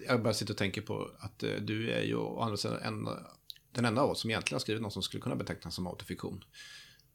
Jag 0.09 0.23
bara 0.23 0.35
sitter 0.35 0.53
och 0.53 0.59
tänker 0.59 0.81
på 0.81 1.11
att 1.19 1.43
eh, 1.43 1.51
du 1.61 1.91
är 1.91 2.03
ju 2.03 2.17
å 2.17 2.41
andra 2.41 2.57
sidan 2.57 2.79
en, 2.83 3.09
den 3.73 3.85
enda 3.85 4.03
av 4.03 4.11
oss 4.11 4.21
som 4.21 4.31
egentligen 4.31 4.55
har 4.55 4.61
skrivit 4.61 4.83
något 4.83 4.93
som 4.93 5.03
skulle 5.03 5.21
kunna 5.21 5.37
betecknas 5.37 5.75
som 5.75 5.87
autofiktion 5.87 6.45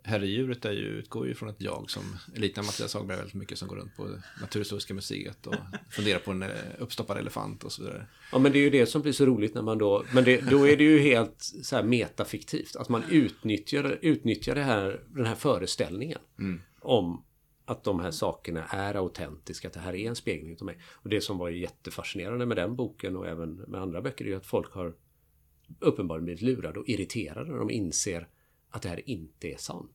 herredjuret 0.03 0.65
är 0.65 0.71
ju, 0.71 0.85
utgår 0.85 1.27
ju 1.27 1.33
från 1.33 1.49
ett 1.49 1.61
jag 1.61 1.89
som 1.89 2.03
liknar 2.35 2.63
Mattias 2.63 2.93
Hagberg 2.93 3.17
väldigt 3.17 3.33
mycket 3.33 3.57
som 3.57 3.67
går 3.67 3.75
runt 3.75 3.95
på 3.95 4.09
Naturhistoriska 4.41 4.93
museet 4.93 5.47
och 5.47 5.55
funderar 5.89 6.19
på 6.19 6.31
en 6.31 6.41
eh, 6.41 6.49
uppstoppad 6.79 7.17
elefant 7.17 7.63
och 7.63 7.71
så 7.71 7.83
vidare. 7.83 8.07
Ja 8.31 8.39
men 8.39 8.51
det 8.51 8.59
är 8.59 8.63
ju 8.63 8.69
det 8.69 8.85
som 8.85 9.01
blir 9.01 9.11
så 9.11 9.25
roligt 9.25 9.55
när 9.55 9.61
man 9.61 9.77
då, 9.77 10.05
men 10.13 10.23
det, 10.23 10.41
då 10.49 10.67
är 10.67 10.77
det 10.77 10.83
ju 10.83 10.99
helt 10.99 11.41
så 11.63 11.75
här 11.75 11.83
metafiktivt. 11.83 12.75
Att 12.75 12.89
man 12.89 13.03
utnyttjar, 13.09 13.99
utnyttjar 14.01 14.55
det 14.55 14.63
här, 14.63 15.01
den 15.07 15.25
här 15.25 15.35
föreställningen 15.35 16.19
mm. 16.39 16.61
om 16.81 17.23
att 17.65 17.83
de 17.83 17.99
här 17.99 18.11
sakerna 18.11 18.65
är 18.65 18.95
autentiska, 18.95 19.67
att 19.67 19.73
det 19.73 19.79
här 19.79 19.95
är 19.95 20.07
en 20.07 20.15
spegling 20.15 20.57
av 20.59 20.65
mig. 20.65 20.77
Och 20.93 21.09
det 21.09 21.21
som 21.21 21.37
var 21.37 21.49
jättefascinerande 21.49 22.45
med 22.45 22.57
den 22.57 22.75
boken 22.75 23.15
och 23.15 23.27
även 23.27 23.55
med 23.55 23.81
andra 23.81 24.01
böcker 24.01 24.25
är 24.25 24.29
ju 24.29 24.35
att 24.35 24.45
folk 24.45 24.73
har 24.73 24.93
uppenbarligen 25.79 26.25
blivit 26.25 26.41
lurade 26.41 26.79
och 26.79 26.87
irriterade 26.87 27.51
när 27.51 27.57
de 27.57 27.71
inser 27.71 28.27
att 28.77 28.83
det 28.83 28.89
här 28.89 29.09
inte 29.09 29.47
är 29.47 29.57
sant. 29.57 29.91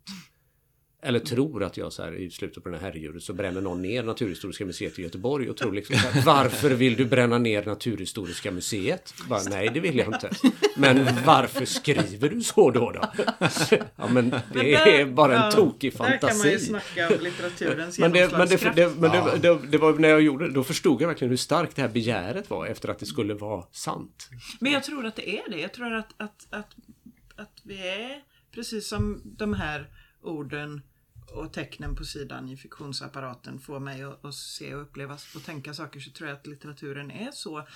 Eller 1.05 1.19
tror 1.19 1.63
att 1.63 1.77
jag 1.77 1.93
så 1.93 2.03
här 2.03 2.15
i 2.15 2.31
slutet 2.31 2.63
på 2.63 2.69
den 2.69 2.81
här 2.81 2.87
herrhjulet 2.93 3.23
så 3.23 3.33
bränner 3.33 3.61
någon 3.61 3.83
ner 3.83 4.03
Naturhistoriska 4.03 4.67
museet 4.67 4.99
i 4.99 5.03
Göteborg 5.03 5.51
och 5.51 5.57
tror 5.57 5.73
liksom 5.73 5.97
här, 5.97 6.23
Varför 6.25 6.71
vill 6.71 6.97
du 6.97 7.05
bränna 7.05 7.39
ner 7.39 7.65
Naturhistoriska 7.65 8.51
museet? 8.51 9.15
Bara, 9.29 9.43
Nej, 9.43 9.71
det 9.75 9.81
vill 9.81 9.99
jag 9.99 10.15
inte. 10.15 10.31
Men 10.77 11.09
varför 11.27 11.65
skriver 11.65 12.29
du 12.29 12.43
så 12.43 12.71
då? 12.71 12.91
då? 12.91 13.13
Ja, 13.97 14.09
men 14.09 14.35
det 14.53 14.75
är 14.75 15.07
bara 15.07 15.45
en 15.45 15.53
tokig 15.53 15.93
fantasi. 15.93 16.21
Där 16.21 16.29
kan 16.29 16.39
man 16.39 16.51
ju 16.51 16.59
snacka 16.59 17.09
om 17.09 17.25
litteraturens 17.25 17.99
men 17.99 18.13
det, 18.13 18.33
men, 18.33 18.49
det, 18.49 18.75
det, 18.75 19.01
men 19.01 19.11
det, 19.11 19.39
det, 19.39 19.67
det, 19.67 19.79
var 19.79 19.93
när 19.93 20.09
jag 20.09 20.23
gjorde 20.23 20.49
det, 20.49 20.55
då 20.55 20.65
förstod 20.65 21.03
jag 21.03 21.09
verkligen 21.09 21.31
hur 21.31 21.37
starkt 21.37 21.77
det 21.77 21.83
här 21.83 21.89
begäret 21.89 22.51
var 22.51 22.67
efter 22.67 22.89
att 22.89 22.99
det 22.99 23.07
skulle 23.07 23.35
vara 23.35 23.65
sant. 23.73 24.29
Men 24.61 24.73
jag 24.73 24.85
tror 24.85 25.07
att 25.07 25.17
det 25.17 25.31
är 25.39 25.51
det. 25.51 25.61
Jag 25.61 25.73
tror 25.73 25.93
att, 25.93 26.15
att, 26.17 26.47
att, 26.51 26.77
att 27.37 27.61
vi 27.63 27.89
är 27.89 28.32
precis 28.53 28.89
som 28.89 29.23
de 29.25 29.55
här 29.55 29.91
orden 30.21 30.83
och 31.35 31.53
tecknen 31.53 31.97
på 31.97 32.05
sidan 32.05 32.49
i 32.49 32.57
fiktionsapparaten 32.57 33.59
får 33.59 33.81
mig 33.81 34.03
att, 34.03 34.25
att 34.25 34.35
se 34.35 34.75
och 34.75 34.83
uppleva 34.83 35.19
och 35.35 35.45
tänka 35.45 35.75
saker 35.75 36.01
så 36.01 36.11
tror 36.11 36.29
jag 36.29 36.39
att 36.39 36.47
litteraturen 36.47 37.11
är 37.11 37.31
så 37.31 37.67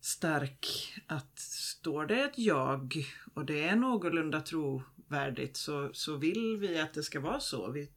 stark 0.00 0.66
att 1.06 1.38
står 1.38 2.06
det 2.06 2.22
ett 2.22 2.38
jag 2.38 3.06
och 3.34 3.44
det 3.44 3.68
är 3.68 3.76
någorlunda 3.76 4.40
trovärdigt 4.40 5.56
så, 5.56 5.90
så 5.92 6.16
vill 6.16 6.56
vi 6.56 6.80
att 6.80 6.94
det 6.94 7.02
ska 7.02 7.20
vara 7.20 7.40
så. 7.40 7.70
Vi 7.70 7.88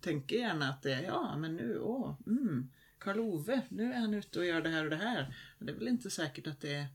tänker 0.00 0.36
gärna 0.36 0.68
att 0.68 0.82
det 0.82 0.92
är, 0.92 1.02
ja 1.02 1.36
men 1.36 1.56
nu, 1.56 1.78
åh, 1.78 2.14
mm, 2.26 2.70
Karl-Ove, 2.98 3.60
nu 3.68 3.92
är 3.92 3.98
han 3.98 4.14
ute 4.14 4.38
och 4.38 4.46
gör 4.46 4.62
det 4.62 4.68
här 4.68 4.84
och 4.84 4.90
det 4.90 4.96
här. 4.96 5.34
Det 5.58 5.72
är 5.72 5.76
väl 5.76 5.88
inte 5.88 6.10
säkert 6.10 6.46
att 6.46 6.60
det 6.60 6.86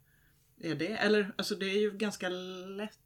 är 0.60 0.76
det. 0.76 0.88
Eller, 0.88 1.34
alltså 1.38 1.56
det 1.56 1.66
är 1.66 1.80
ju 1.80 1.92
ganska 1.92 2.30
lätt 2.30 3.00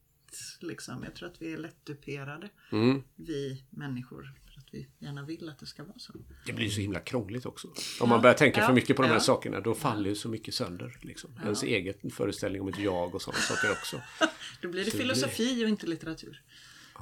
liksom. 0.60 1.04
Jag 1.04 1.16
tror 1.16 1.30
att 1.30 1.42
vi 1.42 1.54
är 1.54 1.58
lättuperade, 1.58 2.50
mm. 2.72 3.04
vi 3.16 3.64
människor 3.70 4.34
att 4.68 4.74
vi 4.74 4.88
gärna 5.00 5.24
vill 5.24 5.50
att 5.50 5.60
det 5.60 5.66
ska 5.66 5.84
vara 5.84 6.00
så. 6.00 6.14
Det 6.46 6.54
blir 6.54 6.70
så 6.70 6.82
himla 6.82 7.00
krångligt 7.00 7.46
också. 7.46 7.68
Om 7.68 7.74
ja. 8.00 8.06
man 8.06 8.22
börjar 8.22 8.36
tänka 8.36 8.60
ja. 8.60 8.68
för 8.68 8.74
mycket 8.74 8.96
på 8.96 9.02
de 9.02 9.08
här 9.08 9.16
ja. 9.16 9.20
sakerna 9.20 9.60
då 9.60 9.76
faller 9.76 10.10
ju 10.10 10.16
så 10.16 10.30
mycket 10.30 10.54
sönder. 10.54 10.98
Liksom. 11.02 11.30
Ja. 11.36 11.44
Ens 11.44 11.64
egen 11.64 12.12
föreställning 12.12 12.62
om 12.62 12.68
ett 12.68 12.80
jag 12.80 13.16
och 13.16 13.22
sådana 13.22 13.42
saker 13.42 13.72
också. 13.72 14.02
då 14.62 14.70
blir 14.70 14.86
det 14.86 14.92
så 14.92 14.98
filosofi 14.98 15.54
blir... 15.54 15.64
och 15.64 15.70
inte 15.70 15.88
litteratur. 15.88 16.44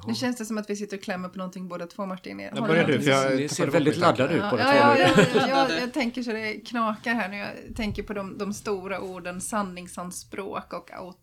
Nu 0.06 0.14
känns 0.14 0.36
det 0.36 0.44
som 0.44 0.58
att 0.58 0.70
vi 0.70 0.76
sitter 0.76 0.96
och 0.96 1.02
klämmer 1.02 1.28
på 1.28 1.38
någonting 1.38 1.68
båda 1.68 1.86
två 1.86 2.06
Martin. 2.06 2.38
Jag 2.38 2.66
börjar 2.66 2.86
du, 2.86 3.00
för 3.00 3.10
jag 3.10 3.36
Ni 3.36 3.48
ser 3.48 3.66
väldigt 3.66 3.96
laddade 3.96 4.34
ut 4.34 4.42
båda 4.50 4.76
ja, 4.76 4.98
ja, 4.98 5.14
ja, 5.34 5.48
ja, 5.48 5.78
jag 5.80 5.92
tänker 5.92 6.22
så 6.22 6.32
det 6.32 6.54
knakar 6.54 7.14
här 7.14 7.28
nu. 7.28 7.36
Jag 7.36 7.76
tänker 7.76 8.02
på 8.02 8.12
de, 8.12 8.38
de 8.38 8.52
stora 8.52 9.00
orden 9.00 9.40
sanningsanspråk 9.40 10.72
och 10.72 10.90
aut, 10.90 11.18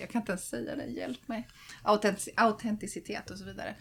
jag 0.00 0.10
kan 0.10 0.22
inte 0.22 0.32
ens 0.32 0.48
säga 0.48 0.76
det, 0.76 0.84
hjälp 0.84 1.28
mig. 1.28 1.48
autenticitet 2.36 3.30
och 3.30 3.38
så 3.38 3.44
vidare. 3.44 3.76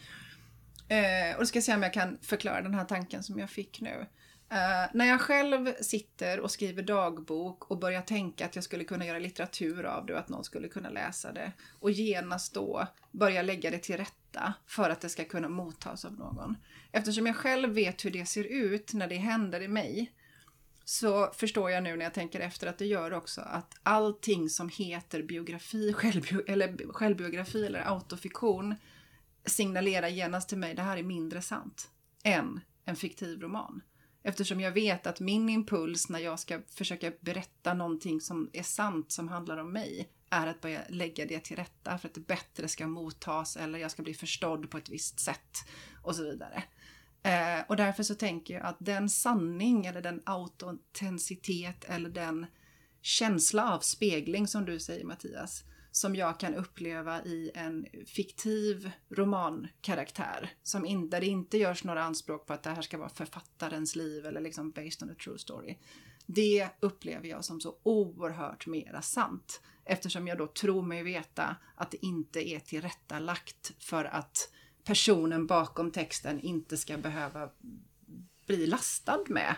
Eh, 0.87 1.35
och 1.35 1.39
då 1.39 1.45
ska 1.45 1.57
jag 1.57 1.63
se 1.63 1.75
om 1.75 1.83
jag 1.83 1.93
kan 1.93 2.17
förklara 2.21 2.61
den 2.61 2.73
här 2.73 2.85
tanken 2.85 3.23
som 3.23 3.39
jag 3.39 3.49
fick 3.49 3.81
nu. 3.81 4.05
Uh, 4.51 4.89
när 4.93 5.05
jag 5.05 5.21
själv 5.21 5.73
sitter 5.81 6.39
och 6.39 6.51
skriver 6.51 6.83
dagbok 6.83 7.71
och 7.71 7.79
börjar 7.79 8.01
tänka 8.01 8.45
att 8.45 8.55
jag 8.55 8.63
skulle 8.63 8.83
kunna 8.83 9.05
göra 9.05 9.19
litteratur 9.19 9.83
av 9.83 10.05
det 10.05 10.13
och 10.13 10.19
att 10.19 10.29
någon 10.29 10.43
skulle 10.43 10.67
kunna 10.67 10.89
läsa 10.89 11.31
det 11.31 11.51
och 11.79 11.91
genast 11.91 12.53
då 12.53 12.87
börjar 13.11 13.43
lägga 13.43 13.71
det 13.71 13.77
till 13.77 13.97
rätta 13.97 14.53
för 14.67 14.89
att 14.89 15.01
det 15.01 15.09
ska 15.09 15.25
kunna 15.25 15.49
mottas 15.49 16.05
av 16.05 16.13
någon. 16.13 16.57
Eftersom 16.91 17.25
jag 17.25 17.35
själv 17.35 17.69
vet 17.69 18.05
hur 18.05 18.11
det 18.11 18.25
ser 18.25 18.43
ut 18.43 18.93
när 18.93 19.07
det 19.07 19.15
händer 19.15 19.61
i 19.61 19.67
mig 19.67 20.11
så 20.89 21.31
förstår 21.33 21.71
jag 21.71 21.83
nu 21.83 21.95
när 21.95 22.05
jag 22.05 22.13
tänker 22.13 22.39
efter 22.39 22.67
att 22.67 22.77
det 22.77 22.85
gör 22.85 23.13
också 23.13 23.41
att 23.41 23.75
allting 23.83 24.49
som 24.49 24.69
heter 24.69 25.23
biografi, 25.23 25.93
självbio 25.97 26.43
eller 26.47 26.93
självbiografi 26.93 27.65
eller 27.65 27.91
autofiktion 27.91 28.75
signalerar 29.45 30.07
genast 30.07 30.49
till 30.49 30.57
mig 30.57 30.73
det 30.73 30.81
här 30.81 30.97
är 30.97 31.03
mindre 31.03 31.41
sant 31.41 31.89
än 32.23 32.59
en 32.85 32.95
fiktiv 32.95 33.41
roman. 33.41 33.81
Eftersom 34.23 34.59
jag 34.59 34.71
vet 34.71 35.07
att 35.07 35.19
min 35.19 35.49
impuls 35.49 36.09
när 36.09 36.19
jag 36.19 36.39
ska 36.39 36.61
försöka 36.69 37.11
berätta 37.21 37.73
någonting 37.73 38.21
som 38.21 38.49
är 38.53 38.63
sant, 38.63 39.11
som 39.11 39.27
handlar 39.27 39.57
om 39.57 39.73
mig, 39.73 40.09
är 40.29 40.47
att 40.47 40.61
börja 40.61 40.81
lägga 40.89 41.25
det 41.25 41.39
till 41.39 41.57
rätta 41.57 41.97
för 41.97 42.07
att 42.07 42.13
det 42.13 42.27
bättre 42.27 42.67
ska 42.67 42.87
mottas 42.87 43.57
eller 43.57 43.79
jag 43.79 43.91
ska 43.91 44.03
bli 44.03 44.13
förstådd 44.13 44.69
på 44.69 44.77
ett 44.77 44.89
visst 44.89 45.19
sätt 45.19 45.57
och 46.03 46.15
så 46.15 46.23
vidare. 46.23 46.63
Eh, 47.23 47.61
och 47.67 47.75
därför 47.75 48.03
så 48.03 48.15
tänker 48.15 48.53
jag 48.53 48.63
att 48.63 48.77
den 48.79 49.09
sanning 49.09 49.85
eller 49.85 50.01
den 50.01 50.21
autenticitet 50.25 51.85
eller 51.85 52.09
den 52.09 52.45
känsla 53.01 53.73
av 53.73 53.79
spegling 53.79 54.47
som 54.47 54.65
du 54.65 54.79
säger 54.79 55.05
Mattias, 55.05 55.63
som 55.91 56.15
jag 56.15 56.39
kan 56.39 56.55
uppleva 56.55 57.23
i 57.23 57.51
en 57.55 57.85
fiktiv 58.05 58.91
romankaraktär. 59.09 60.51
Som 60.63 60.85
in, 60.85 61.09
där 61.09 61.19
det 61.19 61.27
inte 61.27 61.57
görs 61.57 61.83
några 61.83 62.03
anspråk 62.03 62.47
på 62.47 62.53
att 62.53 62.63
det 62.63 62.69
här 62.69 62.81
ska 62.81 62.97
vara 62.97 63.09
författarens 63.09 63.95
liv 63.95 64.25
eller 64.25 64.41
liksom 64.41 64.71
based 64.71 65.03
on 65.03 65.09
a 65.09 65.15
true 65.23 65.39
story. 65.39 65.77
Det 66.25 66.69
upplever 66.79 67.27
jag 67.27 67.45
som 67.45 67.61
så 67.61 67.75
oerhört 67.83 68.67
mera 68.67 69.01
sant. 69.01 69.61
Eftersom 69.85 70.27
jag 70.27 70.37
då 70.37 70.47
tror 70.47 70.81
mig 70.81 71.03
veta 71.03 71.55
att 71.75 71.91
det 71.91 72.05
inte 72.05 72.49
är 72.49 72.59
tillrättalagt 72.59 73.71
för 73.79 74.05
att 74.05 74.49
personen 74.89 75.47
bakom 75.47 75.91
texten 75.91 76.39
inte 76.39 76.77
ska 76.77 76.97
behöva 76.97 77.49
bli 78.47 78.67
lastad 78.67 79.19
med 79.27 79.55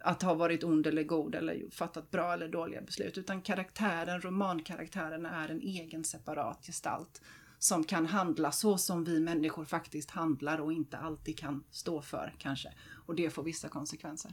att 0.00 0.22
ha 0.22 0.34
varit 0.34 0.64
ond 0.64 0.86
eller 0.86 1.02
god 1.02 1.34
eller 1.34 1.70
fattat 1.70 2.10
bra 2.10 2.32
eller 2.32 2.48
dåliga 2.48 2.80
beslut. 2.80 3.18
Utan 3.18 3.42
karaktären, 3.42 4.20
romankaraktären 4.20 5.26
är 5.26 5.48
en 5.48 5.60
egen 5.60 6.04
separat 6.04 6.66
gestalt 6.66 7.22
som 7.58 7.84
kan 7.84 8.06
handla 8.06 8.52
så 8.52 8.78
som 8.78 9.04
vi 9.04 9.20
människor 9.20 9.64
faktiskt 9.64 10.10
handlar 10.10 10.60
och 10.60 10.72
inte 10.72 10.98
alltid 10.98 11.38
kan 11.38 11.64
stå 11.70 12.02
för 12.02 12.34
kanske. 12.38 12.72
Och 13.06 13.14
det 13.14 13.30
får 13.30 13.42
vissa 13.42 13.68
konsekvenser. 13.68 14.32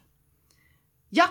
Ja, 1.10 1.30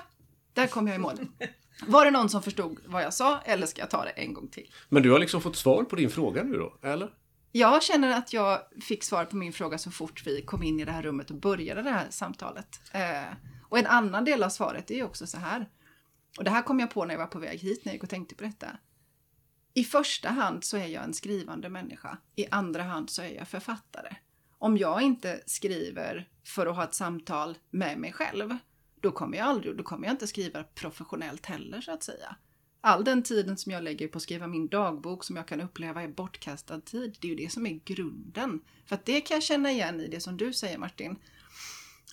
där 0.53 0.67
kom 0.67 0.87
jag 0.87 0.97
i 0.97 0.99
mål. 0.99 1.19
Var 1.87 2.05
det 2.05 2.11
någon 2.11 2.29
som 2.29 2.43
förstod 2.43 2.79
vad 2.87 3.03
jag 3.03 3.15
sa 3.15 3.41
eller 3.41 3.67
ska 3.67 3.81
jag 3.81 3.91
ta 3.91 4.05
det 4.05 4.11
en 4.11 4.35
gång 4.35 4.49
till? 4.49 4.73
Men 4.89 5.03
du 5.03 5.11
har 5.11 5.19
liksom 5.19 5.41
fått 5.41 5.57
svar 5.57 5.85
på 5.85 5.97
din 5.97 6.11
fråga 6.11 6.43
nu 6.43 6.57
då, 6.57 6.79
eller? 6.83 7.11
Jag 7.57 7.83
känner 7.83 8.19
att 8.19 8.33
jag 8.33 8.61
fick 8.83 9.05
svar 9.05 9.25
på 9.25 9.37
min 9.37 9.53
fråga 9.53 9.79
så 9.79 9.91
fort 9.91 10.27
vi 10.27 10.43
kom 10.43 10.63
in 10.63 10.81
i 10.81 10.85
det 10.85 10.93
här 10.93 11.03
rummet 11.03 11.31
och 11.31 11.37
började 11.37 11.83
det 11.83 11.91
här 11.91 12.07
samtalet. 12.11 12.81
Eh, 12.93 13.33
och 13.69 13.79
en 13.79 13.87
annan 13.87 14.25
del 14.25 14.43
av 14.43 14.49
svaret 14.49 14.91
är 14.91 14.95
ju 14.95 15.05
också 15.05 15.27
så 15.27 15.39
här. 15.39 15.69
Och 16.39 16.45
det 16.45 16.51
här 16.51 16.63
kom 16.63 16.81
jag 16.81 16.91
på 16.91 17.05
när 17.05 17.15
jag 17.15 17.19
var 17.19 17.27
på 17.27 17.39
väg 17.39 17.59
hit 17.59 17.85
när 17.85 17.91
jag 17.91 17.95
gick 17.95 18.03
och 18.03 18.09
tänkte 18.09 18.35
på 18.35 18.45
detta. 18.45 18.67
I 19.75 19.85
första 19.85 20.29
hand 20.29 20.65
så 20.65 20.77
är 20.77 20.87
jag 20.87 21.05
en 21.05 21.15
skrivande 21.15 21.69
människa. 21.69 22.19
I 22.37 22.47
andra 22.51 22.83
hand 22.83 23.11
så 23.11 23.23
är 23.23 23.35
jag 23.35 23.49
författare. 23.49 24.17
Om 24.59 24.77
jag 24.77 25.03
inte 25.03 25.41
skriver 25.47 26.29
för 26.45 26.67
att 26.67 26.77
ha 26.77 26.85
ett 26.85 26.95
samtal 26.95 27.59
med 27.71 27.99
mig 27.99 28.13
själv, 28.13 28.57
då 29.01 29.11
kommer 29.11 29.39
jag 29.39 29.47
aldrig, 29.47 29.77
då 29.77 29.85
kommer 29.85 30.07
jag 30.07 30.15
inte 30.15 30.27
skriva 30.27 30.63
professionellt 30.63 31.47
heller 31.47 31.81
så 31.81 31.93
att 31.93 32.03
säga. 32.03 32.37
All 32.87 33.05
den 33.05 33.23
tiden 33.23 33.57
som 33.57 33.73
jag 33.73 33.85
lägger 33.85 34.09
på 34.09 34.17
att 34.17 34.23
skriva 34.23 34.47
min 34.47 34.69
dagbok 34.69 35.25
som 35.25 35.37
jag 35.37 35.49
kan 35.49 35.61
uppleva 35.61 36.03
är 36.03 36.09
bortkastad 36.09 36.81
tid, 36.81 37.17
det 37.21 37.27
är 37.27 37.29
ju 37.29 37.37
det 37.37 37.53
som 37.53 37.67
är 37.67 37.81
grunden. 37.85 38.61
För 38.87 38.95
att 38.95 39.05
det 39.05 39.21
kan 39.21 39.35
jag 39.35 39.43
känna 39.43 39.71
igen 39.71 40.01
i 40.01 40.09
det 40.09 40.21
som 40.21 40.37
du 40.37 40.53
säger 40.53 40.79
Martin. 40.79 41.17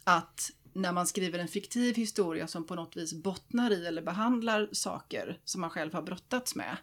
Att 0.03 0.51
när 0.73 0.91
man 0.91 1.07
skriver 1.07 1.39
en 1.39 1.47
fiktiv 1.47 1.95
historia 1.95 2.47
som 2.47 2.63
på 2.63 2.75
något 2.75 2.97
vis 2.97 3.13
bottnar 3.13 3.71
i 3.71 3.85
eller 3.85 4.01
behandlar 4.01 4.69
saker 4.71 5.39
som 5.45 5.61
man 5.61 5.69
själv 5.69 5.93
har 5.93 6.01
brottats 6.01 6.55
med. 6.55 6.77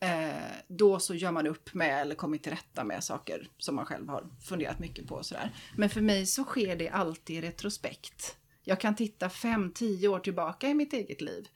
Eh, 0.00 0.56
då 0.68 0.98
så 0.98 1.14
gör 1.14 1.32
man 1.32 1.46
upp 1.46 1.74
med 1.74 2.00
eller 2.00 2.14
kommer 2.14 2.38
till 2.38 2.52
rätta 2.52 2.84
med 2.84 3.04
saker 3.04 3.50
som 3.58 3.74
man 3.74 3.86
själv 3.86 4.08
har 4.08 4.28
funderat 4.42 4.78
mycket 4.78 5.06
på. 5.06 5.14
Och 5.14 5.26
sådär. 5.26 5.54
Men 5.76 5.90
för 5.90 6.00
mig 6.00 6.26
så 6.26 6.44
sker 6.44 6.76
det 6.76 6.88
alltid 6.88 7.36
i 7.36 7.40
retrospekt. 7.40 8.36
Jag 8.64 8.80
kan 8.80 8.96
titta 8.96 9.30
fem, 9.30 9.72
tio 9.72 10.08
år 10.08 10.18
tillbaka 10.18 10.68
i 10.68 10.74
mitt 10.74 10.92
eget 10.92 11.20
liv. 11.20 11.48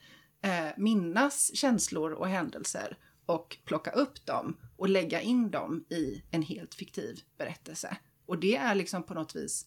Eh, 0.44 0.70
minnas 0.76 1.57
känslor 1.57 2.12
och 2.12 2.28
händelser 2.28 2.96
och 3.26 3.57
plocka 3.64 3.90
upp 3.90 4.26
dem 4.26 4.57
och 4.76 4.88
lägga 4.88 5.20
in 5.20 5.50
dem 5.50 5.85
i 5.88 6.22
en 6.30 6.42
helt 6.42 6.74
fiktiv 6.74 7.20
berättelse. 7.38 7.96
Och 8.26 8.38
det 8.38 8.57
är 8.57 8.74
liksom 8.74 9.02
på 9.02 9.14
något 9.14 9.37
vis 9.37 9.66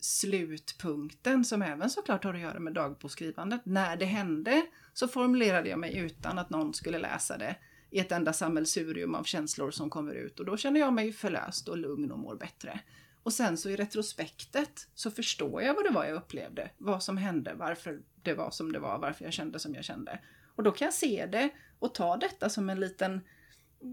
slutpunkten 0.00 1.44
som 1.44 1.62
även 1.62 1.90
såklart 1.90 2.24
har 2.24 2.34
att 2.34 2.40
göra 2.40 2.60
med 2.60 2.74
dagbokskrivandet. 2.74 3.60
När 3.64 3.96
det 3.96 4.04
hände 4.04 4.66
så 4.92 5.08
formulerade 5.08 5.68
jag 5.68 5.78
mig 5.78 5.96
utan 5.96 6.38
att 6.38 6.50
någon 6.50 6.74
skulle 6.74 6.98
läsa 6.98 7.38
det 7.38 7.56
i 7.90 7.98
ett 7.98 8.12
enda 8.12 8.32
sammelsurium 8.32 9.14
av 9.14 9.24
känslor 9.24 9.70
som 9.70 9.90
kommer 9.90 10.14
ut 10.14 10.40
och 10.40 10.46
då 10.46 10.56
känner 10.56 10.80
jag 10.80 10.92
mig 10.92 11.12
förlöst 11.12 11.68
och 11.68 11.78
lugn 11.78 12.10
och 12.10 12.18
mår 12.18 12.36
bättre. 12.36 12.80
Och 13.28 13.34
sen 13.34 13.56
så 13.56 13.70
i 13.70 13.76
retrospektet 13.76 14.88
så 14.94 15.10
förstår 15.10 15.62
jag 15.62 15.74
vad 15.74 15.84
det 15.84 15.90
var 15.90 16.04
jag 16.04 16.14
upplevde, 16.14 16.70
vad 16.78 17.02
som 17.02 17.16
hände, 17.16 17.54
varför 17.54 18.00
det 18.22 18.34
var 18.34 18.50
som 18.50 18.72
det 18.72 18.78
var, 18.78 18.98
varför 18.98 19.24
jag 19.24 19.32
kände 19.32 19.58
som 19.58 19.74
jag 19.74 19.84
kände. 19.84 20.20
Och 20.56 20.62
då 20.62 20.72
kan 20.72 20.86
jag 20.86 20.94
se 20.94 21.26
det 21.26 21.50
och 21.78 21.94
ta 21.94 22.16
detta 22.16 22.48
som 22.50 22.70
en 22.70 22.80
liten 22.80 23.20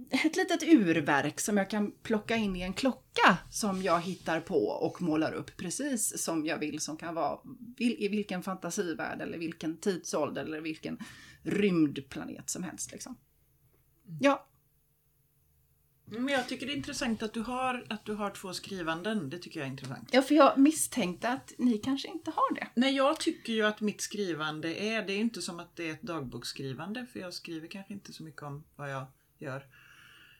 ett 0.09 0.35
litet 0.35 0.63
urverk 0.63 1.39
som 1.39 1.57
jag 1.57 1.69
kan 1.69 1.91
plocka 1.91 2.35
in 2.35 2.55
i 2.55 2.61
en 2.61 2.73
klocka 2.73 3.37
som 3.51 3.81
jag 3.81 4.01
hittar 4.01 4.39
på 4.41 4.67
och 4.67 5.01
målar 5.01 5.33
upp 5.33 5.57
precis 5.57 6.23
som 6.23 6.45
jag 6.45 6.57
vill 6.57 6.79
som 6.79 6.97
kan 6.97 7.15
vara 7.15 7.39
i 7.77 8.07
vilken 8.07 8.43
fantasivärld 8.43 9.21
eller 9.21 9.37
vilken 9.37 9.77
tidsålder 9.77 10.43
eller 10.43 10.61
vilken 10.61 10.99
rymdplanet 11.41 12.49
som 12.49 12.63
helst. 12.63 12.91
Liksom. 12.91 13.17
Ja. 14.19 14.47
Men 16.05 16.27
jag 16.27 16.47
tycker 16.47 16.65
det 16.65 16.73
är 16.73 16.77
intressant 16.77 17.23
att 17.23 17.33
du, 17.33 17.41
har, 17.41 17.85
att 17.89 18.05
du 18.05 18.13
har 18.13 18.29
två 18.29 18.53
skrivanden. 18.53 19.29
Det 19.29 19.37
tycker 19.37 19.59
jag 19.59 19.67
är 19.67 19.71
intressant. 19.71 20.09
Ja, 20.11 20.21
för 20.21 20.35
jag 20.35 20.57
misstänkte 20.57 21.29
att 21.29 21.53
ni 21.57 21.77
kanske 21.77 22.07
inte 22.07 22.31
har 22.31 22.55
det. 22.55 22.67
Nej, 22.75 22.95
jag 22.95 23.19
tycker 23.19 23.53
ju 23.53 23.65
att 23.65 23.81
mitt 23.81 24.01
skrivande 24.01 24.83
är, 24.83 25.05
det 25.05 25.13
är 25.13 25.17
inte 25.17 25.41
som 25.41 25.59
att 25.59 25.75
det 25.75 25.89
är 25.89 25.93
ett 25.93 26.01
dagboksskrivande, 26.01 27.05
för 27.05 27.19
jag 27.19 27.33
skriver 27.33 27.67
kanske 27.67 27.93
inte 27.93 28.13
så 28.13 28.23
mycket 28.23 28.43
om 28.43 28.63
vad 28.75 28.91
jag 28.91 29.05
gör. 29.37 29.65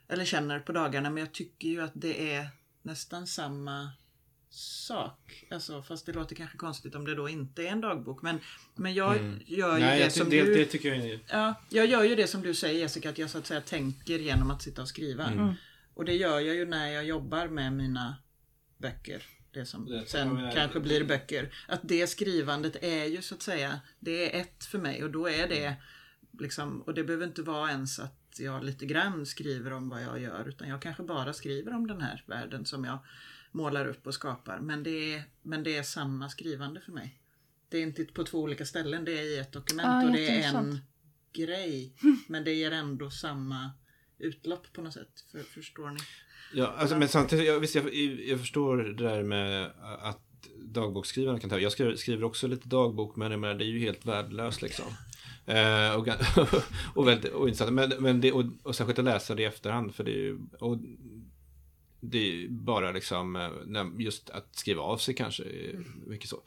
Eller 0.07 0.25
känner 0.25 0.59
på 0.59 0.71
dagarna. 0.71 1.09
Men 1.09 1.23
jag 1.23 1.31
tycker 1.33 1.69
ju 1.69 1.81
att 1.81 1.91
det 1.93 2.33
är 2.33 2.47
nästan 2.81 3.27
samma 3.27 3.91
sak. 4.55 5.45
Alltså, 5.51 5.81
fast 5.81 6.05
det 6.05 6.13
låter 6.13 6.35
kanske 6.35 6.57
konstigt 6.57 6.95
om 6.95 7.05
det 7.05 7.15
då 7.15 7.29
inte 7.29 7.63
är 7.63 7.67
en 7.67 7.81
dagbok. 7.81 8.21
Men, 8.21 8.39
men 8.75 8.93
jag 8.93 9.17
mm. 9.17 9.39
gör 9.45 9.77
ju 9.77 9.83
Nej, 9.83 10.03
det 10.03 10.09
som 10.09 10.29
det, 10.29 10.43
du... 10.43 10.53
Det 10.53 10.65
tycker 10.65 10.95
jag. 10.95 11.19
Ja, 11.27 11.55
jag 11.69 11.85
gör 11.85 12.03
ju 12.03 12.15
det 12.15 12.27
som 12.27 12.41
du 12.41 12.53
säger 12.53 12.79
Jessica, 12.79 13.09
att 13.09 13.17
jag 13.17 13.29
så 13.29 13.37
att 13.37 13.47
säga 13.47 13.61
tänker 13.61 14.19
genom 14.19 14.51
att 14.51 14.61
sitta 14.61 14.81
och 14.81 14.87
skriva. 14.87 15.27
Mm. 15.27 15.53
Och 15.93 16.05
det 16.05 16.13
gör 16.13 16.39
jag 16.39 16.55
ju 16.55 16.65
när 16.65 16.87
jag 16.87 17.05
jobbar 17.05 17.47
med 17.47 17.73
mina 17.73 18.15
böcker. 18.77 19.23
Det 19.51 19.65
som 19.65 19.85
det 19.85 20.09
sen 20.09 20.37
jag... 20.37 20.53
kanske 20.53 20.79
blir 20.79 21.03
böcker. 21.03 21.53
Att 21.67 21.79
det 21.83 22.07
skrivandet 22.07 22.83
är 22.83 23.05
ju 23.05 23.21
så 23.21 23.35
att 23.35 23.41
säga, 23.41 23.79
det 23.99 24.35
är 24.35 24.41
ett 24.41 24.65
för 24.65 24.77
mig 24.77 25.03
och 25.03 25.11
då 25.11 25.29
är 25.29 25.47
det 25.47 25.75
liksom, 26.39 26.81
och 26.81 26.93
det 26.93 27.03
behöver 27.03 27.25
inte 27.25 27.41
vara 27.41 27.71
ens 27.71 27.99
att 27.99 28.39
jag 28.39 28.63
lite 28.63 28.85
grann 28.85 29.25
skriver 29.25 29.73
om 29.73 29.89
vad 29.89 30.03
jag 30.03 30.21
gör 30.21 30.47
utan 30.47 30.69
jag 30.69 30.81
kanske 30.81 31.03
bara 31.03 31.33
skriver 31.33 31.73
om 31.73 31.87
den 31.87 32.01
här 32.01 32.23
världen 32.27 32.65
som 32.65 32.85
jag 32.85 32.99
målar 33.55 33.87
upp 33.87 34.07
och 34.07 34.13
skapar. 34.13 34.59
Men 34.59 34.83
det 34.83 35.13
är, 35.13 35.23
men 35.41 35.63
det 35.63 35.77
är 35.77 35.83
samma 35.83 36.29
skrivande 36.29 36.81
för 36.81 36.91
mig. 36.91 37.19
Det 37.69 37.77
är 37.77 37.81
inte 37.81 38.05
på 38.05 38.23
två 38.23 38.41
olika 38.41 38.65
ställen, 38.65 39.05
det 39.05 39.19
är 39.19 39.23
i 39.23 39.37
ett 39.37 39.51
dokument 39.51 39.87
ah, 39.87 40.05
och 40.05 40.11
det 40.11 40.27
är 40.27 40.55
en 40.55 40.79
grej. 41.33 41.93
Men 42.27 42.43
det 42.43 42.53
ger 42.53 42.71
ändå 42.71 43.09
samma 43.09 43.71
utlopp 44.17 44.73
på 44.73 44.81
något 44.81 44.93
sätt. 44.93 45.23
För, 45.31 45.39
förstår 45.39 45.89
ni? 45.89 45.99
Ja, 46.53 46.67
alltså, 46.67 46.97
men 46.97 47.07
samtidigt, 47.07 47.47
jag, 47.47 47.59
visst, 47.59 47.75
jag, 47.75 47.93
jag 48.27 48.39
förstår 48.39 48.77
det 48.77 48.93
där 48.93 49.23
med 49.23 49.71
att 49.99 50.49
dagboksskrivarna 50.55 51.39
kan 51.39 51.49
ta 51.49 51.59
Jag 51.59 51.71
skriver, 51.71 52.23
också 52.23 52.47
lite 52.47 52.67
dagbok, 52.67 53.15
men 53.15 53.39
menar, 53.41 53.55
det 53.55 53.65
är 53.65 53.67
ju 53.67 53.79
helt 53.79 54.05
värdelöst 54.05 54.61
liksom. 54.61 54.85
Eh, 55.45 55.95
och, 55.95 56.07
och, 56.95 57.07
väldigt 57.07 57.33
ointressant. 57.33 57.73
Men, 57.73 57.93
men 57.99 58.21
det, 58.21 58.31
och, 58.31 58.43
och 58.63 58.75
särskilt 58.75 58.99
att 58.99 59.05
läsa 59.05 59.35
det 59.35 59.41
i 59.41 59.45
efterhand. 59.45 59.95
För 59.95 60.03
det 60.03 60.11
är 60.11 60.23
ju, 60.23 60.39
och 60.59 60.77
det 62.09 62.17
är 62.43 62.47
bara 62.49 62.91
liksom, 62.91 63.35
eh, 63.35 63.87
just 63.97 64.29
att 64.29 64.55
skriva 64.55 64.81
av 64.81 64.97
sig 64.97 65.15
kanske. 65.15 65.43
Mycket 66.07 66.29
så. 66.29 66.43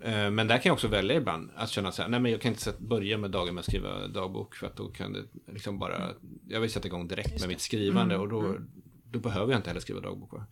Eh, 0.00 0.30
men 0.30 0.46
där 0.46 0.56
kan 0.56 0.70
jag 0.70 0.74
också 0.74 0.88
välja 0.88 1.16
ibland 1.16 1.50
att 1.56 1.70
känna 1.70 1.92
så 1.92 2.02
här, 2.02 2.08
nej 2.08 2.20
men 2.20 2.32
jag 2.32 2.40
kan 2.40 2.52
inte 2.52 2.74
börja 2.78 3.18
med 3.18 3.30
dagen 3.30 3.54
med 3.54 3.60
att 3.60 3.66
skriva 3.66 4.08
dagbok 4.08 4.54
för 4.54 4.66
att 4.66 4.76
då 4.76 4.88
kan 4.88 5.12
det 5.12 5.24
liksom 5.52 5.78
bara, 5.78 6.14
jag 6.48 6.60
vill 6.60 6.70
sätta 6.70 6.88
igång 6.88 7.08
direkt 7.08 7.40
med 7.40 7.48
mitt 7.48 7.60
skrivande 7.60 8.14
mm. 8.14 8.20
och 8.20 8.28
då, 8.28 8.40
mm. 8.40 8.70
då 9.04 9.18
behöver 9.18 9.52
jag 9.52 9.58
inte 9.58 9.70
heller 9.70 9.80
skriva 9.80 10.00
dagbok. 10.00 10.32
Va? 10.32 10.46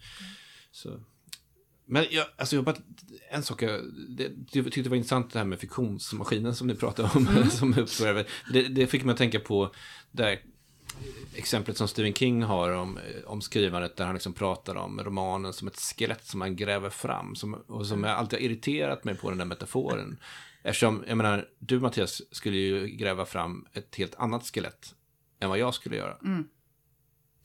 Så. 0.71 1.01
Men 1.89 2.05
jag, 2.11 2.27
alltså 2.37 2.57
jag 2.57 2.65
bara, 2.65 2.77
en 3.31 3.43
sak 3.43 3.63
jag, 3.63 3.81
det, 4.09 4.33
jag 4.53 4.65
tyckte 4.65 4.83
det 4.83 4.89
var 4.89 4.97
intressant 4.97 5.33
det 5.33 5.39
här 5.39 5.47
med 5.47 5.59
fiktionsmaskinen 5.59 6.55
som 6.55 6.67
ni 6.67 6.75
pratade 6.75 7.11
om. 7.15 7.29
Mm. 7.29 7.51
som 7.51 7.87
det, 8.53 8.63
det 8.63 8.87
fick 8.87 9.05
mig 9.05 9.13
att 9.13 9.19
tänka 9.19 9.41
på 9.41 9.75
där 10.11 10.41
exemplet 11.35 11.77
som 11.77 11.89
Stephen 11.89 12.15
King 12.15 12.43
har 12.43 12.71
om, 12.71 12.99
om 13.27 13.41
skrivandet 13.41 13.97
där 13.97 14.05
han 14.05 14.15
liksom 14.15 14.33
pratar 14.33 14.75
om 14.75 15.01
romanen 15.01 15.53
som 15.53 15.69
ett 15.69 15.81
skelett 15.81 16.27
som 16.27 16.39
man 16.39 16.57
gräver 16.57 16.91
fram. 16.91 17.35
Som, 17.35 17.55
och 17.55 17.87
som 17.87 18.05
jag 18.05 18.13
alltid 18.13 18.39
har 18.39 18.45
irriterat 18.45 19.05
mig 19.05 19.17
på 19.17 19.29
den 19.29 19.39
där 19.39 19.45
metaforen. 19.45 20.19
Eftersom, 20.63 21.05
jag 21.09 21.17
menar, 21.17 21.49
du 21.59 21.81
Mattias 21.81 22.23
skulle 22.31 22.57
ju 22.57 22.87
gräva 22.87 23.25
fram 23.25 23.67
ett 23.73 23.97
helt 23.97 24.15
annat 24.15 24.47
skelett 24.47 24.95
än 25.41 25.49
vad 25.49 25.59
jag 25.59 25.75
skulle 25.75 25.97
göra. 25.97 26.17
Mm. 26.25 26.49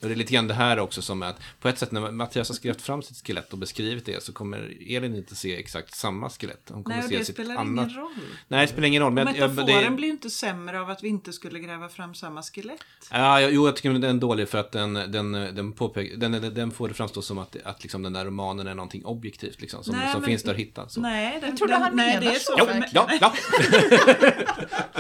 Och 0.02 0.08
det 0.08 0.14
är 0.14 0.16
lite 0.16 0.34
grann 0.34 0.47
det 0.47 0.54
här 0.54 0.80
också 0.80 1.02
som 1.02 1.24
att 1.24 1.41
på 1.60 1.70
ett 1.70 1.78
sätt 1.78 1.91
när 1.91 2.12
Mattias 2.12 2.49
har 2.49 2.56
skrivit 2.56 2.82
fram 2.82 3.02
sitt 3.02 3.28
skelett 3.28 3.54
och 3.54 3.58
beskrivit 3.58 4.06
det 4.06 4.24
så 4.24 4.34
kommer 4.34 4.78
Elin 4.88 5.16
inte 5.16 5.36
se 5.36 5.60
exakt 5.60 5.95
samma 5.95 6.30
skelett. 6.30 6.70
Hon 6.74 6.84
kommer 6.84 6.97
Nej, 6.97 7.06
och 7.06 7.10
se 7.12 7.18
det 7.18 7.26
sitt 7.26 7.36
spelar 7.36 7.56
annat... 7.56 7.88
ingen 7.88 8.02
roll. 8.02 8.12
Nej, 8.47 8.66
det 8.66 8.72
spelar 8.72 8.88
ingen 8.88 9.04
roll. 9.04 9.14
Men 9.14 9.26
Metaforen 9.26 9.84
det... 9.84 9.89
blir 9.89 10.08
ju 10.08 10.14
inte 10.14 10.30
sämre 10.30 10.82
av 10.82 10.89
att 10.89 11.04
vi 11.04 11.08
inte 11.08 11.34
skulle 11.34 11.60
gräva 11.60 11.89
fram 11.89 12.16
samma 12.16 12.43
skelett. 12.43 12.82
Ja, 13.12 13.41
jo, 13.41 13.66
jag 13.66 13.76
tycker 13.76 13.93
den 13.93 14.04
är 14.04 14.20
dålig 14.20 14.49
för 14.49 14.58
att 14.58 14.72
den, 14.72 14.93
den, 14.93 15.32
den, 15.32 15.72
påpek... 15.72 16.12
den, 16.18 16.32
den, 16.32 16.54
den 16.54 16.72
får 16.72 16.88
det 16.88 16.93
framstå 16.93 17.22
som 17.22 17.38
att, 17.38 17.56
att 17.64 17.84
liksom 17.84 18.04
den 18.04 18.14
där 18.14 18.26
romanen 18.26 18.68
är 18.68 18.76
någonting 18.76 19.06
objektivt 19.06 19.62
liksom, 19.62 19.84
som, 19.84 19.95
Nej, 19.95 20.12
som 20.12 20.22
men... 20.22 20.30
finns 20.30 20.43
där 20.43 20.52
att 20.52 20.58
hitta. 20.58 20.89
Så. 20.89 21.02
Nej, 21.02 21.38
den, 21.41 21.49
jag 21.49 21.58
trodde 21.58 21.76
han 21.76 21.95
nej, 21.95 22.18
det 22.22 22.28
är 22.28 22.39
så. 22.39 22.56
Jo, 22.60 22.68
ja, 22.91 23.10
ja. 23.22 23.34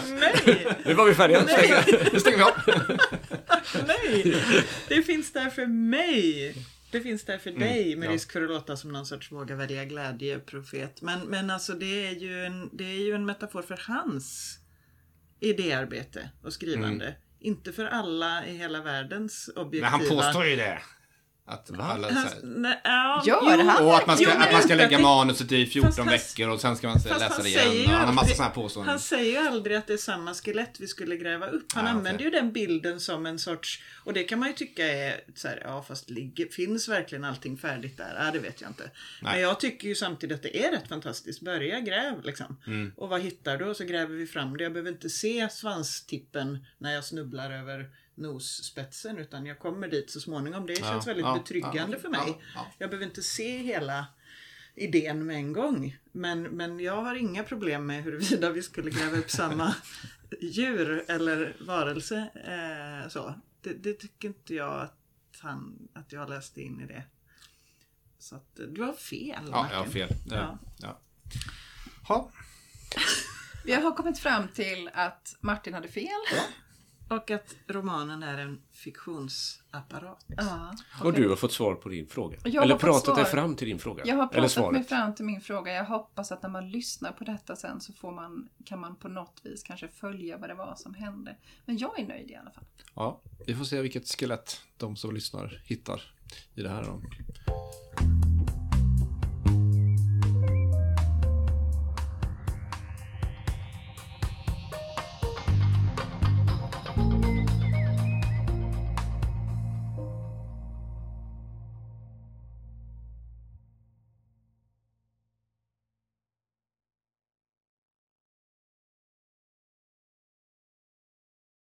Nej. 0.19 0.67
Nu 0.85 0.93
var 0.93 1.05
vi 1.05 1.13
färdiga. 1.13 1.41
Nu 2.13 2.19
stänger 2.19 2.37
vi 2.37 2.43
av. 2.43 2.51
Nej, 3.87 4.43
det 4.95 5.03
finns 5.03 5.33
där 5.33 5.49
för 5.49 5.65
mig. 5.67 6.55
Det 6.91 7.01
finns 7.01 7.23
där 7.23 7.37
för 7.37 7.49
mm, 7.49 7.61
dig 7.61 7.95
med 7.95 8.09
ja. 8.09 8.13
risk 8.13 8.31
för 8.31 8.41
att 8.41 8.49
låta 8.49 8.77
som 8.77 8.91
någon 8.91 9.05
sorts 9.05 9.31
våga 9.31 9.55
välja 9.55 9.85
glädjeprofet. 9.85 11.01
Men, 11.01 11.19
men 11.19 11.49
alltså 11.49 11.73
det 11.73 12.07
är, 12.07 12.11
ju 12.11 12.45
en, 12.45 12.69
det 12.73 12.83
är 12.83 13.05
ju 13.05 13.15
en 13.15 13.25
metafor 13.25 13.61
för 13.61 13.79
hans 13.87 14.57
idéarbete 15.39 16.29
och 16.43 16.53
skrivande. 16.53 17.05
Mm. 17.05 17.17
Inte 17.39 17.73
för 17.73 17.85
alla 17.85 18.45
i 18.45 18.57
hela 18.57 18.81
världens 18.81 19.49
objektiva... 19.55 19.97
Men 19.97 20.07
han 20.07 20.17
påstår 20.17 20.45
ju 20.45 20.55
det. 20.55 20.79
Att 21.51 21.79
alla, 21.79 22.07
så 22.07 22.13
här, 22.13 22.29
nej, 22.43 22.81
ja, 22.83 23.23
Gör 23.25 23.63
han 23.63 23.85
Och 23.85 23.95
att 23.95 24.07
man 24.07 24.17
ska, 24.17 24.25
jo, 24.25 24.41
att 24.41 24.51
man 24.51 24.61
ska 24.61 24.75
lägga 24.75 24.99
manuset 24.99 25.51
i 25.51 25.65
14 25.65 25.91
fast, 25.91 26.09
veckor 26.09 26.49
och 26.49 26.61
sen 26.61 26.75
ska 26.75 26.87
man 26.87 26.97
läsa 27.19 27.43
det 27.43 27.49
igen. 27.49 27.89
Han 27.89 28.07
har 28.07 28.13
massa 28.13 28.35
sådana 28.35 28.53
påståenden. 28.53 28.89
Han 28.89 28.99
säger 28.99 29.31
ju 29.31 29.47
aldrig 29.47 29.77
att 29.77 29.87
det 29.87 29.93
är 29.93 29.97
samma 29.97 30.33
skelett 30.33 30.79
vi 30.79 30.87
skulle 30.87 31.17
gräva 31.17 31.47
upp. 31.47 31.73
Han 31.73 31.85
ja, 31.85 31.91
använder 31.91 32.13
okay. 32.13 32.25
ju 32.25 32.31
den 32.31 32.51
bilden 32.51 32.99
som 32.99 33.25
en 33.25 33.39
sorts, 33.39 33.81
och 34.03 34.13
det 34.13 34.23
kan 34.23 34.39
man 34.39 34.47
ju 34.47 34.53
tycka 34.53 34.87
är 34.87 35.21
så 35.35 35.47
här, 35.47 35.61
ja 35.65 35.85
fast 35.87 36.09
ligger, 36.09 36.45
finns 36.45 36.89
verkligen 36.89 37.23
allting 37.23 37.57
färdigt 37.57 37.97
där? 37.97 38.15
Ja, 38.25 38.31
det 38.31 38.39
vet 38.39 38.61
jag 38.61 38.69
inte. 38.69 38.83
Nej. 39.21 39.33
Men 39.33 39.41
jag 39.41 39.59
tycker 39.59 39.87
ju 39.87 39.95
samtidigt 39.95 40.35
att 40.35 40.43
det 40.43 40.65
är 40.65 40.71
rätt 40.71 40.87
fantastiskt. 40.87 41.41
Börja 41.41 41.79
gräv 41.79 42.23
liksom. 42.23 42.57
Mm. 42.67 42.91
Och 42.97 43.09
vad 43.09 43.21
hittar 43.21 43.57
du? 43.57 43.65
Och 43.65 43.77
så 43.77 43.83
gräver 43.83 44.15
vi 44.15 44.27
fram 44.27 44.57
det. 44.57 44.63
Jag 44.63 44.73
behöver 44.73 44.91
inte 44.91 45.09
se 45.09 45.49
svanstippen 45.49 46.65
när 46.77 46.93
jag 46.93 47.05
snubblar 47.05 47.51
över 47.51 47.89
nosspetsen 48.21 49.17
utan 49.17 49.45
jag 49.45 49.59
kommer 49.59 49.87
dit 49.87 50.11
så 50.11 50.19
småningom. 50.19 50.65
Det 50.65 50.75
känns 50.75 51.05
ja, 51.05 51.13
väldigt 51.13 51.25
ja, 51.25 51.37
betryggande 51.37 51.97
ja, 51.97 52.01
för 52.01 52.09
mig. 52.09 52.41
Jag 52.77 52.89
behöver 52.89 53.05
inte 53.05 53.21
se 53.21 53.57
hela 53.57 54.05
idén 54.75 55.25
med 55.25 55.35
en 55.35 55.53
gång. 55.53 55.97
Men, 56.11 56.43
men 56.43 56.79
jag 56.79 57.01
har 57.01 57.15
inga 57.15 57.43
problem 57.43 57.85
med 57.85 58.03
huruvida 58.03 58.49
vi 58.49 58.61
skulle 58.61 58.91
gräva 58.91 59.17
upp 59.17 59.31
samma 59.31 59.75
djur 60.41 61.05
eller 61.07 61.57
varelse. 61.59 62.29
Eh, 62.35 63.09
så. 63.09 63.33
Det, 63.61 63.73
det, 63.73 63.93
tycker 63.93 64.27
inte 64.27 64.55
jag 64.55 64.81
att, 64.81 64.97
han, 65.39 65.87
att 65.93 66.11
jag 66.11 66.29
läste 66.29 66.61
in 66.61 66.81
i 66.81 66.85
det. 66.85 67.03
Så 68.19 68.35
att 68.35 68.59
du 68.69 68.81
har 68.81 68.93
fel. 68.93 69.49
Ja, 69.51 69.67
jag 69.71 69.77
har 69.77 69.85
fel. 69.85 70.09
Ja. 70.29 70.59
Ja. 70.77 70.99
Ha. 72.07 72.31
Vi 73.65 73.73
har 73.73 73.95
kommit 73.95 74.19
fram 74.19 74.47
till 74.47 74.89
att 74.93 75.35
Martin 75.39 75.73
hade 75.73 75.87
fel. 75.87 76.07
Ja. 76.35 76.43
Och 77.11 77.31
att 77.31 77.55
romanen 77.67 78.23
är 78.23 78.37
en 78.37 78.61
fiktionsapparat. 78.71 80.25
Ja. 80.27 80.73
Och 81.03 81.13
du 81.13 81.29
har 81.29 81.35
fått 81.35 81.51
svar 81.51 81.75
på 81.75 81.89
din 81.89 82.07
fråga. 82.07 82.37
Jag 82.43 82.63
Eller 82.63 82.77
pratat 82.77 83.15
dig 83.15 83.25
fram 83.25 83.55
till 83.55 83.67
din 83.67 83.79
fråga. 83.79 84.03
Jag 84.05 84.15
har 84.15 84.27
pratat 84.27 84.71
mig 84.71 84.83
fram 84.83 85.15
till 85.15 85.25
min 85.25 85.41
fråga. 85.41 85.73
Jag 85.73 85.85
hoppas 85.85 86.31
att 86.31 86.43
när 86.43 86.49
man 86.49 86.69
lyssnar 86.69 87.11
på 87.11 87.23
detta 87.23 87.55
sen 87.55 87.81
så 87.81 87.93
får 87.93 88.11
man, 88.11 88.49
kan 88.65 88.79
man 88.79 88.95
på 88.95 89.07
något 89.07 89.41
vis 89.43 89.63
kanske 89.63 89.87
följa 89.87 90.37
vad 90.37 90.49
det 90.49 90.55
var 90.55 90.75
som 90.75 90.93
hände. 90.93 91.35
Men 91.65 91.77
jag 91.77 91.99
är 91.99 92.07
nöjd 92.07 92.31
i 92.31 92.35
alla 92.35 92.51
fall. 92.51 92.65
Ja, 92.95 93.21
vi 93.47 93.55
får 93.55 93.65
se 93.65 93.81
vilket 93.81 94.07
skelett 94.07 94.61
de 94.77 94.95
som 94.95 95.13
lyssnar 95.13 95.61
hittar 95.65 96.01
i 96.55 96.61
det 96.61 96.69
här. 96.69 96.83
Då. 96.83 97.01